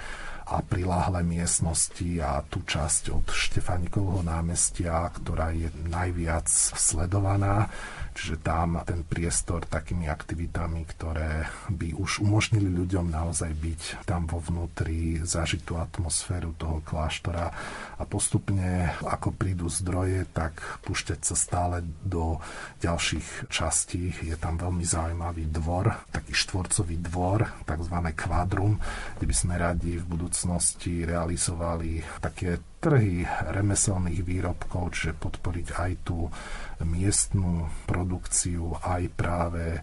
a 0.53 0.61
priláhle 0.61 1.25
miestnosti 1.25 2.21
a 2.21 2.45
tú 2.45 2.61
časť 2.61 3.09
od 3.09 3.25
Štefanikovho 3.25 4.21
námestia, 4.21 5.09
ktorá 5.09 5.49
je 5.49 5.73
najviac 5.89 6.45
sledovaná. 6.77 7.73
Čiže 8.13 8.45
tam 8.45 8.77
ten 8.85 9.01
priestor 9.01 9.65
takými 9.65 10.05
aktivitami, 10.05 10.85
ktoré 10.85 11.49
by 11.73 11.97
už 11.97 12.21
umožnili 12.21 12.69
ľuďom 12.69 13.09
naozaj 13.09 13.49
byť 13.57 13.81
tam 14.05 14.29
vo 14.29 14.37
vnútri, 14.37 15.17
zažiť 15.25 15.65
tú 15.65 15.81
atmosféru 15.81 16.53
toho 16.53 16.85
kláštora 16.85 17.49
a 17.97 18.03
postupne, 18.05 18.93
ako 19.01 19.33
prídu 19.33 19.65
zdroje, 19.65 20.29
tak 20.29 20.61
púšťať 20.85 21.25
sa 21.25 21.33
stále 21.33 21.81
do 22.05 22.37
ďalších 22.85 23.49
častí. 23.49 24.13
Je 24.21 24.37
tam 24.37 24.61
veľmi 24.61 24.85
zaujímavý 24.85 25.49
dvor, 25.49 26.05
taký 26.13 26.37
štvorcový 26.37 27.01
dvor, 27.01 27.49
takzvané 27.65 28.13
kvádrum, 28.13 28.77
kde 29.17 29.25
by 29.25 29.33
sme 29.33 29.57
radi 29.57 29.97
v 29.97 30.05
budúcnosti 30.05 30.42
budúcnosti 30.43 31.07
realizovali 31.07 32.03
také 32.19 32.59
trhy 32.83 33.23
remeselných 33.23 34.27
výrobkov, 34.27 34.91
čiže 34.91 35.15
podporiť 35.15 35.67
aj 35.71 35.91
tú 36.03 36.27
miestnú 36.83 37.71
produkciu, 37.87 38.75
aj 38.83 39.03
práve 39.15 39.79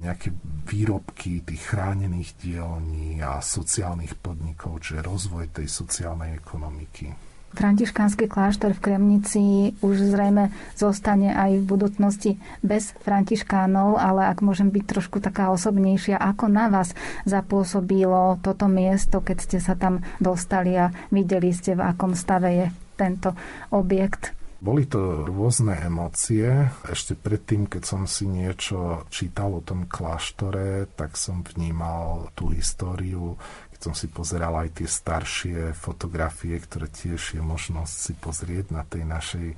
nejaké 0.00 0.32
výrobky 0.64 1.44
tých 1.44 1.60
chránených 1.60 2.40
dielní 2.40 3.20
a 3.20 3.44
sociálnych 3.44 4.16
podnikov, 4.16 4.80
čiže 4.80 5.04
rozvoj 5.04 5.52
tej 5.52 5.68
sociálnej 5.68 6.40
ekonomiky. 6.40 7.12
Františkánsky 7.56 8.28
kláštor 8.28 8.76
v 8.76 8.82
Kremnici 8.84 9.72
už 9.80 10.12
zrejme 10.12 10.52
zostane 10.76 11.32
aj 11.32 11.58
v 11.58 11.68
budúcnosti 11.68 12.30
bez 12.60 12.92
františkánov, 13.02 13.96
ale 13.96 14.28
ak 14.28 14.44
môžem 14.44 14.68
byť 14.68 14.84
trošku 14.84 15.18
taká 15.24 15.48
osobnejšia, 15.50 16.20
ako 16.20 16.52
na 16.52 16.68
vás 16.68 16.92
zapôsobilo 17.24 18.36
toto 18.44 18.68
miesto, 18.68 19.24
keď 19.24 19.36
ste 19.40 19.58
sa 19.64 19.74
tam 19.74 20.04
dostali 20.20 20.76
a 20.76 20.92
videli 21.08 21.50
ste, 21.50 21.72
v 21.72 21.88
akom 21.88 22.12
stave 22.12 22.48
je 22.52 22.66
tento 23.00 23.32
objekt? 23.72 24.38
Boli 24.58 24.90
to 24.90 25.22
rôzne 25.22 25.78
emócie. 25.86 26.50
Ešte 26.82 27.14
predtým, 27.14 27.70
keď 27.70 27.82
som 27.86 28.10
si 28.10 28.26
niečo 28.26 29.06
čítal 29.06 29.54
o 29.54 29.62
tom 29.62 29.86
kláštore, 29.86 30.90
tak 30.98 31.14
som 31.14 31.46
vnímal 31.46 32.34
tú 32.34 32.50
históriu, 32.50 33.38
keď 33.78 33.86
som 33.86 33.94
si 33.94 34.10
pozeral 34.10 34.58
aj 34.58 34.82
tie 34.82 34.90
staršie 34.90 35.70
fotografie, 35.70 36.58
ktoré 36.58 36.90
tiež 36.90 37.38
je 37.38 37.42
možnosť 37.42 37.94
si 37.94 38.12
pozrieť 38.18 38.74
na 38.74 38.82
tej 38.82 39.06
našej 39.06 39.54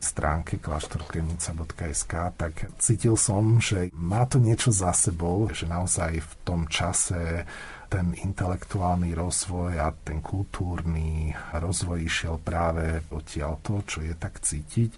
stránke 0.00 0.56
kláštorkremnica.sk, 0.56 2.12
tak 2.32 2.52
cítil 2.80 3.12
som, 3.20 3.60
že 3.60 3.92
má 3.92 4.24
to 4.24 4.40
niečo 4.40 4.72
za 4.72 4.96
sebou, 4.96 5.52
že 5.52 5.68
naozaj 5.68 6.16
v 6.16 6.32
tom 6.48 6.64
čase 6.64 7.44
ten 7.92 8.16
intelektuálny 8.16 9.12
rozvoj 9.12 9.76
a 9.76 9.92
ten 9.92 10.24
kultúrny 10.24 11.36
rozvoj 11.52 12.08
išiel 12.08 12.40
práve 12.40 13.04
odtiaľto, 13.12 13.84
čo 13.84 14.00
je 14.00 14.16
tak 14.16 14.40
cítiť. 14.40 14.96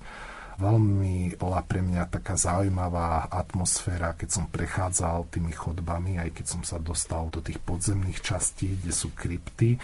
Veľmi 0.60 1.40
bola 1.40 1.64
pre 1.64 1.80
mňa 1.80 2.12
taká 2.12 2.36
zaujímavá 2.36 3.32
atmosféra, 3.32 4.12
keď 4.12 4.28
som 4.28 4.44
prechádzal 4.44 5.32
tými 5.32 5.56
chodbami, 5.56 6.20
aj 6.20 6.36
keď 6.36 6.46
som 6.52 6.62
sa 6.68 6.76
dostal 6.76 7.32
do 7.32 7.40
tých 7.40 7.56
podzemných 7.64 8.20
častí, 8.20 8.76
kde 8.76 8.92
sú 8.92 9.08
krypty, 9.16 9.80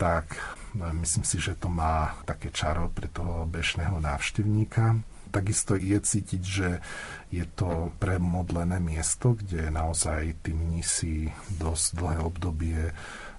tak 0.00 0.40
no, 0.72 0.88
myslím 1.04 1.20
si, 1.20 1.36
že 1.36 1.52
to 1.60 1.68
má 1.68 2.16
také 2.24 2.48
čaro 2.48 2.88
pre 2.88 3.12
toho 3.12 3.44
bežného 3.44 4.00
návštevníka. 4.00 5.04
Takisto 5.28 5.76
je 5.76 6.00
cítiť, 6.00 6.42
že 6.42 6.80
je 7.28 7.44
to 7.52 7.92
premodlené 8.00 8.80
miesto, 8.80 9.36
kde 9.36 9.68
naozaj 9.68 10.32
tí 10.40 10.56
mnisi 10.56 11.28
dosť 11.60 11.86
dlhé 11.92 12.18
obdobie 12.24 12.80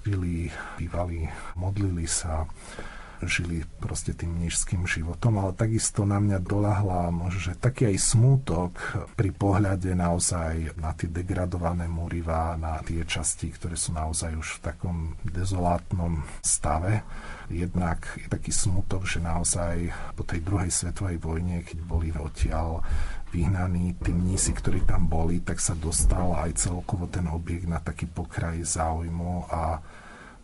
žili, 0.05 0.53
bývali, 0.77 1.25
modlili 1.57 2.05
sa, 2.05 2.45
žili 3.25 3.65
proste 3.81 4.13
tým 4.13 4.37
mnižským 4.37 4.85
životom, 4.85 5.41
ale 5.41 5.57
takisto 5.57 6.05
na 6.05 6.21
mňa 6.21 6.37
dolahla 6.43 7.09
že 7.33 7.57
taký 7.57 7.89
aj 7.89 7.97
smútok 7.97 8.71
pri 9.17 9.33
pohľade 9.33 9.89
naozaj 9.97 10.77
na 10.77 10.93
tie 10.93 11.09
degradované 11.09 11.89
múrivá, 11.89 12.53
na 12.59 12.77
tie 12.85 13.01
časti, 13.01 13.49
ktoré 13.49 13.73
sú 13.73 13.95
naozaj 13.95 14.37
už 14.37 14.47
v 14.59 14.63
takom 14.63 14.97
dezolátnom 15.25 16.21
stave. 16.45 17.01
Jednak 17.47 18.03
je 18.19 18.27
taký 18.27 18.51
smutok, 18.51 19.07
že 19.07 19.23
naozaj 19.23 19.89
po 20.13 20.27
tej 20.27 20.43
druhej 20.43 20.69
svetovej 20.69 21.17
vojne, 21.17 21.63
keď 21.63 21.77
boli 21.81 22.11
odtiaľ 22.11 22.83
vyhnaní 23.31 23.95
tí 23.99 24.11
mnísi, 24.15 24.55
ktorí 24.55 24.87
tam 24.87 25.07
boli, 25.07 25.43
tak 25.43 25.59
sa 25.59 25.75
dostal 25.75 26.31
aj 26.37 26.59
celkovo 26.59 27.07
ten 27.11 27.27
objekt 27.27 27.67
na 27.67 27.79
taký 27.79 28.07
pokraj 28.07 28.63
záujmu 28.63 29.51
a 29.51 29.79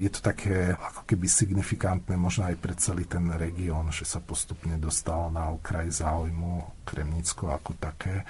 je 0.01 0.09
to 0.09 0.19
také 0.19 0.73
ako 0.73 1.05
keby 1.05 1.29
signifikantné 1.29 2.17
možno 2.17 2.49
aj 2.49 2.57
pre 2.57 2.73
celý 2.75 3.05
ten 3.05 3.29
región, 3.37 3.87
že 3.93 4.03
sa 4.03 4.19
postupne 4.19 4.75
dostal 4.81 5.29
na 5.29 5.53
okraj 5.53 5.89
záujmu 5.89 6.83
Kremnicko 6.83 7.53
ako 7.53 7.77
také. 7.77 8.25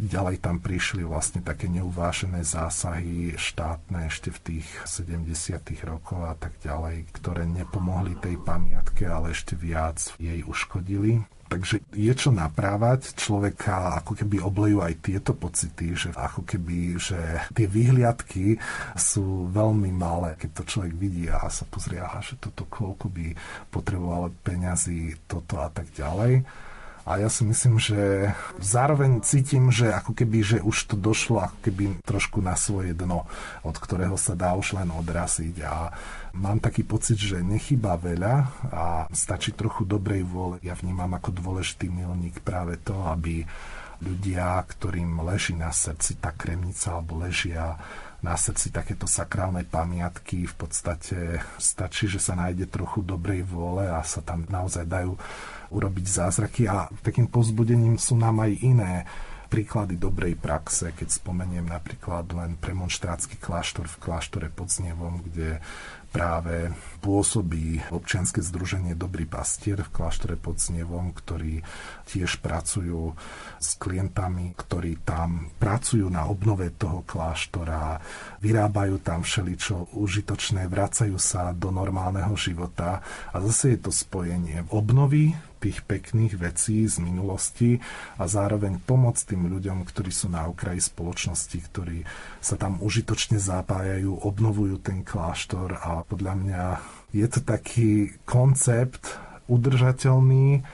Ďalej 0.00 0.40
tam 0.40 0.64
prišli 0.64 1.04
vlastne 1.04 1.44
také 1.44 1.68
neuvážené 1.68 2.40
zásahy 2.40 3.36
štátne 3.36 4.08
ešte 4.08 4.32
v 4.32 4.40
tých 4.40 4.66
70. 4.88 5.60
rokoch 5.84 6.24
a 6.24 6.32
tak 6.40 6.56
ďalej, 6.64 7.04
ktoré 7.20 7.44
nepomohli 7.44 8.16
tej 8.16 8.40
pamiatke, 8.40 9.04
ale 9.04 9.36
ešte 9.36 9.60
viac 9.60 10.00
jej 10.16 10.40
uškodili. 10.40 11.20
Takže 11.52 11.84
je 11.92 12.12
čo 12.16 12.32
naprávať, 12.32 13.12
človeka 13.12 14.00
ako 14.00 14.16
keby 14.16 14.40
oblejú 14.40 14.80
aj 14.80 15.04
tieto 15.04 15.36
pocity, 15.36 15.92
že 15.92 16.16
ako 16.16 16.48
keby, 16.48 16.96
že 16.96 17.20
tie 17.52 17.68
výhliadky 17.68 18.56
sú 18.96 19.52
veľmi 19.52 19.92
malé, 19.92 20.32
keď 20.40 20.62
to 20.62 20.62
človek 20.64 20.94
vidí 20.96 21.28
a 21.28 21.44
sa 21.52 21.68
pozrie, 21.68 22.00
aha, 22.00 22.24
že 22.24 22.40
toto 22.40 22.64
koľko 22.70 23.12
by 23.12 23.36
potrebovalo 23.68 24.32
peňazí, 24.46 25.28
toto 25.28 25.60
a 25.60 25.68
tak 25.68 25.92
ďalej 25.92 26.46
a 27.06 27.16
ja 27.16 27.28
si 27.32 27.42
myslím, 27.48 27.80
že 27.80 28.32
zároveň 28.60 29.24
cítim, 29.24 29.72
že 29.72 29.90
ako 29.90 30.12
keby, 30.12 30.38
že 30.44 30.58
už 30.60 30.92
to 30.92 30.96
došlo 30.96 31.40
ako 31.40 31.58
keby 31.64 31.84
trošku 32.04 32.44
na 32.44 32.54
svoje 32.54 32.92
dno, 32.92 33.24
od 33.64 33.76
ktorého 33.76 34.20
sa 34.20 34.36
dá 34.36 34.52
už 34.52 34.76
len 34.76 34.92
odraziť 34.92 35.56
a 35.64 35.90
mám 36.36 36.60
taký 36.60 36.86
pocit, 36.86 37.16
že 37.16 37.42
nechýba 37.42 37.96
veľa 37.96 38.34
a 38.70 38.84
stačí 39.10 39.56
trochu 39.56 39.88
dobrej 39.88 40.22
vôle. 40.28 40.56
Ja 40.62 40.76
vnímam 40.76 41.10
ako 41.16 41.34
dôležitý 41.34 41.88
milník 41.88 42.44
práve 42.44 42.78
to, 42.78 42.94
aby 43.08 43.42
ľudia, 44.00 44.60
ktorým 44.64 45.20
leží 45.24 45.52
na 45.52 45.68
srdci 45.72 46.16
tá 46.20 46.32
kremnica 46.32 46.96
alebo 46.96 47.20
ležia 47.20 47.76
na 48.20 48.36
srdci 48.36 48.68
takéto 48.68 49.08
sakrálne 49.08 49.64
pamiatky. 49.64 50.44
V 50.44 50.54
podstate 50.56 51.40
stačí, 51.56 52.08
že 52.08 52.20
sa 52.20 52.36
nájde 52.36 52.68
trochu 52.68 53.00
dobrej 53.00 53.44
vôle 53.48 53.88
a 53.88 54.00
sa 54.04 54.20
tam 54.20 54.44
naozaj 54.48 54.84
dajú 54.84 55.16
urobiť 55.70 56.06
zázraky 56.06 56.66
a 56.66 56.90
takým 57.02 57.30
pozbudením 57.30 57.96
sú 57.96 58.18
nám 58.18 58.42
aj 58.44 58.52
iné 58.60 58.92
príklady 59.50 59.98
dobrej 59.98 60.38
praxe, 60.38 60.94
keď 60.94 61.10
spomeniem 61.10 61.66
napríklad 61.66 62.30
len 62.38 62.54
premonštrátsky 62.54 63.42
kláštor 63.42 63.90
v 63.90 63.98
kláštore 63.98 64.46
pod 64.46 64.70
Znevom, 64.70 65.26
kde 65.26 65.58
práve 66.14 66.70
pôsobí 67.02 67.82
občianske 67.90 68.42
združenie 68.42 68.94
Dobrý 68.94 69.26
pastier 69.26 69.82
v 69.82 69.90
kláštore 69.90 70.38
pod 70.38 70.62
Znevom, 70.62 71.10
ktorí 71.10 71.66
tiež 72.06 72.38
pracujú 72.38 73.18
s 73.58 73.74
klientami, 73.74 74.54
ktorí 74.54 75.02
tam 75.02 75.50
pracujú 75.58 76.06
na 76.06 76.30
obnove 76.30 76.70
toho 76.78 77.02
kláštora, 77.02 77.98
vyrábajú 78.38 79.02
tam 79.02 79.26
všeličo 79.26 79.98
užitočné, 79.98 80.70
vracajú 80.70 81.18
sa 81.18 81.50
do 81.50 81.74
normálneho 81.74 82.38
života. 82.38 83.02
A 83.34 83.36
zase 83.42 83.74
je 83.74 83.90
to 83.90 83.90
spojenie 83.90 84.62
obnovy 84.70 85.34
tých 85.60 85.84
pekných 85.84 86.40
vecí 86.40 86.88
z 86.88 87.04
minulosti 87.04 87.76
a 88.16 88.24
zároveň 88.24 88.80
pomoc 88.80 89.20
tým 89.20 89.52
ľuďom, 89.52 89.84
ktorí 89.84 90.08
sú 90.08 90.32
na 90.32 90.48
okraji 90.48 90.80
spoločnosti, 90.80 91.58
ktorí 91.68 91.98
sa 92.40 92.56
tam 92.56 92.80
užitočne 92.80 93.36
zapájajú, 93.36 94.24
obnovujú 94.24 94.80
ten 94.80 95.04
kláštor 95.04 95.76
a 95.76 96.00
podľa 96.08 96.34
mňa 96.40 96.64
je 97.12 97.26
to 97.28 97.40
taký 97.44 98.16
koncept 98.24 99.20
udržateľný, 99.50 100.64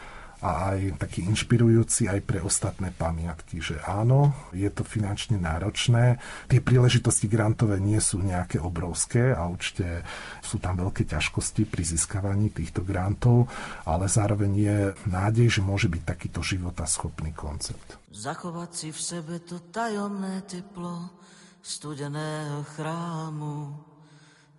a 0.45 0.77
aj 0.77 1.01
taký 1.01 1.25
inšpirujúci 1.29 2.13
aj 2.13 2.21
pre 2.25 2.39
ostatné 2.45 2.93
pamiatky, 2.93 3.61
že 3.65 3.81
áno, 3.85 4.37
je 4.53 4.69
to 4.69 4.85
finančne 4.85 5.41
náročné. 5.41 6.21
Tie 6.51 6.61
príležitosti 6.61 7.25
grantové 7.27 7.81
nie 7.81 7.97
sú 8.01 8.21
nejaké 8.21 8.61
obrovské 8.61 9.33
a 9.33 9.49
určite 9.49 10.05
sú 10.45 10.61
tam 10.61 10.77
veľké 10.77 11.09
ťažkosti 11.09 11.65
pri 11.65 11.83
získavaní 11.83 12.53
týchto 12.53 12.85
grantov, 12.85 13.49
ale 13.89 14.11
zároveň 14.13 14.53
je 14.53 14.79
nádej, 15.09 15.59
že 15.59 15.63
môže 15.65 15.89
byť 15.89 16.03
takýto 16.05 16.41
schopný 16.87 17.33
koncept. 17.33 17.99
Zachovať 18.13 18.71
si 18.73 18.89
v 18.93 19.01
sebe 19.01 19.35
to 19.43 19.61
tajomné 19.73 20.45
teplo 20.47 21.11
studeného 21.61 22.63
chrámu, 22.79 23.75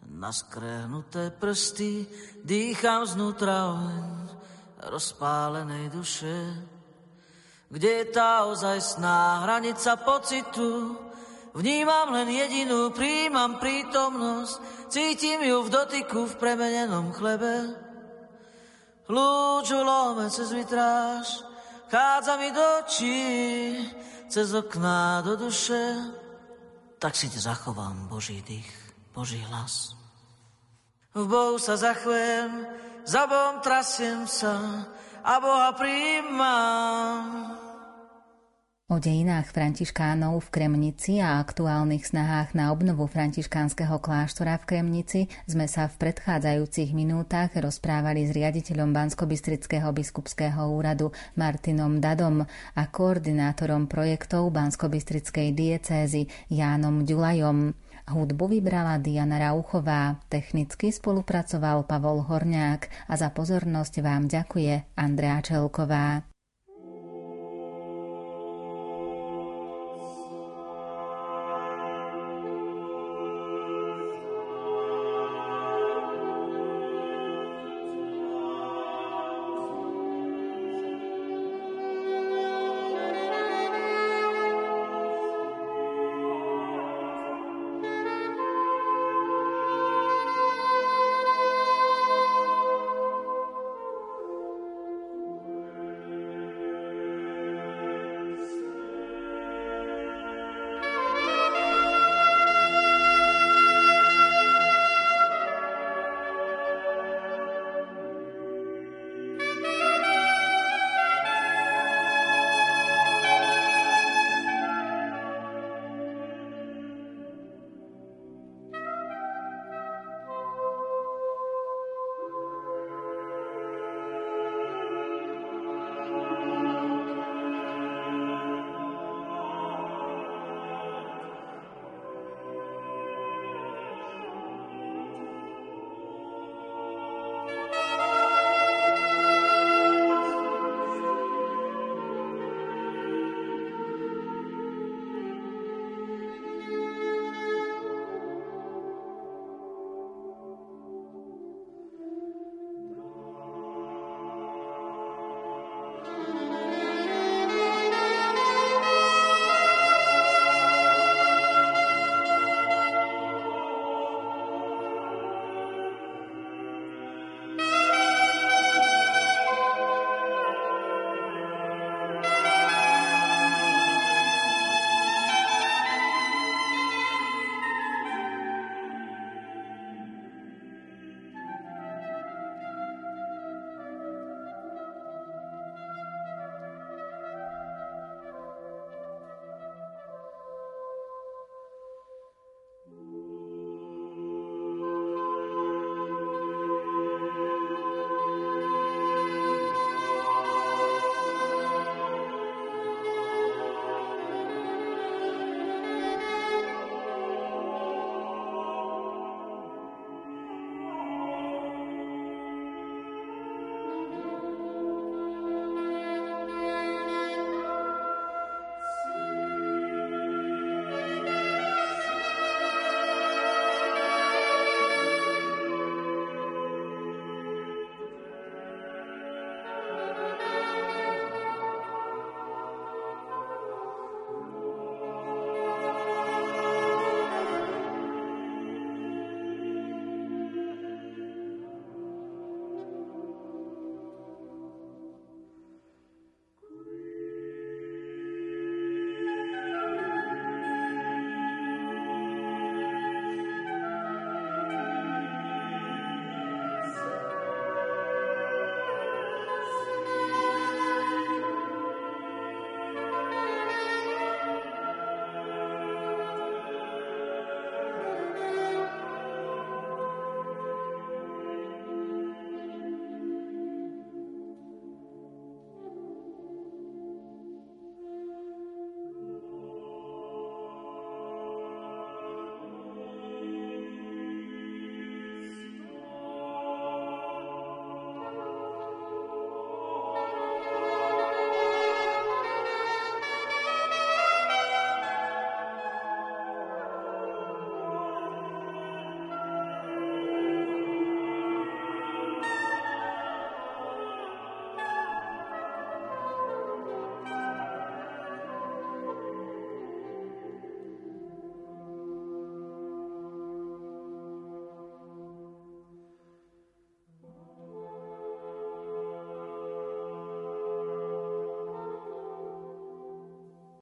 na 0.08 0.32
skrehnuté 0.32 1.36
prsty 1.36 2.08
dýcham 2.48 3.04
znútra 3.04 3.76
oheň 3.76 4.47
rozpálenej 4.82 5.90
duše, 5.90 6.54
kde 7.68 7.90
je 7.90 8.06
tá 8.14 8.46
ozajstná 8.48 9.44
hranica 9.44 9.98
pocitu. 10.00 10.96
Vnímam 11.58 12.14
len 12.14 12.30
jedinú, 12.30 12.94
príjmam 12.94 13.58
prítomnosť, 13.58 14.88
cítim 14.94 15.42
ju 15.42 15.66
v 15.66 15.74
dotyku 15.74 16.30
v 16.30 16.38
premenenom 16.38 17.10
chlebe. 17.12 17.74
Lúču 19.10 19.80
lome 19.82 20.30
cez 20.30 20.52
vitráž, 20.54 21.42
chádza 21.90 22.38
mi 22.38 22.52
do 22.52 22.64
očí, 22.84 23.24
cez 24.30 24.54
okná 24.54 25.26
do 25.26 25.36
duše. 25.36 25.98
Tak 27.00 27.16
si 27.16 27.30
te 27.30 27.40
zachovám 27.40 28.06
Boží 28.12 28.44
dých, 28.44 28.70
Boží 29.16 29.42
hlas. 29.50 29.98
V 31.18 31.26
Bohu 31.26 31.58
sa 31.58 31.74
zachvem, 31.74 32.70
za 33.08 33.24
Bohom 33.24 33.64
trasiem 33.64 34.28
sa 34.28 34.84
a 35.24 35.40
Boha 35.40 35.72
príjmam. 35.80 37.56
O 38.88 39.04
dejinách 39.04 39.52
františkánov 39.52 40.48
v 40.48 40.52
Kremnici 40.52 41.20
a 41.20 41.44
aktuálnych 41.44 42.08
snahách 42.08 42.56
na 42.56 42.72
obnovu 42.72 43.04
františkánskeho 43.04 44.00
kláštora 44.00 44.56
v 44.64 44.68
Kremnici 44.68 45.20
sme 45.44 45.68
sa 45.68 45.92
v 45.92 46.08
predchádzajúcich 46.08 46.96
minútach 46.96 47.52
rozprávali 47.52 48.24
s 48.24 48.32
riaditeľom 48.32 48.96
Banskobistrického 48.96 49.92
biskupského 49.92 50.72
úradu 50.72 51.12
Martinom 51.36 52.00
Dadom 52.00 52.48
a 52.80 52.84
koordinátorom 52.88 53.92
projektov 53.92 54.56
Banskobistrickej 54.56 55.52
diecézy 55.52 56.32
Jánom 56.48 57.04
Ďulajom. 57.04 57.87
Hudbu 58.08 58.48
vybrala 58.48 59.04
Diana 59.04 59.36
Rauchová, 59.36 60.16
technicky 60.32 60.96
spolupracoval 60.96 61.84
Pavol 61.84 62.24
Horňák 62.24 63.12
a 63.12 63.14
za 63.20 63.28
pozornosť 63.36 64.00
vám 64.00 64.32
ďakuje 64.32 64.96
Andrea 64.96 65.44
Čelková. 65.44 66.24